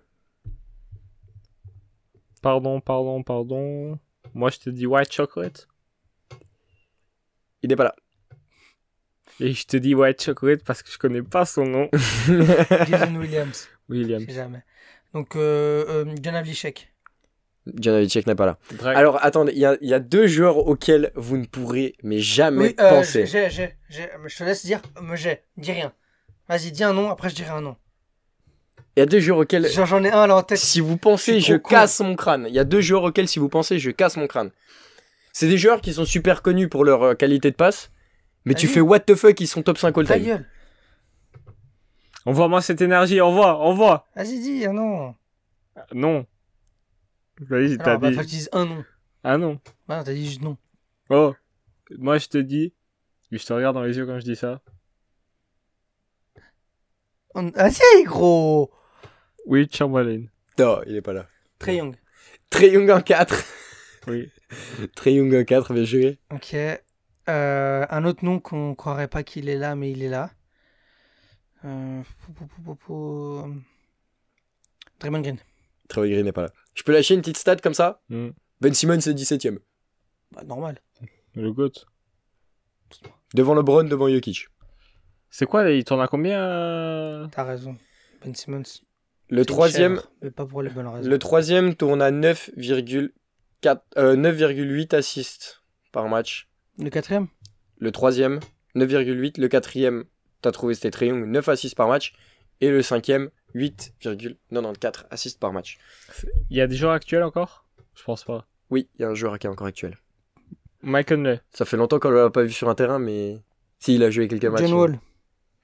Pardon, 2.44 2.82
pardon, 2.82 3.24
pardon. 3.24 3.98
Moi, 4.34 4.50
je 4.50 4.60
te 4.60 4.70
dis 4.70 4.86
White 4.86 5.14
Chocolate. 5.14 5.70
Il 7.62 7.70
n'est 7.70 7.78
pas 7.78 7.86
là. 7.86 7.96
Et 9.40 9.54
je 9.54 9.66
te 9.66 9.78
dis 9.78 9.96
White 9.96 10.22
Chocolate 10.22 10.62
parce 10.66 10.84
que 10.84 10.92
je 10.92 10.98
connais 10.98 11.22
pas 11.24 11.46
son 11.46 11.66
nom. 11.66 11.90
Jason 11.94 13.16
Williams. 13.16 13.70
William. 13.88 14.20
Je 14.22 14.26
sais 14.26 14.34
jamais. 14.34 14.62
Donc, 15.14 15.38
euh, 15.38 15.86
euh, 15.88 16.16
John 16.22 16.36
Havlicek. 16.36 16.94
John 17.76 17.96
Havlicek 17.96 18.28
n'est 18.28 18.36
pas 18.36 18.46
là. 18.46 18.58
Drake. 18.74 18.98
Alors, 18.98 19.24
attendez, 19.24 19.54
il 19.54 19.60
y 19.60 19.66
a, 19.66 19.78
il 19.80 19.88
y 19.88 19.94
a 19.94 20.00
deux 20.02 20.28
joueurs 20.28 20.58
auxquels 20.58 21.14
vous 21.16 21.38
ne 21.38 21.46
pourrez 21.46 21.96
mais 22.04 22.20
jamais 22.20 22.66
Oui, 22.66 22.76
euh, 22.82 22.90
penser. 22.90 23.26
j'ai, 23.26 23.50
j'ai, 23.50 23.74
j'ai. 23.88 24.10
Mais 24.22 24.28
Je 24.28 24.38
te 24.38 24.44
laisse 24.44 24.66
dire, 24.66 24.82
mais 25.02 25.16
j'ai. 25.16 25.40
Dis 25.56 25.72
rien. 25.72 25.94
Vas-y, 26.50 26.74
dis 26.74 26.84
un 26.84 26.92
nom, 26.92 27.10
après 27.10 27.30
je 27.30 27.36
dirai 27.36 27.52
un 27.52 27.62
nom. 27.62 27.78
Il 28.96 29.00
y 29.00 29.04
a 29.04 29.06
deux 29.08 29.20
joueurs 29.20 29.40
auxquels, 29.40 29.68
J'en, 29.72 29.86
j'en 29.86 30.04
ai 30.04 30.12
un 30.12 30.28
là 30.28 30.36
en 30.38 30.44
tête. 30.44 30.60
si 30.60 30.80
vous 30.80 30.98
pensez, 30.98 31.40
Je 31.40 31.56
con. 31.56 31.70
casse 31.70 32.00
mon 32.02 32.16
crâne. 32.16 32.46
Il 32.48 32.54
y 32.54 32.60
a 32.60 32.64
deux 32.64 32.82
joueurs 32.82 33.04
auxquels, 33.04 33.28
si 33.28 33.40
vous 33.40 33.50
pensez, 33.50 33.80
je 33.80 33.90
casse 33.92 34.18
mon 34.18 34.28
crâne. 34.28 34.52
C'est 35.32 35.48
des 35.48 35.58
joueurs 35.58 35.82
qui 35.82 35.94
sont 35.94 36.06
super 36.06 36.44
connus 36.44 36.70
pour 36.70 36.86
leur 36.86 37.02
euh, 37.02 37.14
qualité 37.16 37.50
de 37.50 37.56
passe. 37.56 37.92
Mais 38.46 38.54
tu 38.54 38.68
fais 38.68 38.82
what 38.82 39.00
the 39.00 39.16
fuck, 39.16 39.40
ils 39.40 39.48
sont 39.48 39.64
top 39.64 39.78
5 39.80 39.98
all 39.98 40.06
Ta 40.06 40.16
time. 40.16 40.26
gueule. 40.26 40.50
Envoie-moi 42.26 42.62
cette 42.62 42.82
énergie, 42.82 43.20
envoie, 43.20 43.58
envoie. 43.58 44.08
Vas-y, 44.16 44.40
dis 44.40 44.66
un 44.66 44.74
nom. 44.74 45.16
Non. 45.94 46.26
Vas-y, 47.40 47.78
t'as 47.80 47.98
bah, 47.98 48.10
dit. 48.10 48.16
faut 48.16 48.22
que 48.22 48.26
tu 48.28 48.36
dises 48.36 48.50
un 48.52 48.66
nom. 48.66 48.86
Ah 49.24 49.38
non. 49.38 49.60
Ah, 49.90 49.98
non, 49.98 50.04
t'as 50.04 50.14
dit 50.14 50.26
juste 50.26 50.42
non. 50.42 50.58
Oh. 51.10 51.34
Moi, 51.98 52.18
je 52.20 52.28
te 52.28 52.38
dis. 52.38 52.74
Je 53.32 53.44
te 53.44 53.52
regarde 53.54 53.74
dans 53.76 53.82
les 53.82 53.98
yeux 53.98 54.06
quand 54.06 54.20
je 54.20 54.26
dis 54.26 54.36
ça. 54.36 54.62
On- 57.34 57.50
Vas-y, 57.50 58.04
gros. 58.04 58.72
Oui, 59.46 59.68
Chamberlain. 59.72 60.26
Non, 60.58 60.82
il 60.86 60.96
est 60.96 61.02
pas 61.02 61.14
là. 61.14 61.28
Trey 61.60 61.78
Young. 61.78 61.96
Trey 62.50 62.72
Young 62.72 62.90
en 62.90 63.02
4. 63.02 63.36
Oui. 64.08 64.30
Trey 64.96 65.14
Young 65.14 65.34
en 65.34 65.44
4, 65.44 65.74
bien 65.74 65.84
joué. 65.84 66.20
Ok. 66.32 66.56
Euh, 66.56 67.86
un 67.90 68.06
autre 68.06 68.24
nom 68.26 68.40
qu'on 68.40 68.76
croirait 68.76 69.08
pas 69.08 69.24
qu'il 69.24 69.50
est 69.50 69.58
là, 69.58 69.76
mais 69.76 69.92
il 69.92 70.04
est 70.04 70.10
là. 70.10 70.32
Euh... 71.66 72.02
Draymond 75.00 75.22
Green. 75.22 75.38
Trey 75.88 76.10
Green 76.10 76.26
n'est 76.26 76.32
pas 76.32 76.44
là. 76.44 76.50
Je 76.76 76.84
peux 76.84 76.92
lâcher 76.92 77.14
une 77.14 77.22
petite 77.22 77.38
stat 77.38 77.58
comme 77.58 77.74
ça? 77.74 78.02
Hmm. 78.10 78.30
Ben 78.62 78.74
Simmons 78.74 78.96
est 78.96 79.14
17ème. 79.14 79.60
Bah, 80.32 80.44
normal. 80.44 80.80
Le 81.36 81.52
GOAT. 81.52 81.86
Devant 83.34 83.56
LeBron, 83.56 83.84
devant 83.84 84.10
Jokic. 84.10 84.48
C'est 85.30 85.46
quoi, 85.46 85.70
il 85.72 85.84
tourne 85.84 86.02
à 86.02 86.08
combien? 86.08 86.40
Euh 86.40 87.28
T'as 87.32 87.44
raison. 87.44 87.76
Ben 88.24 88.36
Simmons. 88.36 88.64
Le 89.34 89.46
troisième, 89.46 89.96
cher, 89.96 90.12
mais 90.22 90.30
pas 90.30 90.46
pour 90.46 90.62
les 90.62 90.70
bonnes 90.70 90.86
raisons. 90.86 91.10
le 91.10 91.18
troisième 91.18 91.74
tourne 91.74 92.04
à 92.04 92.12
9,4 92.12 93.10
euh, 93.98 94.16
9,8 94.16 94.96
assists 94.96 95.64
par 95.92 96.08
match. 96.08 96.50
Le 96.78 96.92
quatrième? 96.92 97.28
Le 97.80 97.92
troisième, 97.92 98.42
9,8. 98.76 99.42
Le 99.42 99.48
quatrième, 99.48 100.04
t'as 100.42 100.52
trouvé 100.52 100.76
c'était 100.76 100.92
Trey 100.92 101.08
Young, 101.08 101.26
9 101.26 101.50
assists 101.50 101.76
par 101.76 101.88
match. 101.88 102.14
Et 102.62 102.70
le 102.70 102.84
cinquième, 102.84 103.32
8,94 103.56 105.06
assists 105.10 105.40
par 105.40 105.52
match. 105.52 105.80
Il 106.52 106.58
y 106.58 106.62
a 106.62 106.68
des 106.68 106.76
joueurs 106.76 106.94
actuels 106.94 107.24
encore? 107.24 107.66
Je 107.96 108.04
pense 108.04 108.24
pas. 108.24 108.46
Oui, 108.70 108.88
il 109.00 109.02
y 109.02 109.06
a 109.06 109.10
un 109.10 109.16
joueur 109.16 109.40
qui 109.40 109.48
est 109.48 109.50
encore 109.50 109.66
actuel. 109.66 109.98
Mike 110.84 111.08
Conley. 111.08 111.42
Ça 111.52 111.66
fait 111.66 111.78
longtemps 111.78 111.98
qu'on 111.98 112.12
l'a 112.12 112.30
pas 112.30 112.44
vu 112.44 112.52
sur 112.52 112.70
un 112.70 112.76
terrain, 112.76 113.00
mais 113.00 113.40
si 113.80 113.96
il 113.96 114.04
a 114.04 114.12
joué 114.12 114.28
quelques 114.28 114.46
matchs. 114.46 114.62
John 114.62 114.74
Wall. 114.74 115.00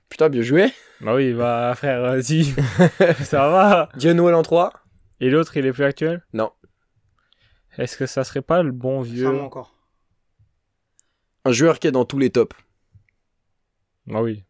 Putain, 0.10 0.30
bien 0.30 0.42
joué. 0.42 0.74
Bah 1.02 1.16
oui, 1.16 1.34
bah 1.34 1.74
frère, 1.76 2.02
vas-y. 2.02 2.44
ça 3.24 3.48
va. 3.50 3.90
John 3.98 4.20
Wall 4.20 4.34
en 4.36 4.42
3. 4.42 4.74
Et 5.22 5.30
l'autre, 5.30 5.56
il 5.58 5.66
est 5.66 5.72
plus 5.74 5.84
actuel? 5.84 6.26
Non. 6.34 6.52
Est-ce 7.78 7.96
que 7.98 8.06
ça 8.06 8.24
serait 8.24 8.42
pas 8.42 8.64
le 8.64 8.72
bon 8.72 9.04
Ça 9.04 9.10
vieux? 9.12 9.40
encore. 9.40 9.76
Un 11.46 11.52
joueur 11.52 11.80
qui 11.80 11.88
est 11.88 11.92
dans 11.92 12.06
tous 12.06 12.18
les 12.20 12.30
tops. 12.32 12.56
Ah 14.12 14.22
oui. 14.22 14.44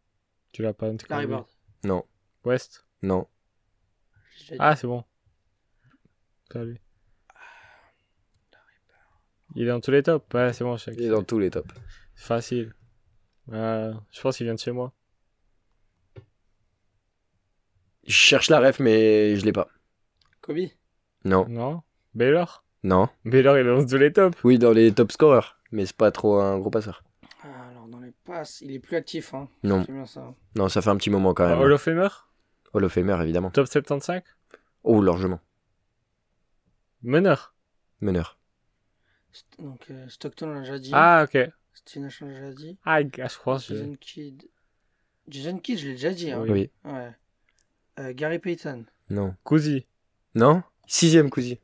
Tu 0.54 0.64
l'as 0.64 0.74
pas. 0.74 0.90
Larry 1.10 1.28
Bird. 1.28 1.46
Non, 1.84 2.04
West? 2.44 2.86
non. 3.04 3.28
Ah, 4.58 4.76
c'est 4.76 4.88
bon. 4.88 5.04
Lui. 6.56 6.80
Il 9.56 9.64
est 9.64 9.68
dans 9.68 9.80
tous 9.82 9.92
les 9.92 10.02
tops. 10.04 10.26
Ouais, 10.34 10.54
c'est 10.54 10.64
bon, 10.64 10.78
je 10.78 10.86
sais. 10.86 10.94
Il 10.98 11.04
est 11.04 11.10
dans 11.10 11.24
tous 11.24 11.38
les 11.40 11.50
tops. 11.52 11.70
Facile. 12.16 12.74
Euh, 13.52 13.94
je 14.12 14.22
pense 14.22 14.38
qu'il 14.38 14.46
vient 14.46 14.56
de 14.56 14.60
chez 14.60 14.72
moi. 14.72 14.94
Je 18.06 18.14
cherche 18.14 18.50
la 18.50 18.60
ref, 18.60 18.80
mais 18.80 19.36
je 19.36 19.46
l'ai 19.46 19.52
pas. 19.54 19.68
Kobe? 20.42 20.58
Non, 21.26 21.46
Non 21.50 21.82
Baylor? 22.16 22.64
Non. 22.84 23.10
Baylor, 23.26 23.58
il 23.58 23.68
est 23.68 23.70
dans 23.70 23.86
tous 23.86 23.98
les 23.98 24.12
tops. 24.14 24.38
Oui, 24.44 24.58
dans 24.58 24.72
les 24.72 24.92
top 24.94 25.12
scorers, 25.12 25.58
mais 25.72 25.86
c'est 25.86 25.96
pas 25.96 26.12
trop 26.12 26.40
un 26.40 26.58
gros 26.60 26.70
passeur. 26.70 27.04
Ah, 27.44 27.68
alors, 27.72 27.88
dans 27.88 28.00
les 28.00 28.14
passes, 28.24 28.62
il 28.62 28.72
est 28.72 28.80
plus 28.80 28.96
actif. 28.96 29.34
Hein. 29.34 29.50
Non, 29.64 29.84
C'est 29.86 29.92
bien 29.92 30.06
ça. 30.06 30.34
non, 30.56 30.70
ça 30.70 30.82
fait 30.82 30.90
un 30.90 30.96
petit 30.98 31.10
moment 31.10 31.34
quand 31.34 31.48
même. 31.48 31.60
Hall 31.60 31.72
of 31.74 31.82
Famer? 31.82 32.08
Hall 32.74 32.86
of 32.86 32.92
Famer, 32.94 33.22
évidemment. 33.22 33.52
Top 33.52 33.68
75 33.68 34.22
Oh, 34.84 35.02
largement. 35.02 35.40
Meneur? 37.02 37.54
Meneur. 38.02 38.38
St- 39.32 39.62
Donc, 39.62 39.92
euh, 39.92 40.08
Stockton, 40.08 40.50
on 40.50 40.54
l'a 40.54 40.60
déjà 40.62 40.80
dit. 40.80 40.92
Ah, 40.94 41.26
ok. 41.28 41.38
Steve 41.74 42.02
Nash, 42.04 42.22
on 42.22 42.28
l'a 42.28 42.34
déjà 42.40 42.54
dit. 42.54 42.78
Ah, 42.86 43.02
je 43.02 43.38
crois. 43.38 43.58
Jason 43.58 43.96
Kidd. 44.00 44.50
Jason 45.28 45.58
Kidd, 45.60 45.78
je 45.80 45.88
l'ai 45.88 45.94
déjà 45.94 46.12
dit. 46.12 46.32
Hein. 46.32 46.42
Oui. 46.42 46.50
Oui. 46.52 46.72
Ouais. 46.92 47.12
Euh, 48.00 48.14
Gary 48.14 48.40
Payton. 48.40 48.86
Non. 49.10 49.36
Cousy. 49.44 49.86
Non? 50.36 50.64
Sixième 50.88 51.30
Cousy. 51.30 51.60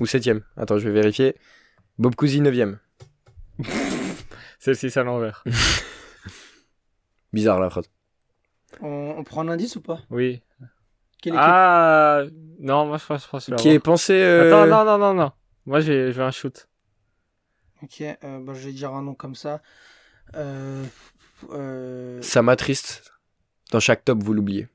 Ou 0.00 0.06
septième. 0.06 0.42
Attends, 0.56 0.78
je 0.78 0.88
vais 0.88 0.94
vérifier. 0.94 1.36
Bob 1.98 2.14
Cousy, 2.14 2.40
neuvième. 2.40 2.78
Celle-ci, 4.58 4.90
c'est 4.90 5.00
à 5.00 5.02
l'envers. 5.04 5.44
Bizarre 7.32 7.60
la 7.60 7.70
phrase. 7.70 7.90
On, 8.80 9.14
on 9.18 9.24
prend 9.24 9.42
un 9.42 9.48
indice 9.48 9.76
ou 9.76 9.80
pas? 9.82 10.00
Oui. 10.10 10.42
Quelle 11.20 11.34
Ah, 11.36 12.24
non, 12.58 12.86
moi 12.86 12.98
je 12.98 13.06
pense, 13.06 13.24
je 13.24 13.28
pense 13.28 13.50
Qui 13.58 13.68
est 13.68 13.78
pensé. 13.78 14.14
euh, 14.14 14.48
Attends, 14.48 14.66
non, 14.66 14.84
non, 14.84 14.98
non, 14.98 15.14
non. 15.14 15.32
Moi, 15.66 15.80
je 15.80 16.10
vais, 16.10 16.22
un 16.22 16.30
shoot. 16.32 16.68
Ok, 17.82 18.00
euh, 18.00 18.14
bah, 18.40 18.52
je 18.54 18.66
vais 18.66 18.72
dire 18.72 18.92
un 18.92 19.02
nom 19.02 19.14
comme 19.14 19.34
ça. 19.36 19.62
Euh, 20.34 20.84
euh, 21.50 22.20
Ça 22.22 22.42
m'attriste. 22.42 23.12
Dans 23.70 23.80
chaque 23.80 24.04
top, 24.04 24.22
vous 24.22 24.34
l'oubliez. 24.34 24.68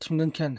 Tim 0.00 0.16
Duncan. 0.16 0.56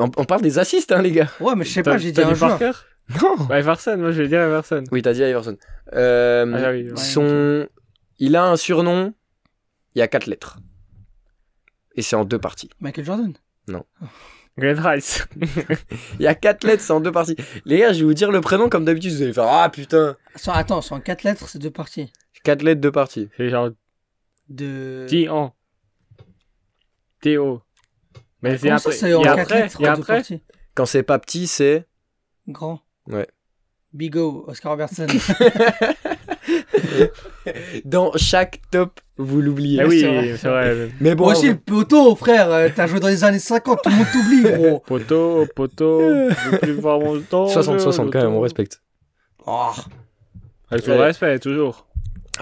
On, 0.00 0.08
on 0.16 0.24
parle 0.24 0.42
des 0.42 0.60
assists, 0.60 0.92
hein, 0.92 1.02
les 1.02 1.10
gars. 1.10 1.28
Ouais, 1.40 1.56
mais 1.56 1.64
je 1.64 1.70
sais 1.72 1.82
pas, 1.82 1.98
j'ai 1.98 2.12
dit 2.12 2.20
un 2.20 2.32
joueur. 2.32 2.56
Parker 2.56 2.78
Non 3.20 3.46
Bah, 3.46 3.58
Everson, 3.58 3.96
moi 3.98 4.12
je 4.12 4.22
vais 4.22 4.28
dire 4.28 4.40
Everson. 4.40 4.84
Oui, 4.92 5.02
t'as 5.02 5.12
dit 5.12 5.22
Iverson. 5.22 5.56
Euh, 5.92 6.46
Ah, 6.54 6.70
oui, 6.70 6.88
ouais. 6.88 6.96
son... 6.96 7.66
Il 8.20 8.36
a 8.36 8.44
un 8.44 8.56
surnom. 8.56 9.12
Il 9.94 9.98
y 9.98 10.02
a 10.02 10.06
quatre 10.06 10.26
lettres. 10.26 10.58
Et 11.96 12.02
c'est 12.02 12.14
en 12.14 12.24
deux 12.24 12.38
parties. 12.38 12.70
Michael 12.78 13.04
Jordan. 13.04 13.32
Glenn 14.56 14.78
Rice. 14.86 15.26
Il 16.20 16.22
y 16.22 16.28
a 16.28 16.36
quatre 16.36 16.62
lettres, 16.64 16.82
c'est 16.84 16.92
en 16.92 17.00
deux 17.00 17.10
parties. 17.12 17.34
Les 17.64 17.78
gars, 17.78 17.92
je 17.92 17.98
vais 17.98 18.04
vous 18.04 18.14
dire 18.14 18.30
le 18.30 18.40
prénom 18.40 18.68
comme 18.68 18.84
d'habitude. 18.84 19.12
Vous 19.14 19.22
allez 19.22 19.32
faire 19.32 19.48
Ah 19.48 19.68
putain 19.68 20.16
attends, 20.46 20.80
c'est 20.80 20.94
en 20.94 21.00
4 21.00 21.24
lettres, 21.24 21.48
c'est 21.48 21.58
deux 21.58 21.72
parties. 21.72 22.12
Quatre 22.44 22.62
lettres, 22.62 22.80
deux 22.80 22.92
parties. 22.92 23.28
C'est 23.36 23.50
genre 23.50 23.70
De. 24.48 25.06
Tian. 25.08 25.56
Théo. 27.20 27.60
Mais 28.42 28.56
c'est 28.58 28.68
ça, 28.68 28.74
après. 28.76 28.92
c'est 28.92 29.08
Il 29.10 29.14
en 29.16 29.22
y 29.22 29.26
a 29.28 29.34
4 29.34 29.40
après. 29.40 29.62
lettres, 29.62 29.76
Il 29.80 29.84
y 29.84 29.86
a 29.88 29.92
en 29.92 29.94
deux 29.96 30.00
après. 30.02 30.16
parties 30.16 30.42
Quand 30.74 30.86
c'est 30.86 31.02
pas 31.02 31.18
petit, 31.18 31.46
c'est. 31.46 31.86
Grand. 32.46 32.80
Ouais. 33.08 33.26
Big 33.92 34.16
O, 34.16 34.44
Oscar 34.46 34.72
Robertson. 34.72 35.06
Dans 37.84 38.12
chaque 38.16 38.60
top, 38.70 39.00
vous 39.16 39.40
l'oubliez. 39.40 39.80
Ah 39.82 39.86
oui, 39.86 40.00
c'est 40.38 40.48
vrai. 40.48 40.88
Mais 41.00 41.14
bon, 41.14 41.24
Moi 41.24 41.32
aussi, 41.32 41.48
le 41.48 41.56
poteau, 41.56 42.14
frère. 42.14 42.50
euh, 42.50 42.68
T'as 42.74 42.86
joué 42.86 43.00
dans 43.00 43.08
les 43.08 43.24
années 43.24 43.38
50, 43.38 43.80
tout 43.82 43.90
le 43.90 43.96
monde 43.96 44.06
t'oublie, 44.12 44.42
gros. 44.56 44.78
Poteau, 44.80 45.46
poteau, 45.56 46.00
je 46.30 46.50
veux 46.50 46.58
plus 46.58 46.72
voir 46.72 47.00
mon 47.00 47.20
temps. 47.20 47.48
60, 47.48 47.80
60 47.80 48.12
quand 48.12 48.22
même, 48.22 48.34
on 48.34 48.40
respecte. 48.40 48.82
Oh. 49.46 49.70
Avec 50.70 50.84
tout 50.84 50.90
le 50.90 50.96
Ouais. 50.98 51.04
respect, 51.04 51.38
toujours. 51.38 51.86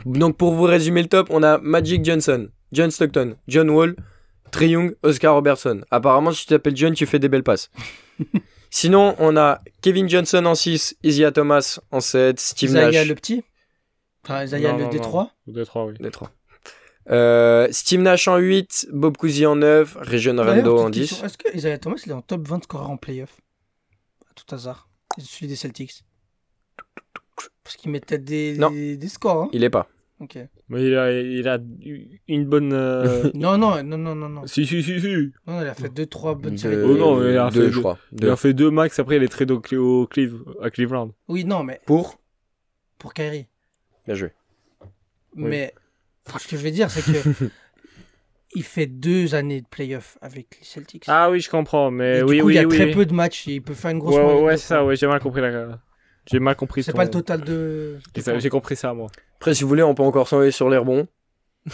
Donc 0.05 0.37
pour 0.37 0.53
vous 0.55 0.65
résumer 0.65 1.03
le 1.03 1.09
top, 1.09 1.29
on 1.31 1.43
a 1.43 1.59
Magic 1.59 2.05
Johnson, 2.05 2.49
John 2.73 2.91
Stockton, 2.91 3.37
John 3.49 3.71
Wall, 3.71 3.95
Trey 4.51 4.69
Young, 4.69 4.95
Oscar 5.03 5.35
Robertson. 5.35 5.83
Apparemment, 5.91 6.33
si 6.33 6.43
tu 6.43 6.47
t'appelles 6.49 6.77
John, 6.77 6.95
tu 6.95 7.07
fais 7.07 7.19
des 7.19 7.29
belles 7.29 7.43
passes. 7.43 7.71
Sinon, 8.71 9.15
on 9.19 9.37
a 9.37 9.61
Kevin 9.83 10.09
Johnson 10.09 10.45
en 10.47 10.55
6, 10.55 10.97
Isaiah 11.05 11.33
Thomas 11.33 11.79
en 11.91 12.01
7, 12.01 12.39
Steve 12.41 12.71
Isaiah 12.71 12.91
Nash. 12.91 13.07
le 13.09 13.15
petit. 13.15 13.45
Enfin, 14.25 14.45
Isaiah 14.45 14.73
Non, 14.73 14.79
le 14.79 14.85
non, 14.85 14.91
D3. 14.91 15.29
non. 15.47 15.53
D3, 15.63 15.89
oui. 16.01 16.27
Euh, 17.09 17.69
Steve 17.71 18.01
Nash 18.01 18.27
en 18.27 18.37
8, 18.39 18.89
Bob 18.93 19.17
Cousy 19.17 19.47
en 19.47 19.57
9, 19.57 19.97
Region 20.01 20.37
Rondo 20.43 20.79
en 20.81 20.87
petite 20.91 21.03
10. 21.03 21.09
question, 21.11 21.27
Est-ce 21.27 21.39
que 21.39 21.57
Isaiah 21.57 21.79
Thomas, 21.79 22.01
il 22.05 22.11
est 22.11 22.15
en 22.15 22.23
top 22.23 22.47
20 22.49 22.65
scoreurs 22.65 22.91
en 22.91 22.97
playoff? 22.97 23.37
À 24.29 24.35
tout 24.35 24.53
hasard. 24.55 24.89
Celui 25.19 25.47
des 25.47 25.57
Celtics. 25.57 26.03
Parce 27.63 27.77
qu'il 27.77 27.91
mettait 27.93 28.19
des, 28.19 28.57
Non. 28.59 28.71
des, 28.71 28.97
des 28.97 29.09
scores. 29.09 29.45
Hein. 29.45 29.49
Il 29.53 29.63
est 29.65 29.71
pas. 29.71 29.89
Ok. 30.19 30.39
Mais 30.71 30.83
il 30.85 30.97
a, 30.97 31.13
il 31.13 31.47
a 31.47 31.59
une 32.29 32.47
bonne. 32.47 32.73
euh, 32.73 33.31
Non, 33.35 33.59
non, 33.59 33.83
non, 33.83 33.99
non, 33.99 34.15
non. 34.15 34.29
Non, 34.31 34.47
si, 34.47 34.65
si, 34.67 34.83
si, 34.83 34.99
si. 35.01 35.33
non 35.47 35.61
il 35.61 35.67
a 35.69 35.75
fait 35.75 35.89
2-3 35.89 36.41
bonnes 36.41 36.57
séries. 36.57 36.77
Oh 36.83 36.97
non, 36.97 37.23
il 37.29 37.37
a 37.37 37.51
deux, 37.51 37.67
fait 37.67 37.69
je 37.71 37.75
deux. 37.75 37.81
crois. 37.81 37.99
Il 38.13 38.29
a 38.29 38.37
fait 38.37 38.55
deux 38.55 38.71
max, 38.71 38.99
après 38.99 39.17
il 39.17 39.23
est 39.23 39.29
trade 39.29 39.51
au, 39.51 39.61
Cle- 39.61 39.77
au 39.77 40.07
Cleve- 40.07 40.43
à 40.63 40.71
Cleveland. 40.71 41.13
Oui, 41.29 41.45
non, 41.45 41.63
mais 41.63 41.81
Pour? 41.85 42.19
Pour 42.99 43.13
Kyrie. 43.13 43.47
Bien 44.07 44.15
joué. 44.15 44.33
Oui. 45.37 45.45
Mais 45.51 45.75
enfin, 46.27 46.39
ce 46.39 46.49
que 46.49 46.57
je 46.57 46.63
veux 46.63 46.71
dire, 46.71 46.91
c'est 46.91 47.03
que 47.03 47.29
il 48.55 48.63
fait 48.65 48.87
deux 48.87 49.35
années 49.35 49.61
de 49.61 49.67
playoff 49.67 50.17
avec 50.23 50.57
les 50.59 50.65
Celtics. 50.65 51.05
Ah 51.09 51.31
oui, 51.31 51.41
je 51.41 51.51
comprends, 51.51 51.89
Et 51.89 51.95
mais 51.95 52.19
du 52.21 52.25
coup, 52.41 52.47
oui, 52.47 52.55
il 52.55 52.57
y 52.57 52.59
a 52.59 52.63
oui. 52.65 52.75
très 52.75 52.87
oui. 52.87 52.95
peu 52.95 53.05
de 53.05 53.13
matchs. 53.13 53.49
et 53.49 53.55
Il 53.57 53.63
peut 53.63 53.75
faire 53.75 53.91
une 53.91 53.99
grosse 53.99 54.15
Ouais, 54.17 54.41
ouais, 54.43 54.57
c'est 54.57 54.69
ça, 54.69 54.83
ouais, 54.85 54.97
j'ai 54.97 55.07
mal 55.07 55.21
compris 55.21 55.43
la. 55.43 55.79
J'ai 56.31 56.41
mal 56.41 56.57
compris 56.57 56.83
C'est 56.83 56.93
ton- 56.93 56.97
pas 56.97 57.05
le 57.05 57.11
total 57.11 57.43
de. 57.43 57.99
J'ai 58.39 58.49
compris 58.49 58.77
ça, 58.77 58.95
moi. 58.95 59.09
Après, 59.37 59.55
si 59.55 59.63
vous 59.63 59.69
voulez, 59.69 59.83
on 59.83 59.95
peut 59.95 60.03
encore 60.03 60.29
s'enlever 60.29 60.51
sur 60.51 60.69
les 60.69 60.77
rebonds. 60.79 61.07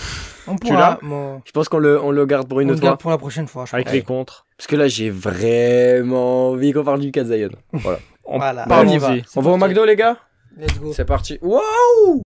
On 0.49 0.57
Tu 0.57 0.69
pourra. 0.73 0.79
l'as 0.81 0.99
bon, 1.03 1.41
Je 1.45 1.53
pense 1.53 1.69
qu'on 1.69 1.79
le, 1.79 2.01
on 2.03 2.11
le 2.11 2.27
garde 2.27 2.49
pour 2.49 2.59
une 2.61 2.67
on 2.69 2.71
le 2.71 2.75
autre 2.75 2.83
garde 2.83 2.95
fois. 2.97 3.03
pour 3.03 3.11
la 3.13 3.19
prochaine 3.19 3.47
fois. 3.47 3.65
je 3.65 3.75
Avec 3.75 3.87
pense. 3.87 3.95
les 3.95 4.03
contres. 4.03 4.47
Parce 4.57 4.67
que 4.67 4.75
là, 4.75 4.89
j'ai 4.89 5.09
vraiment 5.11 6.49
envie 6.51 6.73
qu'on 6.73 6.83
parle 6.83 6.99
du 7.01 7.13
cas 7.13 7.25
Zion. 7.25 7.51
Voilà. 7.73 7.99
On- 8.25 8.39
Voilà. 8.39 8.67
Bah, 8.67 8.83
on 8.85 8.89
y 8.89 8.99
va. 8.99 9.15
au. 9.37 9.57
McDo, 9.57 9.85
les 9.85 9.95
gars 9.97 10.17
Let's 10.57 10.79
go. 10.81 10.93
C'est 10.93 11.05
parti. 11.05 11.39
Wow 11.43 12.23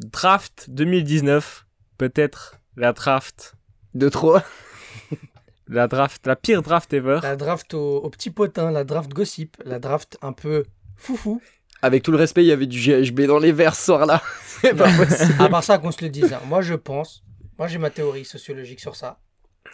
Draft 0.00 0.66
2019. 0.70 1.66
Peut-être 1.98 2.56
la 2.76 2.92
draft. 2.92 3.54
De 3.94 4.08
trop. 4.08 4.36
La 5.68 5.88
draft, 5.88 6.24
la 6.28 6.36
pire 6.36 6.62
draft 6.62 6.92
ever. 6.92 7.18
La 7.24 7.34
draft 7.34 7.74
au, 7.74 7.96
au 7.96 8.08
petit 8.08 8.30
potin, 8.30 8.70
la 8.70 8.84
draft 8.84 9.12
gossip, 9.12 9.56
la 9.64 9.80
draft 9.80 10.16
un 10.22 10.32
peu 10.32 10.64
foufou. 10.96 11.40
Avec 11.82 12.02
tout 12.02 12.10
le 12.10 12.16
respect, 12.16 12.42
il 12.42 12.48
y 12.48 12.52
avait 12.52 12.66
du 12.66 12.78
GHB 12.80 13.22
dans 13.22 13.38
les 13.38 13.52
verres 13.52 13.74
ce 13.76 13.84
soir-là. 13.86 14.22
C'est 14.46 14.74
pas 14.74 14.90
possible. 14.96 15.34
À 15.38 15.48
part 15.48 15.62
ça, 15.64 15.78
qu'on 15.78 15.92
se 15.92 16.02
le 16.02 16.10
dise. 16.10 16.32
hein. 16.32 16.40
Moi, 16.46 16.62
je 16.62 16.74
pense, 16.74 17.22
moi 17.58 17.68
j'ai 17.68 17.78
ma 17.78 17.90
théorie 17.90 18.24
sociologique 18.24 18.80
sur 18.80 18.96
ça. 18.96 19.18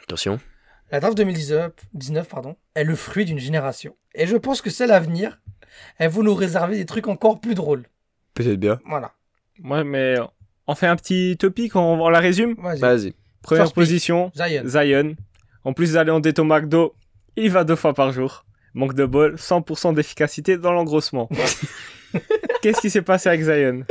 Attention. 0.05 0.41
La 0.91 1.01
draft 1.01 1.17
2019 1.17 1.73
19, 1.95 2.29
pardon, 2.29 2.57
est 2.75 2.85
le 2.85 2.95
fruit 2.97 3.25
d'une 3.25 3.39
génération. 3.39 3.97
Et 4.15 4.27
je 4.27 4.37
pense 4.37 4.61
que 4.61 4.69
c'est 4.71 4.87
l'avenir. 4.87 5.41
Elle 5.99 6.11
vous 6.11 6.23
nous 6.23 6.35
réserver 6.35 6.77
des 6.77 6.85
trucs 6.85 7.09
encore 7.09 7.41
plus 7.41 7.55
drôles. 7.55 7.87
Peut-être 8.35 8.59
bien. 8.61 8.79
Voilà. 8.85 9.13
Ouais, 9.65 9.85
mais 9.85 10.17
on 10.67 10.75
fait 10.75 10.87
un 10.87 10.97
petit 10.97 11.37
topic, 11.39 11.77
on, 11.77 11.81
on 12.03 12.09
la 12.11 12.19
résume. 12.21 12.55
Vas-y. 12.59 13.15
Première 13.43 13.65
First 13.65 13.75
pick. 13.75 13.75
position, 13.75 14.31
Zion. 14.37 14.63
Zion. 14.67 15.17
En 15.65 15.73
plus 15.73 15.93
d'aller 15.93 16.11
en 16.11 16.21
au 16.21 16.45
McDo, 16.45 16.95
il 17.37 17.51
va 17.51 17.65
deux 17.65 17.77
fois 17.77 17.95
par 17.95 18.13
jour. 18.13 18.45
Manque 18.75 18.95
de 18.95 19.05
bol, 19.05 19.35
100% 19.35 19.95
d'efficacité 19.95 20.57
dans 20.57 20.73
l'engrossement. 20.73 21.29
Qu'est-ce 22.63 22.81
qui 22.81 22.91
s'est 22.91 23.03
passé 23.03 23.29
avec 23.29 23.43
Zion? 23.43 23.85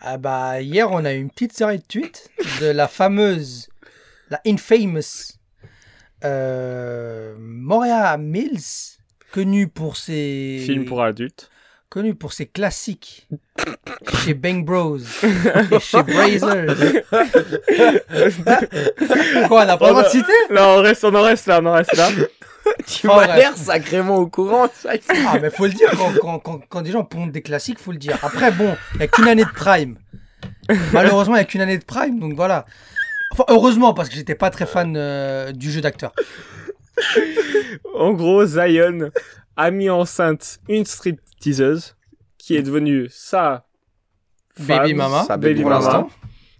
Ah 0.00 0.16
bah, 0.18 0.60
hier, 0.60 0.90
on 0.90 1.04
a 1.04 1.12
eu 1.12 1.18
une 1.18 1.30
petite 1.30 1.52
série 1.52 1.78
de 1.78 1.84
tweets 1.84 2.30
de 2.60 2.66
la 2.66 2.88
fameuse, 2.88 3.68
la 4.30 4.40
infamous 4.46 5.34
euh, 6.24 7.34
Moria 7.38 8.16
Mills, 8.16 8.98
connue 9.32 9.68
pour 9.68 9.96
ses... 9.96 10.62
Film 10.64 10.84
pour 10.86 11.02
adultes. 11.02 11.50
connu 11.90 12.14
pour 12.14 12.32
ses 12.32 12.46
classiques 12.46 13.28
chez 14.24 14.34
Bang 14.34 14.64
Bros 14.64 14.98
et 14.98 15.80
chez 15.80 16.02
Brazers. 16.02 17.02
Quoi, 19.48 19.62
on 19.62 19.66
n'a 19.66 19.76
pas 19.76 19.86
le 19.88 19.92
droit 19.92 20.04
de 20.04 20.08
citer? 20.08 20.32
Là, 20.50 20.68
on 20.70 20.82
reste, 20.82 21.04
on 21.04 21.14
en 21.14 21.22
reste 21.22 21.46
là, 21.46 21.60
on 21.62 21.66
en 21.66 21.72
reste 21.74 21.94
là. 21.96 22.08
Tu 22.86 23.06
Oh, 23.08 23.14
m'as 23.14 23.26
ouais. 23.28 23.36
l'air 23.36 23.56
sacrément 23.56 24.16
au 24.16 24.26
courant. 24.26 24.68
ça. 24.74 24.92
Ah, 25.28 25.38
mais 25.40 25.50
faut 25.50 25.66
le 25.66 25.72
dire, 25.72 25.90
quand, 25.96 26.12
quand, 26.20 26.38
quand, 26.38 26.60
quand 26.68 26.82
des 26.82 26.90
gens 26.92 27.04
pondent 27.04 27.30
des 27.32 27.42
classiques, 27.42 27.78
faut 27.78 27.92
le 27.92 27.98
dire. 27.98 28.18
Après, 28.22 28.50
bon, 28.50 28.76
il 28.94 28.98
n'y 28.98 29.04
a 29.04 29.08
qu'une 29.08 29.28
année 29.28 29.44
de 29.44 29.50
prime. 29.50 29.96
Malheureusement, 30.92 31.34
il 31.34 31.38
n'y 31.38 31.42
a 31.42 31.46
qu'une 31.46 31.60
année 31.60 31.78
de 31.78 31.84
prime, 31.84 32.18
donc 32.20 32.34
voilà. 32.34 32.64
Enfin, 33.32 33.44
heureusement, 33.48 33.92
parce 33.94 34.08
que 34.08 34.14
j'étais 34.14 34.34
pas 34.34 34.50
très 34.50 34.66
fan 34.66 34.94
euh, 34.96 35.52
du 35.52 35.70
jeu 35.70 35.80
d'acteur. 35.80 36.12
En 37.94 38.12
gros, 38.12 38.44
Zion 38.46 39.10
a 39.56 39.70
mis 39.70 39.90
enceinte 39.90 40.58
une 40.68 40.84
stripteaseuse 40.84 41.96
qui 42.38 42.56
est 42.56 42.62
devenue 42.62 43.08
sa 43.10 43.66
Baby 44.58 44.90
femme, 44.90 44.96
mama. 44.96 45.24
Sa 45.26 45.36
baby 45.36 45.54
baby 45.54 45.64
mama. 45.64 45.80
mama. 45.92 46.08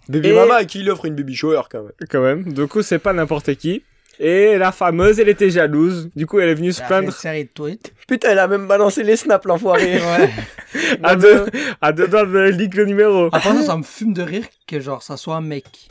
Baby 0.08 0.28
Et- 0.28 0.32
mama 0.34 0.54
à 0.56 0.64
qui 0.64 0.80
il 0.80 0.90
offre 0.90 1.04
une 1.06 1.14
baby 1.14 1.34
shower 1.34 1.62
quand 1.70 1.82
même. 1.82 1.92
quand 2.10 2.20
même. 2.22 2.52
Du 2.52 2.66
coup, 2.66 2.82
c'est 2.82 2.98
pas 2.98 3.12
n'importe 3.12 3.54
qui. 3.54 3.82
Et 4.18 4.56
la 4.58 4.72
fameuse, 4.72 5.18
elle 5.18 5.28
était 5.28 5.50
jalouse. 5.50 6.10
Du 6.14 6.26
coup, 6.26 6.38
elle 6.40 6.50
est 6.50 6.54
venue 6.54 6.72
se 6.72 6.80
Il 6.80 6.84
a 6.84 6.86
fait 6.86 6.94
une 6.94 7.00
plaindre 7.00 7.16
série 7.16 7.44
de 7.44 7.50
tweets. 7.50 7.92
Putain, 8.06 8.30
elle 8.30 8.38
a 8.38 8.48
même 8.48 8.66
balancé 8.66 9.02
les 9.02 9.16
snaps, 9.16 9.46
l'enfoiré. 9.46 9.98
Ouais. 9.98 10.30
à 11.02 11.16
deux, 11.16 11.46
à 11.80 11.92
deux 11.92 12.08
doigts 12.08 12.26
de 12.26 12.50
leak 12.50 12.74
le 12.74 12.86
numéro. 12.86 13.28
Après 13.32 13.54
ça, 13.54 13.62
ça 13.62 13.76
me 13.76 13.82
fume 13.82 14.12
de 14.12 14.22
rire 14.22 14.46
que 14.66 14.80
genre 14.80 15.02
ça 15.02 15.16
soit 15.16 15.36
un 15.36 15.40
mec 15.40 15.88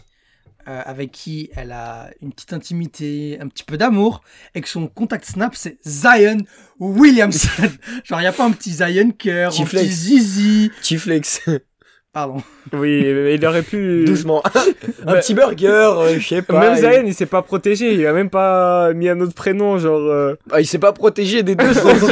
euh, 0.66 0.82
avec 0.86 1.12
qui 1.12 1.50
elle 1.58 1.74
a 1.74 2.10
une 2.22 2.32
petite 2.32 2.54
intimité, 2.54 3.38
un 3.42 3.50
petit 3.50 3.66
peu 3.66 3.76
d'amour, 3.76 4.22
et 4.56 4.62
que 4.62 4.70
son 4.70 4.88
contact 4.88 5.26
snap 5.26 5.56
c'est 5.56 5.78
Zion 5.86 6.38
Williamson. 6.80 7.64
genre 8.06 8.22
il 8.22 8.24
y 8.24 8.28
a 8.28 8.32
pas 8.32 8.46
un 8.46 8.52
petit 8.52 8.72
Zion 8.72 9.12
cœur, 9.12 9.54
un 9.60 9.66
Petit 9.66 9.92
zizi. 9.92 10.72
Chiflex. 10.82 11.42
Pardon. 12.14 12.44
Oui, 12.72 13.04
mais 13.12 13.36
il 13.36 13.46
aurait 13.46 13.64
pu. 13.64 14.04
Doucement. 14.08 14.44
un 15.02 15.06
Bah, 15.06 15.16
petit 15.20 15.34
burger, 15.34 15.68
euh, 15.98 16.20
je 16.20 16.28
sais 16.28 16.42
pas. 16.44 16.60
Même 16.60 16.74
il- 16.74 16.80
Zion, 16.80 17.04
il 17.06 17.14
s'est 17.16 17.26
pas 17.26 17.42
protégé. 17.42 17.94
Il 17.96 18.06
a 18.06 18.14
même 18.14 18.30
pas 18.30 18.94
mis 18.94 19.10
un 19.10 19.20
autre 19.20 19.34
prénom, 19.34 19.80
genre. 19.80 20.00
euh, 20.00 20.36
Ah, 20.52 20.62
il 20.62 20.68
s'est 20.68 20.78
pas 20.80 20.94
protégé 20.94 21.42
des 21.44 21.56
deux 21.56 21.74
sens. 21.74 22.00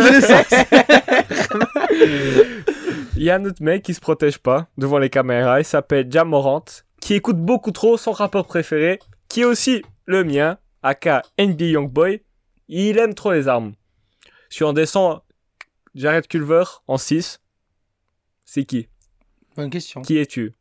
Il 3.16 3.24
y 3.26 3.30
a 3.30 3.36
un 3.36 3.45
autre 3.45 3.62
mec 3.62 3.84
qui 3.84 3.93
se 3.93 3.99
protège 3.99 4.39
pas 4.39 4.68
devant 4.80 4.97
les 4.97 5.12
caméras. 5.12 5.60
Il 5.62 5.66
s'appelle 5.66 6.12
Jamorant, 6.12 6.66
qui 6.99 7.14
écoute 7.14 7.38
beaucoup 7.38 7.70
trop 7.72 7.95
son 7.97 8.12
rappeur 8.14 8.45
préféré, 8.47 8.97
qui 9.30 9.41
est 9.41 9.45
aussi 9.45 9.84
le 10.06 10.24
mien, 10.24 10.58
aka 10.82 11.22
NBA 11.38 11.66
Youngboy. 11.66 12.24
Il 12.68 12.97
aime 12.97 13.14
trop 13.14 13.32
les 13.34 13.47
armes. 13.47 13.74
Si 14.49 14.64
on 14.64 14.74
descend 14.74 15.20
Jared 15.93 16.28
Culver 16.28 16.64
en 16.88 16.97
6, 16.97 17.39
c'est 18.45 18.64
qui? 18.64 18.88
Bonne 19.56 19.70
question. 19.70 20.02
Qui 20.02 20.18
es-tu? 20.18 20.54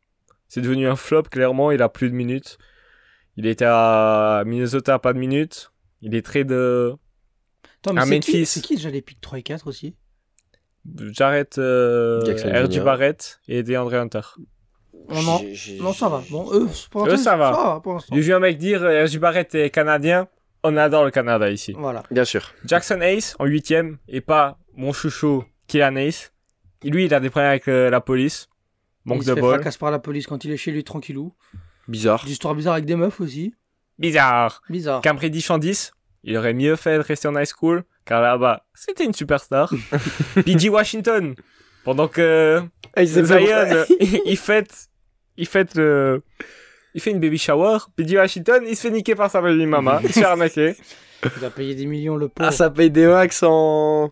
C'est 0.47 0.61
devenu 0.61 0.87
un 0.87 0.95
flop, 0.95 1.23
clairement. 1.23 1.71
Il 1.71 1.81
a 1.81 1.89
plus 1.89 2.09
de 2.09 2.15
minutes. 2.15 2.57
Il 3.37 3.45
était 3.47 3.65
à 3.67 4.43
Minnesota, 4.45 4.99
pas 4.99 5.13
de 5.13 5.19
minutes. 5.19 5.71
Il 6.01 6.15
est 6.15 6.25
très 6.25 6.43
de 6.43 6.93
Attends, 7.83 7.93
mais 7.93 8.01
à 8.01 8.05
c'est 8.05 8.19
qui, 8.19 8.31
Memphis. 8.31 8.45
c'est 8.45 8.61
qui 8.61 8.75
déjà 8.75 8.89
les 8.89 9.01
pics 9.01 9.21
3 9.21 9.39
et 9.39 9.43
4 9.43 9.67
aussi? 9.67 9.95
Jared 11.11 11.47
euh, 11.57 12.21
R.J. 12.65 12.79
Barrett 12.79 13.39
et 13.47 13.63
DeAndre 13.63 13.93
Hunter. 13.95 14.21
On 15.07 15.27
en- 15.27 15.37
J'ai- 15.39 15.53
j'ai- 15.55 15.77
Non, 15.79 15.93
ça 15.93 16.09
va. 16.09 16.23
Bon, 16.29 16.51
eux, 16.53 16.67
pour 16.89 17.07
Eux, 17.07 17.17
ça 17.17 17.37
va. 17.37 17.79
pour 17.83 17.93
l'instant. 17.93 18.15
J'ai 18.15 18.21
vu 18.21 18.33
un 18.33 18.39
mec 18.39 18.57
dire 18.57 18.83
euh, 18.83 19.03
R.J. 19.05 19.19
Barrett 19.19 19.53
est 19.55 19.69
canadien. 19.69 20.27
On 20.63 20.77
adore 20.77 21.05
le 21.05 21.11
Canada 21.11 21.49
ici. 21.49 21.73
Voilà. 21.77 22.03
Bien 22.11 22.25
sûr. 22.25 22.53
Jackson 22.65 22.99
Ace 23.01 23.35
en 23.39 23.45
huitième 23.45 23.97
et 24.07 24.21
pas 24.21 24.59
mon 24.75 24.93
chouchou 24.93 25.43
Killian 25.67 25.95
Ace. 25.95 26.33
Et 26.83 26.89
lui, 26.89 27.05
il 27.05 27.13
a 27.13 27.19
des 27.19 27.29
problèmes 27.29 27.49
avec 27.49 27.67
euh, 27.67 27.89
la 27.89 28.01
police. 28.01 28.47
Manque 29.05 29.19
il 29.19 29.25
se 29.25 29.29
de 29.29 29.35
fait 29.35 29.41
bol. 29.41 29.55
fracasse 29.55 29.77
par 29.77 29.91
la 29.91 29.99
police 29.99 30.27
quand 30.27 30.43
il 30.45 30.51
est 30.51 30.57
chez 30.57 30.71
lui 30.71 30.83
tranquillou. 30.83 31.33
Bizarre. 31.87 32.23
Des 32.25 32.31
histoires 32.31 32.55
bizarres 32.55 32.73
avec 32.73 32.85
des 32.85 32.95
meufs 32.95 33.19
aussi. 33.19 33.53
Bizarre. 33.97 34.61
Bizarre. 34.69 35.01
En 35.49 35.57
10. 35.57 35.91
Il 36.23 36.37
aurait 36.37 36.53
mieux 36.53 36.75
fait 36.75 36.97
de 36.97 37.03
rester 37.03 37.27
en 37.27 37.35
high 37.35 37.45
school. 37.45 37.83
Car 38.05 38.21
là-bas, 38.21 38.65
c'était 38.73 39.05
une 39.05 39.13
superstar. 39.13 39.71
PG 40.45 40.69
Washington. 40.69 41.35
Pendant 41.83 42.07
que 42.07 42.61
Ah, 42.95 43.01
il 43.03 43.07
s'est 43.09 43.23
Zion, 43.23 43.85
il, 43.99 44.21
il 44.25 44.37
fête, 44.37 44.89
il 45.37 45.47
fête 45.47 45.75
le, 45.75 46.21
il 46.93 47.01
fait 47.01 47.11
une 47.11 47.19
baby 47.19 47.37
shower. 47.37 47.77
PG 47.95 48.17
Washington, 48.17 48.63
il 48.67 48.75
se 48.75 48.81
fait 48.81 48.91
niquer 48.91 49.15
par 49.15 49.31
sa 49.31 49.41
baby 49.41 49.65
mama. 49.65 49.99
Il 50.03 50.09
se 50.13 50.19
fait 50.19 50.25
arnaquer. 50.25 50.75
Il 51.37 51.45
a 51.45 51.51
payé 51.51 51.75
des 51.75 51.85
millions 51.85 52.15
le 52.17 52.29
pauvre. 52.29 52.49
Ah, 52.49 52.51
ça 52.51 52.71
paye 52.71 52.89
des 52.89 53.05
max 53.05 53.43
en. 53.43 54.11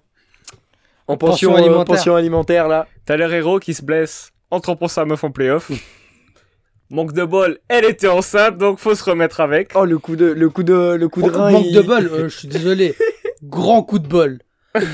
En 1.07 1.17
pension, 1.17 1.55
alimentaire. 1.55 1.85
pension 1.85 2.15
alimentaire, 2.15 2.67
là. 2.67 2.87
T'as 3.05 3.17
leur 3.17 3.33
héros 3.33 3.57
qui 3.59 3.73
se 3.73 3.83
blesse 3.83 4.31
en 4.51 4.59
trompant 4.59 4.87
sa 4.87 5.05
meuf 5.05 5.23
en 5.23 5.31
playoff. 5.31 5.71
Manque 6.91 7.13
de 7.13 7.23
bol, 7.23 7.59
elle 7.67 7.85
était 7.85 8.07
enceinte, 8.07 8.57
donc 8.57 8.79
faut 8.79 8.95
se 8.95 9.03
remettre 9.03 9.41
avec. 9.41 9.73
Oh, 9.75 9.85
le 9.85 9.99
coup 9.99 10.15
de, 10.15 10.25
le 10.25 10.49
coup 10.49 10.63
de, 10.63 10.95
le 10.99 11.07
coup 11.07 11.21
de 11.21 11.29
rein. 11.29 11.51
manque 11.51 11.65
il- 11.67 11.75
de 11.75 11.81
bol, 11.81 12.07
euh, 12.07 12.29
je 12.29 12.35
suis 12.39 12.47
désolé. 12.47 12.95
Grand 13.43 13.83
coup 13.83 13.99
de 13.99 14.07
bol. 14.07 14.39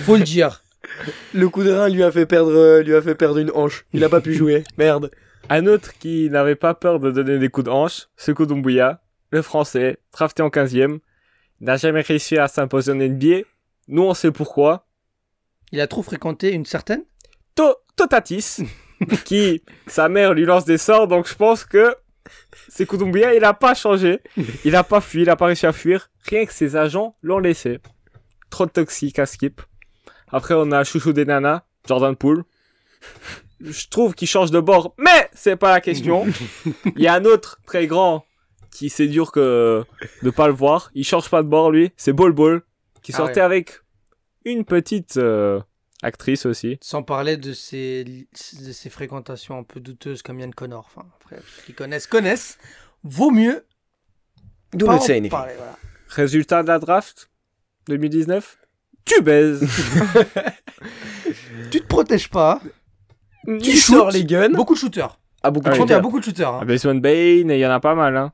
Faut 0.06 0.18
le 0.18 0.24
dire. 0.24 0.62
Le 1.34 1.48
coup 1.48 1.64
de 1.64 1.72
rein 1.72 1.88
lui 1.90 2.04
a 2.04 2.12
fait 2.12 2.26
perdre, 2.26 2.82
lui 2.82 2.94
a 2.94 3.02
fait 3.02 3.16
perdre 3.16 3.38
une 3.38 3.50
hanche. 3.52 3.86
Il 3.94 4.04
a 4.04 4.10
pas 4.10 4.20
pu 4.20 4.34
jouer. 4.34 4.66
Merde. 4.78 5.10
Un 5.50 5.68
autre 5.68 5.94
qui 6.00 6.30
n'avait 6.30 6.56
pas 6.56 6.74
peur 6.74 7.00
de 7.00 7.12
donner 7.12 7.40
des 7.40 7.50
coups 7.50 7.66
de 7.66 7.72
hanche, 7.72 8.08
c'est 8.18 8.34
Doumbouya, 8.38 9.02
le 9.32 9.42
français, 9.42 9.98
drafté 10.12 10.44
en 10.44 10.50
15ème. 10.50 11.00
Il 11.62 11.66
n'a 11.68 11.78
jamais 11.78 12.02
réussi 12.02 12.38
à 12.38 12.48
s'imposer 12.50 12.92
en 12.92 12.96
NBA. 12.96 13.44
Nous, 13.88 14.02
on 14.04 14.14
sait 14.14 14.32
pourquoi. 14.32 14.86
Il 15.72 15.80
a 15.80 15.88
trop 15.88 16.02
fréquenté 16.04 16.52
une 16.52 16.66
certaine? 16.66 17.04
To- 17.56 17.76
Totatis, 17.96 18.58
qui, 19.26 19.64
sa 19.88 20.10
mère 20.10 20.34
lui 20.34 20.46
lance 20.46 20.66
des 20.66 20.78
sorts, 20.78 21.08
donc 21.08 21.28
je 21.28 21.36
pense 21.36 21.64
que 21.64 21.96
c'est 22.68 22.90
Doumbouya, 22.92 23.36
il 23.36 23.44
a 23.44 23.54
pas 23.54 23.74
changé. 23.74 24.20
Il 24.64 24.76
a 24.76 24.84
pas 24.84 25.02
fui, 25.02 25.22
il 25.22 25.30
a 25.30 25.36
pas 25.36 25.46
réussi 25.46 25.66
à 25.66 25.72
fuir. 25.72 26.10
Rien 26.28 26.46
que 26.46 26.54
ses 26.54 26.76
agents 26.76 27.16
l'ont 27.22 27.40
laissé. 27.40 27.80
Trop 28.50 28.66
toxique 28.66 29.20
à 29.20 29.26
skip. 29.26 29.62
Après, 30.32 30.54
on 30.56 30.72
a 30.72 30.84
Chouchou 30.84 31.14
des 31.14 31.26
nanas, 31.26 31.64
Jordan 31.88 32.16
Poole. 32.16 32.44
Je 33.62 33.88
trouve 33.88 34.16
qu'il 34.16 34.28
change 34.28 34.52
de 34.52 34.60
bord, 34.60 34.94
mais 34.98 35.30
c'est 35.34 35.56
pas 35.56 35.72
la 35.72 35.82
question. 35.82 36.26
Il 36.96 37.02
y 37.02 37.08
a 37.08 37.14
un 37.14 37.26
autre 37.26 37.60
très 37.66 37.88
grand 37.88 38.26
qui 38.72 38.90
c'est 38.90 39.08
dur 39.08 39.32
que 39.32 39.84
de 40.24 40.30
pas 40.30 40.48
le 40.48 40.54
voir. 40.54 40.92
Il 40.94 41.06
change 41.06 41.30
pas 41.30 41.42
de 41.42 41.48
bord 41.48 41.72
lui, 41.72 41.92
c'est 41.96 42.12
Bol 42.12 42.34
Bol 42.34 42.64
qui 43.02 43.14
Ah 43.14 43.18
sortait 43.18 43.40
ouais. 43.40 43.46
avec 43.46 43.80
une 44.44 44.66
petite 44.66 45.18
euh, 45.18 45.62
actrice 46.06 46.46
aussi. 46.46 46.78
Sans 46.82 47.04
parler 47.04 47.38
de 47.38 47.54
ses, 47.54 48.04
de 48.06 48.72
ses 48.72 48.90
fréquentations 48.90 49.58
un 49.58 49.64
peu 49.64 49.80
douteuses 49.80 50.22
comme 50.22 50.40
Yann 50.40 50.54
Connor. 50.54 50.86
Enfin, 50.94 51.08
après, 51.20 51.38
ceux 51.38 51.64
qui 51.66 51.74
connaissent, 51.74 52.08
connaissent. 52.08 52.58
Vaut 53.04 53.32
mieux 53.32 53.66
D'où 54.74 54.88
le 54.90 55.30
parler, 55.30 55.54
voilà. 55.58 55.78
Résultat 56.10 56.64
de 56.64 56.68
la 56.68 56.80
draft 56.80 57.30
2019 57.88 58.58
Tu 59.06 59.22
baises. 59.22 59.68
Tu 61.72 61.82
te 61.82 61.88
protèges 61.88 62.30
pas. 62.30 62.62
Tu 63.46 63.58
Tu 63.60 63.78
sors 63.78 64.12
les 64.12 64.26
guns. 64.26 64.50
Beaucoup 64.50 64.74
de 64.76 64.80
shooters. 64.80 65.20
Ah, 65.44 65.52
beaucoup 65.52 65.68
Ah 65.68 65.72
de 65.72 65.76
oui, 65.76 65.80
Quand 65.80 65.86
il 65.86 65.90
y 65.90 65.94
a 65.94 65.96
shooters. 65.98 66.02
beaucoup 66.02 66.20
de 66.20 66.26
shooters. 66.26 66.54
hein. 66.54 66.60
Ah, 66.62 66.66
Basement 66.66 66.96
Bane, 66.96 67.50
il 67.52 67.58
y 67.58 67.66
en 67.66 67.72
a 67.72 67.80
pas 67.80 67.96
mal 67.96 68.16
hein. 68.18 68.34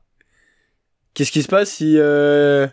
Qu'est-ce 1.14 1.30
qui 1.30 1.42
se 1.42 1.48
passe 1.48 1.70
si, 1.70 1.96
euh, 1.98 2.66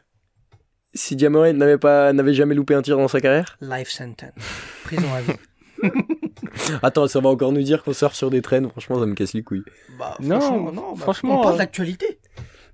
si 0.94 1.16
Diamoré 1.16 1.54
n'avait 1.54 1.78
pas, 1.78 2.12
n'avait 2.14 2.34
jamais 2.34 2.56
loupé 2.56 2.74
un 2.74 2.82
tir 2.82 2.98
dans 2.98 3.08
sa 3.08 3.20
carrière 3.22 3.58
Life 3.62 3.90
sentence. 3.90 4.32
Prison 4.84 5.08
à 5.14 5.22
vie. 5.22 5.34
Attends, 6.84 7.08
ça 7.08 7.20
va 7.20 7.30
encore 7.30 7.52
nous 7.52 7.62
dire 7.62 7.84
qu'on 7.84 7.94
sort 7.94 8.16
sur 8.16 8.30
des 8.30 8.42
traînes. 8.42 8.70
Franchement, 8.70 9.00
ça 9.00 9.06
me 9.06 9.14
casse 9.16 9.34
les 9.34 9.44
couilles. 9.44 9.64
Bah, 9.98 10.16
Non, 10.20 10.40
franchement, 10.40 10.72
non. 10.72 10.92
bah, 10.94 10.98
franchement, 11.02 11.40
on 11.40 11.44
parle 11.44 11.56
euh, 11.56 11.58
d'actualité. 11.60 12.20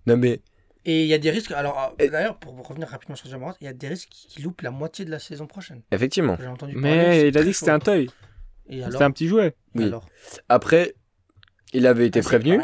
Non, 0.07 0.17
mais 0.17 0.41
Et 0.85 1.01
il 1.03 1.07
y 1.07 1.13
a 1.13 1.17
des 1.17 1.29
risques. 1.31 1.51
Alors, 1.51 1.95
euh, 1.99 2.03
Et- 2.05 2.09
d'ailleurs, 2.09 2.37
pour 2.37 2.55
revenir 2.67 2.87
rapidement 2.87 3.15
sur 3.15 3.29
Jamorant, 3.29 3.53
il 3.61 3.65
y 3.65 3.67
a 3.67 3.73
des 3.73 3.87
risques 3.87 4.09
qui 4.09 4.41
loupent 4.41 4.61
la 4.61 4.71
moitié 4.71 5.05
de 5.05 5.11
la 5.11 5.19
saison 5.19 5.45
prochaine. 5.47 5.81
effectivement. 5.91 6.37
J'ai 6.39 6.47
entendu 6.47 6.73
parler. 6.73 6.87
Mais 6.89 7.27
il 7.27 7.37
a 7.37 7.43
dit 7.43 7.51
que 7.51 7.57
c'était 7.57 7.71
un 7.71 7.79
alors, 8.67 8.91
C'était 8.91 9.03
un 9.03 9.11
petit 9.11 9.27
jouet. 9.27 9.47
Et 9.75 9.79
Oui. 9.79 9.83
alors 9.85 10.05
Après, 10.49 10.95
il 11.73 11.85
avait 11.85 12.07
été 12.07 12.19
Ah, 12.19 12.23
prévenu. 12.23 12.59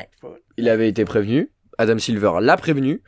Il 0.58 0.68
avait 0.70 0.90
été 0.90 1.06
prévenu. 1.06 1.52
Adam 1.78 1.98
Silver 2.00 2.34
l'a 2.42 2.58
prévenu. 2.58 3.02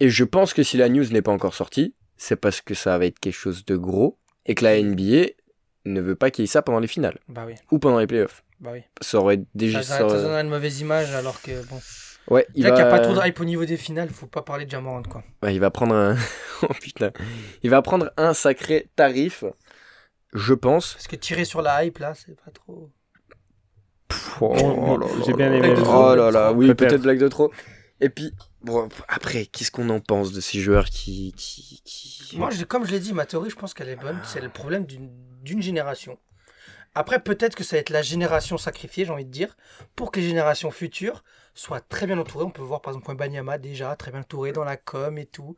Et 0.00 0.10
je 0.10 0.24
pense 0.24 0.54
que 0.54 0.62
si 0.62 0.76
la 0.76 0.88
news 0.88 1.04
n'est 1.10 1.22
pas 1.22 1.32
encore 1.32 1.54
sortie, 1.54 1.94
c'est 2.16 2.36
parce 2.36 2.60
que 2.60 2.74
ça 2.74 2.96
va 2.98 3.06
être 3.06 3.18
quelque 3.18 3.34
chose 3.34 3.64
de 3.64 3.76
gros 3.76 4.18
et 4.46 4.54
que 4.54 4.64
la 4.64 4.80
NBA 4.82 5.30
ne 5.84 6.00
veut 6.00 6.16
pas 6.16 6.30
qu'il 6.30 6.42
y 6.42 6.44
ait 6.44 6.48
ça 6.48 6.62
pendant 6.62 6.80
les 6.80 6.86
finales 6.88 7.18
Bah 7.28 7.44
oui, 7.46 7.54
ou 7.70 7.78
pendant 7.78 7.98
les 7.98 8.06
playoffs. 8.06 8.42
bah 8.60 8.70
oui. 8.72 8.80
Ça 9.00 9.18
aurait 9.18 9.40
déjà. 9.54 9.82
Ça, 9.82 9.88
ça, 9.88 9.98
ça 9.98 10.04
aurait- 10.06 10.16
ça 10.16 10.22
donnerait 10.22 10.40
une 10.42 10.48
mauvaise 10.50 10.80
image 10.80 11.12
alors 11.14 11.40
que 11.42 11.64
bon. 11.68 11.80
Ouais, 12.30 12.46
il 12.54 12.62
Là 12.64 12.70
va... 12.70 12.76
qu'il 12.76 12.84
n'y 12.84 12.90
a 12.92 12.96
pas 12.98 13.00
trop 13.04 13.14
de 13.14 13.26
hype 13.26 13.40
au 13.40 13.44
niveau 13.44 13.64
des 13.64 13.78
finales, 13.78 14.10
faut 14.10 14.26
pas 14.26 14.42
parler 14.42 14.66
de 14.66 14.70
Jamorant 14.70 15.02
quoi. 15.02 15.22
Ouais, 15.42 15.54
il 15.54 15.60
va 15.60 15.70
prendre 15.70 15.94
un. 15.94 16.16
oh 16.62 16.66
putain. 16.80 17.10
Il 17.62 17.70
va 17.70 17.80
prendre 17.82 18.12
un 18.18 18.34
sacré 18.34 18.88
tarif. 18.96 19.44
Je 20.34 20.52
pense. 20.52 20.92
Parce 20.94 21.06
que 21.06 21.16
tirer 21.16 21.46
sur 21.46 21.62
la 21.62 21.84
hype 21.84 21.98
là, 21.98 22.12
c'est 22.14 22.36
pas 22.38 22.50
trop. 22.50 22.90
Oh, 24.40 24.98
J'ai 25.26 25.32
bien 25.34 25.52
aimé. 25.52 25.74
Oh 25.86 26.14
là 26.14 26.30
là, 26.30 26.52
oui, 26.52 26.66
Peut-être. 26.66 26.78
peut-être 26.90 27.02
blague 27.02 27.18
de 27.18 27.28
trop. 27.28 27.50
Et 28.00 28.08
puis, 28.08 28.32
bon, 28.62 28.88
après, 29.08 29.46
qu'est-ce 29.46 29.70
qu'on 29.70 29.88
en 29.90 30.00
pense 30.00 30.32
de 30.32 30.40
ces 30.40 30.60
joueurs 30.60 30.86
qui. 30.90 31.32
qui, 31.36 31.80
qui... 31.84 32.36
Moi, 32.36 32.50
je- 32.50 32.64
comme 32.64 32.84
je 32.84 32.90
l'ai 32.92 33.00
dit, 33.00 33.12
ma 33.12 33.26
théorie, 33.26 33.50
je 33.50 33.56
pense 33.56 33.74
qu'elle 33.74 33.88
est 33.88 33.96
bonne. 33.96 34.18
C'est 34.24 34.40
le 34.40 34.48
problème 34.48 34.86
d'une 34.86 35.10
d'une 35.42 35.62
génération. 35.62 36.18
Après, 36.94 37.22
peut-être 37.22 37.54
que 37.54 37.64
ça 37.64 37.76
va 37.76 37.80
être 37.80 37.90
la 37.90 38.02
génération 38.02 38.58
sacrifiée, 38.58 39.04
j'ai 39.04 39.12
envie 39.12 39.24
de 39.24 39.30
dire, 39.30 39.56
pour 39.94 40.10
que 40.10 40.20
les 40.20 40.26
générations 40.26 40.70
futures 40.70 41.22
soient 41.54 41.80
très 41.80 42.06
bien 42.06 42.18
entourées. 42.18 42.44
On 42.44 42.50
peut 42.50 42.62
voir 42.62 42.80
par 42.82 42.92
exemple 42.94 43.14
Banyama 43.16 43.58
déjà 43.58 43.94
très 43.96 44.10
bien 44.10 44.20
entouré 44.20 44.52
dans 44.52 44.64
la 44.64 44.76
com 44.76 45.16
et 45.18 45.26
tout. 45.26 45.56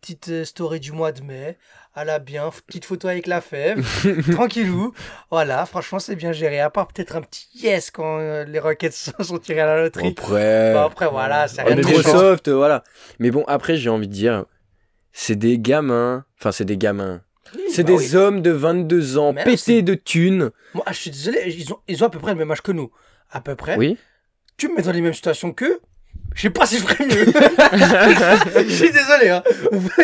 Petite 0.00 0.28
euh, 0.28 0.44
story 0.44 0.80
du 0.80 0.92
mois 0.92 1.12
de 1.12 1.22
mai. 1.22 1.56
À 1.92 2.04
la 2.04 2.20
bien, 2.20 2.50
petite 2.68 2.84
photo 2.84 3.08
avec 3.08 3.26
la 3.26 3.40
fève, 3.40 3.84
tranquillou. 4.32 4.94
Voilà, 5.30 5.66
franchement, 5.66 5.98
c'est 5.98 6.14
bien 6.14 6.30
géré. 6.30 6.60
À 6.60 6.70
part 6.70 6.86
peut-être 6.86 7.16
un 7.16 7.20
petit 7.22 7.48
yes 7.54 7.90
quand 7.90 8.18
euh, 8.20 8.44
les 8.44 8.60
Rockets 8.60 8.92
sont 9.20 9.38
tirés 9.38 9.60
à 9.60 9.66
la 9.66 9.82
loterie. 9.82 10.14
Après, 10.16 10.72
Bon, 10.72 10.82
après, 10.82 11.08
voilà, 11.08 11.48
c'est 11.48 11.62
rien 11.62 11.72
est 11.72 11.76
de 11.76 11.82
trop 11.82 11.96
méchant. 11.96 12.10
soft, 12.12 12.48
voilà. 12.48 12.84
Mais 13.18 13.30
bon, 13.32 13.44
après, 13.48 13.76
j'ai 13.76 13.90
envie 13.90 14.06
de 14.06 14.12
dire, 14.12 14.44
c'est 15.12 15.34
des 15.34 15.58
gamins. 15.58 16.24
Enfin, 16.38 16.52
c'est 16.52 16.64
des 16.64 16.76
gamins. 16.76 17.22
Oui, 17.56 17.62
C'est 17.72 17.82
bah 17.82 17.88
des 17.88 18.10
oui. 18.10 18.16
hommes 18.16 18.42
de 18.42 18.52
22 18.52 19.18
ans, 19.18 19.32
non, 19.32 19.42
pétés 19.42 19.82
de 19.82 19.94
thunes. 19.94 20.50
Moi, 20.74 20.84
je 20.90 20.94
suis 20.94 21.10
désolé, 21.10 21.52
ils 21.58 21.72
ont, 21.72 21.80
ils 21.88 22.04
ont 22.04 22.06
à 22.06 22.10
peu 22.10 22.20
près 22.20 22.30
le 22.32 22.38
même 22.38 22.50
âge 22.52 22.62
que 22.62 22.70
nous. 22.70 22.92
À 23.32 23.40
peu 23.40 23.56
près. 23.56 23.76
Oui. 23.76 23.98
Tu 24.56 24.68
me 24.68 24.76
mets 24.76 24.82
dans 24.82 24.92
les 24.92 25.00
mêmes 25.00 25.14
situations 25.14 25.52
qu'eux. 25.52 25.80
Je 26.34 26.42
sais 26.42 26.50
pas 26.50 26.64
si 26.64 26.78
je 26.78 26.82
ferais 26.82 27.04
mieux. 27.06 27.26
je 28.68 28.72
suis 28.72 28.90
désolé. 28.92 29.28
Hein. 29.30 29.42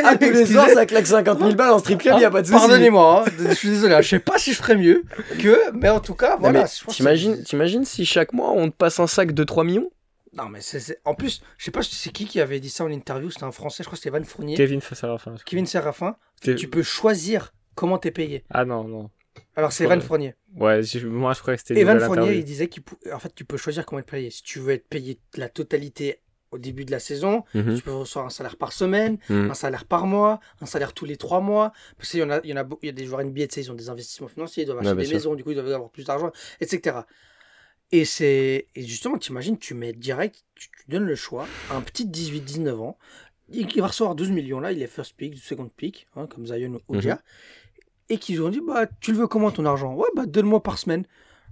Ah, 0.04 0.16
tous 0.16 0.30
les 0.30 0.44
soirs, 0.46 0.68
ça 0.68 0.84
claque 0.86 1.06
50 1.06 1.38
000 1.38 1.52
balles 1.54 1.70
en 1.72 1.78
strip 1.78 2.00
club, 2.00 2.14
Ah, 2.18 2.20
y 2.20 2.24
a 2.24 2.30
pas 2.30 2.42
de 2.42 2.46
souci. 2.46 2.58
Pardonnez-moi, 2.58 3.24
hein. 3.26 3.30
je 3.48 3.54
suis 3.54 3.70
désolé. 3.70 3.94
hein. 3.94 4.00
Je 4.02 4.08
sais 4.08 4.18
pas 4.18 4.36
si 4.38 4.52
je 4.52 4.56
ferais 4.58 4.76
mieux 4.76 5.04
que, 5.38 5.70
mais 5.72 5.88
en 5.88 6.00
tout 6.00 6.14
cas, 6.14 6.32
Non, 6.34 6.40
voilà. 6.40 6.64
que 6.64 6.90
T'imagines, 6.92 7.42
t'imagines 7.42 7.84
si 7.84 8.04
chaque 8.04 8.32
mois 8.32 8.50
on 8.50 8.68
te 8.70 8.74
passe 8.76 8.98
un 9.00 9.06
sac 9.06 9.32
de 9.32 9.44
3 9.44 9.64
millions? 9.64 9.90
Non, 10.34 10.48
mais 10.50 10.58
c'est, 10.60 10.98
en 11.06 11.14
plus, 11.14 11.40
je 11.56 11.64
sais 11.64 11.70
pas 11.70 11.82
si 11.82 11.94
c'est 11.94 12.10
qui 12.10 12.26
qui 12.26 12.40
avait 12.40 12.60
dit 12.60 12.68
ça 12.68 12.84
en 12.84 12.90
interview. 12.90 13.30
C'était 13.30 13.44
un 13.44 13.52
Français, 13.52 13.82
je 13.82 13.88
crois 13.88 13.96
que 13.96 14.02
c'était 14.04 14.16
Van 14.18 14.22
Fournier. 14.24 14.54
Kevin 14.56 14.80
Serafin. 14.82 15.34
Kevin 15.46 15.64
Serafin. 15.66 16.16
Tu 16.42 16.68
peux 16.68 16.82
choisir 16.82 17.54
comment 17.74 17.96
t'es 17.98 18.10
payé. 18.10 18.44
Ah 18.52 18.64
non, 18.66 18.84
non. 18.84 19.10
Alors 19.56 19.72
c'est 19.72 19.86
Ouais. 19.86 19.94
Van 19.96 20.00
Fournier. 20.02 20.34
Ouais, 20.56 20.80
moi 21.06 21.32
je 21.32 21.40
croyais 21.40 21.56
que 21.56 21.62
c'était 21.66 21.74
Et 21.74 21.82
une 21.82 21.86
Van 21.86 21.94
nouvelle 21.94 22.06
Fournier, 22.06 22.22
interview. 22.22 22.40
il 22.40 22.44
disait 22.44 22.68
qu'en 22.68 23.18
fait, 23.18 23.34
tu 23.34 23.44
peux 23.44 23.56
choisir 23.56 23.84
comment 23.86 24.00
être 24.00 24.06
payé. 24.10 24.30
Si 24.30 24.42
tu 24.42 24.58
veux 24.60 24.72
être 24.72 24.86
payé 24.88 25.18
la 25.36 25.48
totalité 25.48 26.20
au 26.52 26.58
début 26.58 26.84
de 26.84 26.90
la 26.92 27.00
saison, 27.00 27.42
Mhm. 27.54 27.76
tu 27.76 27.82
peux 27.82 27.92
recevoir 27.92 28.26
un 28.26 28.30
salaire 28.30 28.56
par 28.56 28.72
semaine, 28.72 29.18
Mhm. 29.30 29.50
un 29.50 29.54
salaire 29.54 29.84
par 29.86 30.06
mois, 30.06 30.40
un 30.60 30.66
salaire 30.66 30.92
tous 30.92 31.04
les 31.06 31.16
trois 31.16 31.40
mois. 31.40 31.72
Parce 31.96 32.10
qu'il 32.10 32.20
y 32.20 32.22
en 32.22 32.30
a, 32.30 32.40
il 32.44 32.50
y 32.50 32.52
en 32.52 32.56
a, 32.58 32.68
il 32.82 32.86
y 32.86 32.88
a 32.90 32.92
des 32.92 33.04
joueurs 33.06 33.22
NBA, 33.22 33.46
tu 33.48 33.54
sais, 33.54 33.60
ils 33.62 33.70
ont 33.72 33.74
des 33.74 33.88
investissements 33.88 34.28
financiers, 34.28 34.62
ils 34.62 34.66
doivent 34.66 34.78
acheter 34.78 34.90
Ouais, 34.92 34.96
des 34.98 35.04
sûr. 35.06 35.14
maisons, 35.16 35.34
du 35.34 35.42
coup 35.42 35.50
ils 35.50 35.54
doivent 35.56 35.72
avoir 35.72 35.90
plus 35.90 36.04
d'argent, 36.04 36.30
etc. 36.60 36.98
Et 37.92 38.04
c'est, 38.04 38.66
et 38.74 38.82
justement, 38.82 39.16
t'imagines, 39.16 39.58
tu 39.58 39.74
mets 39.74 39.92
direct, 39.92 40.44
tu, 40.54 40.68
tu 40.70 40.84
donnes 40.90 41.04
le 41.06 41.14
choix 41.14 41.46
à 41.70 41.76
un 41.76 41.80
petit 41.82 42.04
18-19 42.06 42.80
ans, 42.80 42.98
il, 43.48 43.68
il 43.72 43.80
va 43.80 43.86
recevoir 43.88 44.14
12 44.16 44.30
millions 44.30 44.58
là, 44.60 44.72
il 44.72 44.82
est 44.82 44.86
first 44.88 45.14
pick, 45.16 45.36
second 45.38 45.68
pick, 45.68 46.08
hein, 46.16 46.26
comme 46.26 46.46
Zion 46.46 46.80
ou 46.88 46.94
Mhm. 46.96 47.00
Et 48.08 48.18
qu'ils 48.18 48.42
ont 48.42 48.48
dit, 48.48 48.60
bah, 48.66 48.86
tu 49.00 49.12
le 49.12 49.18
veux 49.18 49.26
comment 49.26 49.50
ton 49.50 49.64
argent? 49.66 49.94
Ouais, 49.94 50.08
bah, 50.14 50.26
donne-moi 50.26 50.62
par 50.62 50.78
semaine. 50.78 51.04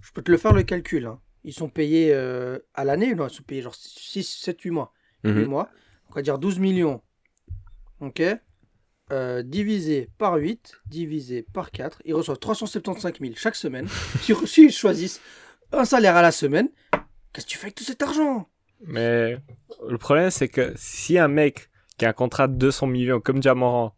Je 0.03 0.13
peux 0.13 0.23
te 0.23 0.31
le 0.31 0.39
faire 0.39 0.53
le 0.53 0.63
calcul. 0.63 1.07
hein. 1.07 1.21
Ils 1.45 1.53
sont 1.53 1.69
payés 1.69 2.11
euh, 2.15 2.59
à 2.75 2.85
l'année, 2.85 3.15
non, 3.15 3.27
ils 3.29 3.35
sont 3.35 3.43
payés 3.43 3.63
genre 3.63 3.75
6, 3.75 4.23
7, 4.25 4.61
8 4.63 4.71
mois. 4.71 4.93
8 5.25 5.47
mois. 5.47 5.69
On 6.11 6.15
va 6.15 6.23
dire 6.23 6.39
12 6.39 6.59
millions. 6.59 7.03
Ok 8.01 8.23
Euh, 9.13 9.43
Divisé 9.43 10.09
par 10.19 10.35
8, 10.37 10.75
divisé 10.87 11.43
par 11.43 11.71
4. 11.71 12.01
Ils 12.07 12.15
reçoivent 12.15 12.39
375 12.39 13.13
000 13.21 13.35
chaque 13.37 13.57
semaine. 13.57 13.87
S'ils 14.21 14.37
s'ils 14.49 14.73
choisissent 14.73 15.21
un 15.73 15.85
salaire 15.85 16.17
à 16.17 16.23
la 16.23 16.33
semaine, 16.33 16.69
qu'est-ce 17.33 17.47
que 17.47 17.51
tu 17.51 17.59
fais 17.59 17.67
avec 17.67 17.75
tout 17.75 17.85
cet 17.85 18.03
argent? 18.03 18.49
Mais 18.87 19.37
le 19.89 19.99
problème, 19.99 20.31
c'est 20.31 20.49
que 20.49 20.73
si 20.77 21.19
un 21.19 21.29
mec 21.29 21.69
qui 21.99 22.07
a 22.07 22.11
un 22.11 22.13
contrat 22.13 22.49
de 22.49 22.55
200 22.55 22.87
millions 22.87 23.21
comme 23.21 23.43
Jamoran 23.43 23.95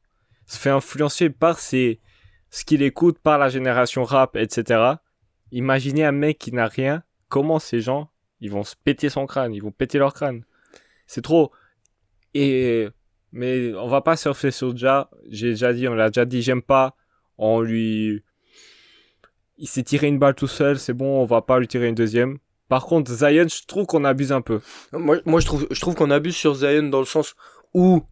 se 0.46 0.58
fait 0.58 0.70
influencer 0.70 1.30
par 1.30 1.58
ses, 1.58 2.00
ce 2.56 2.64
qu'il 2.64 2.80
écoute, 2.80 3.18
par 3.18 3.36
la 3.36 3.50
génération 3.50 4.02
rap, 4.02 4.34
etc., 4.34 4.94
imaginez 5.52 6.06
un 6.06 6.12
mec 6.12 6.38
qui 6.38 6.52
n'a 6.52 6.68
rien, 6.68 7.02
comment 7.28 7.58
ces 7.58 7.82
gens, 7.82 8.08
ils 8.40 8.50
vont 8.50 8.64
se 8.64 8.74
péter 8.82 9.10
son 9.10 9.26
crâne, 9.26 9.52
ils 9.52 9.62
vont 9.62 9.72
péter 9.72 9.98
leur 9.98 10.14
crâne. 10.14 10.42
C'est 11.06 11.20
trop. 11.20 11.52
Et, 12.32 12.88
mais 13.30 13.74
on 13.74 13.88
va 13.88 14.00
pas 14.00 14.16
surfer 14.16 14.50
sur 14.50 14.74
Ja, 14.74 15.10
j'ai 15.28 15.50
déjà 15.50 15.74
dit, 15.74 15.86
on 15.86 15.92
l'a 15.92 16.08
déjà 16.08 16.24
dit, 16.24 16.40
j'aime 16.40 16.62
pas, 16.62 16.96
on 17.36 17.60
lui, 17.60 18.24
il 19.58 19.68
s'est 19.68 19.82
tiré 19.82 20.06
une 20.06 20.18
balle 20.18 20.34
tout 20.34 20.46
seul, 20.46 20.78
c'est 20.78 20.94
bon, 20.94 21.20
on 21.20 21.26
va 21.26 21.42
pas 21.42 21.58
lui 21.58 21.68
tirer 21.68 21.88
une 21.88 21.94
deuxième. 21.94 22.38
Par 22.70 22.86
contre, 22.86 23.12
Zion, 23.12 23.48
je 23.48 23.66
trouve 23.66 23.84
qu'on 23.84 24.02
abuse 24.02 24.32
un 24.32 24.40
peu. 24.40 24.62
Moi, 24.92 25.18
moi 25.26 25.40
je, 25.40 25.46
trouve, 25.46 25.66
je 25.70 25.80
trouve 25.82 25.94
qu'on 25.94 26.10
abuse 26.10 26.34
sur 26.34 26.54
Zion 26.54 26.84
dans 26.84 27.00
le 27.00 27.04
sens 27.04 27.36
où, 27.74 28.02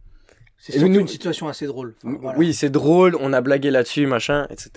C'est 0.67 0.73
Et 0.77 0.79
surtout 0.79 0.93
nous- 0.95 0.99
une 1.01 1.07
situation 1.07 1.47
assez 1.47 1.67
drôle. 1.67 1.93
Enfin, 2.03 2.17
voilà. 2.19 2.39
oui, 2.39 2.51
c'est 2.51 2.71
drôle, 2.71 3.15
on 3.19 3.33
a 3.33 3.41
blagué 3.41 3.69
là-dessus, 3.69 4.07
machin, 4.07 4.47
etc. 4.49 4.71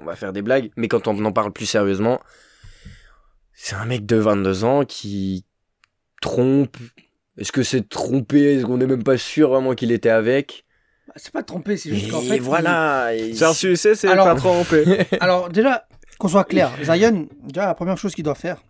On 0.00 0.06
va 0.06 0.16
faire 0.16 0.32
des 0.32 0.40
blagues, 0.40 0.70
mais 0.76 0.88
quand 0.88 1.06
on 1.06 1.22
en 1.22 1.32
parle 1.32 1.52
plus 1.52 1.66
sérieusement, 1.66 2.18
c'est 3.52 3.74
un 3.76 3.84
mec 3.84 4.06
de 4.06 4.16
22 4.16 4.64
ans 4.64 4.84
qui 4.86 5.44
trompe. 6.22 6.78
Est-ce 7.36 7.52
que 7.52 7.62
c'est 7.62 7.86
trompé? 7.86 8.54
Est-ce 8.56 8.64
qu'on 8.64 8.78
n'est 8.78 8.86
même 8.86 9.02
pas 9.04 9.18
sûr 9.18 9.50
vraiment 9.50 9.74
qu'il 9.74 9.92
était 9.92 10.08
avec? 10.08 10.64
Bah, 11.08 11.12
C'est 11.16 11.30
pas 11.32 11.42
de 11.42 11.46
tromper, 11.46 11.76
c'est 11.76 11.90
Et 11.90 11.94
juste 11.96 12.10
qu'en 12.10 12.20
fait. 12.22 12.38
voilà. 12.38 13.10
Genre, 13.34 13.54
tu 13.54 13.76
sais, 13.76 13.94
c'est 13.94 14.08
pas 14.16 14.34
trompé. 14.36 14.84
Alors, 15.20 15.50
déjà, 15.50 15.86
qu'on 16.18 16.28
soit 16.28 16.44
clair, 16.44 16.70
Zion, 16.82 17.28
déjà, 17.42 17.66
la 17.66 17.74
première 17.74 17.98
chose 17.98 18.14
qu'il 18.14 18.24
doit 18.24 18.34
faire, 18.34 18.62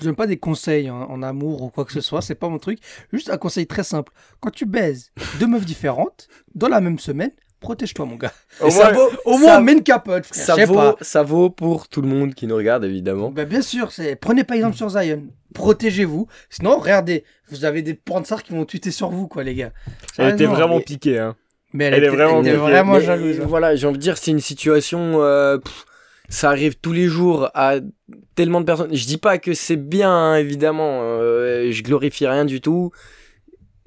je 0.00 0.04
donne 0.04 0.14
pas 0.16 0.26
des 0.26 0.36
conseils 0.36 0.90
en, 0.90 1.02
en 1.02 1.22
amour 1.22 1.62
ou 1.62 1.70
quoi 1.70 1.84
que 1.84 1.92
ce 1.92 2.00
soit, 2.00 2.22
c'est 2.22 2.34
pas 2.34 2.48
mon 2.48 2.58
truc. 2.58 2.78
Juste 3.12 3.30
un 3.30 3.36
conseil 3.38 3.66
très 3.66 3.82
simple. 3.84 4.12
Quand 4.40 4.50
tu 4.50 4.66
baises 4.66 5.12
deux 5.40 5.46
meufs 5.46 5.64
différentes 5.66 6.28
dans 6.54 6.68
la 6.68 6.80
même 6.80 6.98
semaine, 6.98 7.30
protège-toi, 7.60 8.04
mon 8.04 8.16
gars. 8.16 8.32
Et 8.64 8.70
ça 8.70 8.92
vaut, 8.92 9.08
Au 9.24 9.32
ça- 9.34 9.38
moins, 9.38 9.60
mets 9.60 9.72
une 9.72 9.82
capote, 9.82 10.26
frère. 10.26 10.44
ça 10.44 10.64
vaut, 10.66 10.74
pas. 10.74 10.96
ça 11.00 11.22
vaut 11.22 11.50
pour 11.50 11.88
tout 11.88 12.02
le 12.02 12.08
monde 12.08 12.34
qui 12.34 12.46
nous 12.46 12.54
regarde, 12.56 12.84
évidemment. 12.84 13.30
Ben, 13.30 13.48
bien 13.48 13.62
sûr, 13.62 13.90
c'est... 13.92 14.14
prenez 14.16 14.44
pas 14.44 14.56
exemple 14.56 14.76
sur 14.76 14.90
Zion. 14.90 15.24
Protégez-vous. 15.54 16.26
Sinon, 16.50 16.78
regardez, 16.78 17.24
vous 17.48 17.64
avez 17.64 17.80
des 17.82 17.94
pornsars 17.94 18.42
qui 18.42 18.52
vont 18.52 18.66
tweeter 18.66 18.90
sur 18.90 19.08
vous, 19.10 19.26
quoi, 19.26 19.42
les 19.42 19.54
gars. 19.54 19.72
Elle 20.18 20.34
était 20.34 20.44
non, 20.46 20.52
vraiment 20.52 20.76
mais- 20.76 20.84
piquée, 20.84 21.18
hein. 21.18 21.34
Mais 21.72 21.86
elle, 21.86 21.94
Elle 21.94 22.04
est 22.04 22.08
vraiment 22.08 22.34
elle 22.40 22.46
était 22.46 22.50
piquée. 22.56 22.62
vraiment 22.62 23.00
jalouse. 23.00 23.40
hein. 23.40 23.44
Voilà, 23.46 23.74
j'ai 23.74 23.86
envie 23.86 23.96
de 23.98 24.02
dire, 24.02 24.16
c'est 24.18 24.30
une 24.30 24.40
situation. 24.40 25.22
euh, 25.22 25.58
pff, 25.58 25.85
ça 26.28 26.50
arrive 26.50 26.76
tous 26.76 26.92
les 26.92 27.06
jours 27.06 27.50
à 27.54 27.76
tellement 28.34 28.60
de 28.60 28.66
personnes. 28.66 28.94
Je 28.94 29.06
dis 29.06 29.18
pas 29.18 29.38
que 29.38 29.54
c'est 29.54 29.76
bien, 29.76 30.10
hein, 30.10 30.36
évidemment. 30.36 31.00
euh, 31.02 31.70
je 31.72 31.82
glorifie 31.82 32.26
rien 32.26 32.44
du 32.44 32.60
tout. 32.60 32.90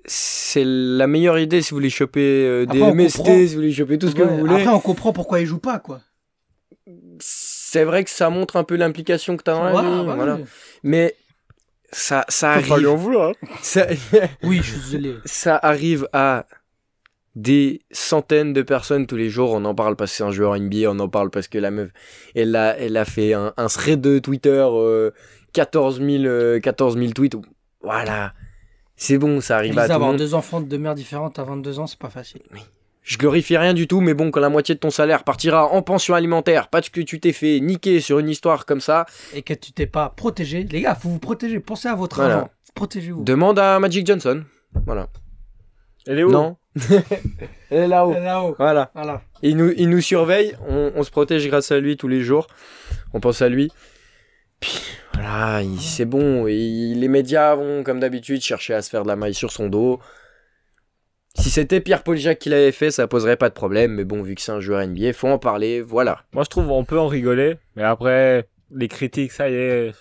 C'est 0.05 0.63
la 0.65 1.05
meilleure 1.07 1.37
idée 1.37 1.61
si 1.61 1.69
vous 1.71 1.75
voulez 1.77 1.89
choper 1.89 2.21
euh, 2.45 2.65
des 2.65 2.81
Après, 2.81 2.93
MST, 2.95 3.17
comprend. 3.17 3.33
si 3.37 3.45
vous 3.47 3.53
voulez 3.55 3.71
choper 3.73 3.97
tout 3.99 4.07
ce 4.09 4.15
que 4.15 4.23
Ouais, 4.23 4.27
vous 4.27 4.37
voulez. 4.39 4.55
Après, 4.55 4.67
on 4.69 4.79
comprend 4.79 5.13
pourquoi 5.13 5.39
il 5.41 5.45
joue 5.45 5.59
pas, 5.59 5.79
quoi. 5.79 6.01
C'est 7.19 7.83
vrai 7.83 8.03
que 8.03 8.09
ça 8.09 8.29
montre 8.31 8.55
un 8.55 8.63
peu 8.63 8.75
l'implication 8.75 9.37
que 9.37 9.43
t'as 9.43 9.53
dans 9.53 9.63
la 9.63 9.71
Voilà, 9.71 9.89
vie, 9.89 9.95
voilà. 10.05 10.15
voilà. 10.15 10.39
Mais 10.83 11.15
ça, 11.91 12.25
ça 12.29 12.59
Faut 12.61 12.69
pas 12.69 12.77
lui 12.79 12.87
en 12.87 12.91
arrive. 12.93 13.03
vouloir. 13.03 13.33
Ça, 13.61 13.85
Oui, 14.43 14.61
je 14.63 14.71
suis 14.71 14.79
désolé. 14.97 15.15
ça 15.25 15.55
arrive 15.61 16.07
à 16.13 16.47
des 17.35 17.81
centaines 17.91 18.53
de 18.53 18.61
personnes 18.61 19.07
tous 19.07 19.15
les 19.15 19.29
jours. 19.29 19.51
On 19.53 19.63
en 19.65 19.75
parle 19.75 19.95
parce 19.95 20.11
que 20.11 20.17
c'est 20.17 20.23
un 20.23 20.31
joueur 20.31 20.57
NBA, 20.59 20.89
on 20.89 20.99
en 20.99 21.07
parle 21.09 21.29
parce 21.29 21.47
que 21.47 21.57
la 21.57 21.71
meuf, 21.71 21.89
elle 22.35 22.55
a, 22.55 22.77
elle 22.77 22.97
a 22.97 23.05
fait 23.05 23.33
un, 23.33 23.53
un 23.57 23.67
thread 23.67 24.01
de 24.01 24.19
Twitter, 24.19 24.65
euh, 24.69 25.11
14, 25.53 25.99
000, 26.01 26.23
euh, 26.25 26.59
14 26.59 26.97
000 26.97 27.11
tweets. 27.11 27.35
Voilà. 27.81 28.33
C'est 28.95 29.17
bon, 29.17 29.39
ça 29.39 29.55
arrive 29.57 29.77
à 29.79 29.83
tout 29.83 29.89
le 29.89 29.95
avoir 29.95 30.09
monde. 30.09 30.17
deux 30.19 30.33
enfants 30.33 30.59
de 30.59 30.67
deux 30.67 30.77
mères 30.77 30.95
différentes 30.95 31.39
à 31.39 31.43
22 31.43 31.79
ans, 31.79 31.87
c'est 31.87 31.97
pas 31.99 32.09
facile. 32.09 32.41
Je 33.01 33.17
glorifie 33.17 33.57
rien 33.57 33.73
du 33.73 33.87
tout, 33.87 34.01
mais 34.01 34.13
bon, 34.13 34.29
quand 34.29 34.41
la 34.41 34.49
moitié 34.49 34.75
de 34.75 34.79
ton 34.79 34.89
salaire 34.89 35.23
partira 35.23 35.67
en 35.67 35.81
pension 35.81 36.13
alimentaire 36.15 36.67
parce 36.67 36.89
que 36.89 36.99
tu 37.01 37.19
t'es 37.19 37.31
fait 37.31 37.59
niquer 37.61 38.01
sur 38.01 38.19
une 38.19 38.27
histoire 38.29 38.65
comme 38.65 38.81
ça, 38.81 39.05
Et 39.33 39.41
que 39.41 39.53
tu 39.53 39.71
t'es 39.71 39.87
pas 39.87 40.09
protégé. 40.09 40.63
Les 40.69 40.81
gars, 40.81 40.95
faut 40.95 41.09
vous 41.09 41.17
protéger. 41.19 41.59
Pensez 41.61 41.87
à 41.87 41.95
votre 41.95 42.17
Voilà. 42.17 42.35
argent. 42.35 42.49
Protégez-vous. 42.75 43.23
demande 43.23 43.57
à 43.57 43.79
Magic 43.79 44.05
Johnson. 44.05 44.43
Voilà. 44.85 45.07
Elle 46.05 46.19
est 46.19 46.23
où? 46.23 46.29
Non. 46.31 46.57
Elle 47.71 47.77
est 47.83 47.87
là-haut. 47.87 48.13
Là-haut. 48.13 48.55
Voilà. 48.57 48.91
Voilà. 48.93 49.21
Il 49.41 49.57
nous, 49.57 49.71
il 49.75 49.89
nous 49.89 50.01
surveille, 50.01 50.55
on, 50.67 50.91
on 50.95 51.03
se 51.03 51.11
protège 51.11 51.47
grâce 51.47 51.71
à 51.71 51.79
lui 51.79 51.97
tous 51.97 52.07
les 52.07 52.21
jours. 52.21 52.47
On 53.13 53.19
pense 53.19 53.41
à 53.41 53.49
lui. 53.49 53.71
Puis 54.59 54.79
voilà, 55.13 55.61
il- 55.61 55.79
c'est 55.79 56.05
bon. 56.05 56.47
et 56.47 56.93
les 56.95 57.07
médias 57.07 57.55
vont, 57.55 57.83
comme 57.83 57.99
d'habitude, 57.99 58.41
chercher 58.41 58.73
à 58.73 58.81
se 58.81 58.89
faire 58.89 59.03
de 59.03 59.07
la 59.07 59.15
maille 59.15 59.33
sur 59.33 59.51
son 59.51 59.67
dos. 59.67 59.99
Si 61.35 61.49
c'était 61.49 61.79
Pierre 61.79 62.03
Paul 62.03 62.17
Jacques 62.17 62.39
qui 62.39 62.49
l'avait 62.49 62.71
fait, 62.71 62.91
ça 62.91 63.07
poserait 63.07 63.37
pas 63.37 63.49
de 63.49 63.53
problème. 63.53 63.93
Mais 63.93 64.03
bon, 64.03 64.21
vu 64.21 64.35
que 64.35 64.41
c'est 64.41 64.51
un 64.51 64.59
joueur 64.59 64.85
NBA, 64.85 65.13
faut 65.13 65.27
en 65.29 65.37
parler. 65.39 65.81
Voilà. 65.81 66.23
Moi, 66.33 66.43
je 66.43 66.49
trouve 66.49 66.69
on 66.69 66.83
peut 66.83 66.99
en 66.99 67.07
rigoler, 67.07 67.55
mais 67.75 67.83
après, 67.83 68.47
les 68.71 68.87
critiques, 68.87 69.31
ça 69.31 69.49
y 69.49 69.53
est, 69.55 69.91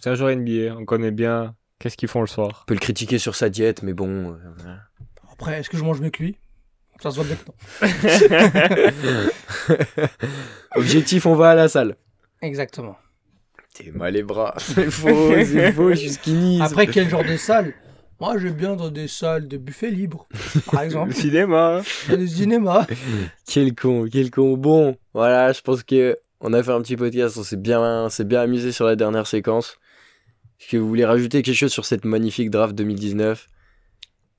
c'est 0.00 0.10
un 0.10 0.14
joueur 0.14 0.34
NBA, 0.36 0.74
on 0.76 0.84
connaît 0.84 1.10
bien 1.12 1.54
qu'est-ce 1.78 1.96
qu'ils 1.96 2.08
font 2.08 2.20
le 2.20 2.26
soir? 2.26 2.62
On 2.64 2.66
peut 2.66 2.74
le 2.74 2.80
critiquer 2.80 3.18
sur 3.18 3.34
sa 3.36 3.48
diète, 3.48 3.82
mais 3.82 3.92
bon. 3.94 4.32
euh. 4.32 4.74
Après, 5.38 5.60
est-ce 5.60 5.68
que 5.70 5.76
je 5.76 5.84
mange 5.84 6.00
mieux 6.00 6.10
que 6.10 6.22
lui? 6.22 6.36
Ça 7.02 7.10
se 7.10 7.16
voit 7.20 7.24
bien 7.26 7.36
que 7.36 7.44
non. 7.46 9.28
Objectif, 10.76 11.26
on 11.26 11.34
va 11.34 11.50
à 11.50 11.54
la 11.54 11.68
salle. 11.68 11.96
Exactement. 12.42 12.96
T'es 13.74 13.90
mal 13.90 14.14
les 14.14 14.22
bras. 14.22 14.54
C'est 14.58 14.90
faux, 14.90 15.32
c'est 15.44 15.72
faux, 15.72 15.92
jusqu'ini. 15.92 16.62
Après, 16.62 16.86
quel 16.86 17.10
genre 17.10 17.24
de 17.24 17.36
salle? 17.36 17.74
Moi, 18.18 18.38
j'aime 18.38 18.54
bien 18.54 18.76
dans 18.76 18.88
des 18.88 19.08
salles 19.08 19.46
de 19.46 19.58
buffet 19.58 19.90
libre, 19.90 20.26
par 20.70 20.80
Le 20.80 20.86
exemple, 20.86 21.12
cinéma. 21.12 21.82
dans 22.08 22.16
des 22.16 22.26
cinémas. 22.26 22.86
Quel 23.46 23.74
con, 23.74 24.06
quel 24.10 24.30
con. 24.30 24.56
Bon, 24.56 24.96
voilà, 25.12 25.52
je 25.52 25.60
pense 25.60 25.82
que 25.82 26.18
on 26.40 26.54
a 26.54 26.62
fait 26.62 26.70
un 26.72 26.80
petit 26.80 26.96
podcast, 26.96 27.36
on 27.36 27.42
s'est 27.42 27.58
bien, 27.58 27.78
on 28.04 28.08
s'est 28.08 28.24
bien 28.24 28.40
amusé 28.40 28.72
sur 28.72 28.86
la 28.86 28.96
dernière 28.96 29.26
séquence. 29.26 29.76
Est-ce 30.58 30.70
que 30.70 30.76
vous 30.78 30.88
voulez 30.88 31.04
rajouter 31.04 31.42
quelque 31.42 31.54
chose 31.56 31.72
sur 31.72 31.84
cette 31.84 32.06
magnifique 32.06 32.48
draft 32.50 32.74
2019 32.74 33.46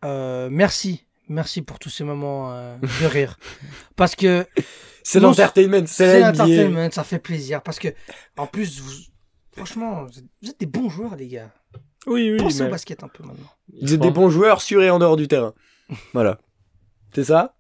Euh, 0.06 0.50
merci. 0.52 1.06
merci 1.28 1.62
pour 1.62 1.80
tous 1.80 1.90
ces 1.90 2.04
moments 2.04 2.54
euh, 2.54 2.78
de 3.02 3.06
rire. 3.06 3.38
Parce 3.96 4.16
que 4.16 4.46
C'est 5.04 5.20
l'entertainment, 5.20 5.86
c'est 5.88 6.20
l'entertainment, 6.22 6.92
ça 6.92 7.04
fait 7.04 7.20
plaisir. 7.20 7.62
Parce 7.64 7.80
que, 7.80 7.90
en 8.38 8.48
plus, 8.48 8.80
vous- 8.82 8.92
franchement, 9.56 10.04
vous 10.06 10.20
êtes- 10.20 10.26
vous 10.42 10.50
êtes 10.50 10.60
des 10.60 10.66
bons 10.66 10.90
joueurs, 10.90 11.16
les 11.16 11.28
gars. 11.28 11.52
Oui, 12.06 12.32
oui, 12.32 12.38
Pensez 12.38 12.62
mais- 12.64 12.70
au 12.70 12.72
basket 12.72 13.04
un 13.04 13.08
peu 13.08 13.24
maintenant. 13.24 13.50
Vous 13.82 13.94
êtes 13.94 14.00
des 14.00 14.12
bons 14.12 14.30
joueurs 14.30 14.62
sur 14.62 14.82
et 14.84 14.90
en 14.90 15.00
dehors 15.00 15.18
du 15.18 15.28
terrain. 15.28 15.54
Voilà. 16.14 16.40
C'est 17.14 17.24
ça? 17.26 17.56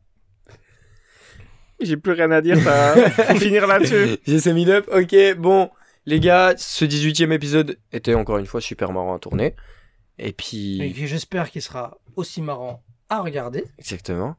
J'ai 1.79 1.97
plus 1.97 2.13
rien 2.13 2.31
à 2.31 2.41
dire, 2.41 2.57
ça... 2.61 2.95
faut 3.11 3.35
finir 3.35 3.67
là-dessus. 3.67 4.17
J'ai 4.25 4.53
mis 4.53 4.69
up. 4.69 4.89
Ok, 4.91 5.15
bon, 5.37 5.69
les 6.05 6.19
gars, 6.19 6.55
ce 6.57 6.85
18 6.85 7.21
e 7.21 7.31
épisode 7.33 7.77
était 7.91 8.15
encore 8.15 8.37
une 8.39 8.45
fois 8.47 8.61
super 8.61 8.91
marrant 8.91 9.15
à 9.15 9.19
tourner. 9.19 9.55
Et 10.19 10.33
puis. 10.33 10.81
Et 10.81 10.91
puis, 10.91 11.07
j'espère 11.07 11.51
qu'il 11.51 11.61
sera 11.61 11.97
aussi 12.15 12.41
marrant 12.41 12.83
à 13.09 13.21
regarder. 13.21 13.65
Exactement. 13.77 14.35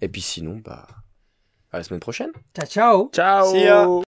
Et 0.00 0.08
puis 0.08 0.20
sinon, 0.20 0.60
bah. 0.64 0.86
À 1.70 1.78
la 1.78 1.84
semaine 1.84 2.00
prochaine. 2.00 2.30
Ciao, 2.54 2.66
ciao 2.66 3.10
Ciao 3.12 3.52
See 3.52 3.64
ya. 3.64 4.00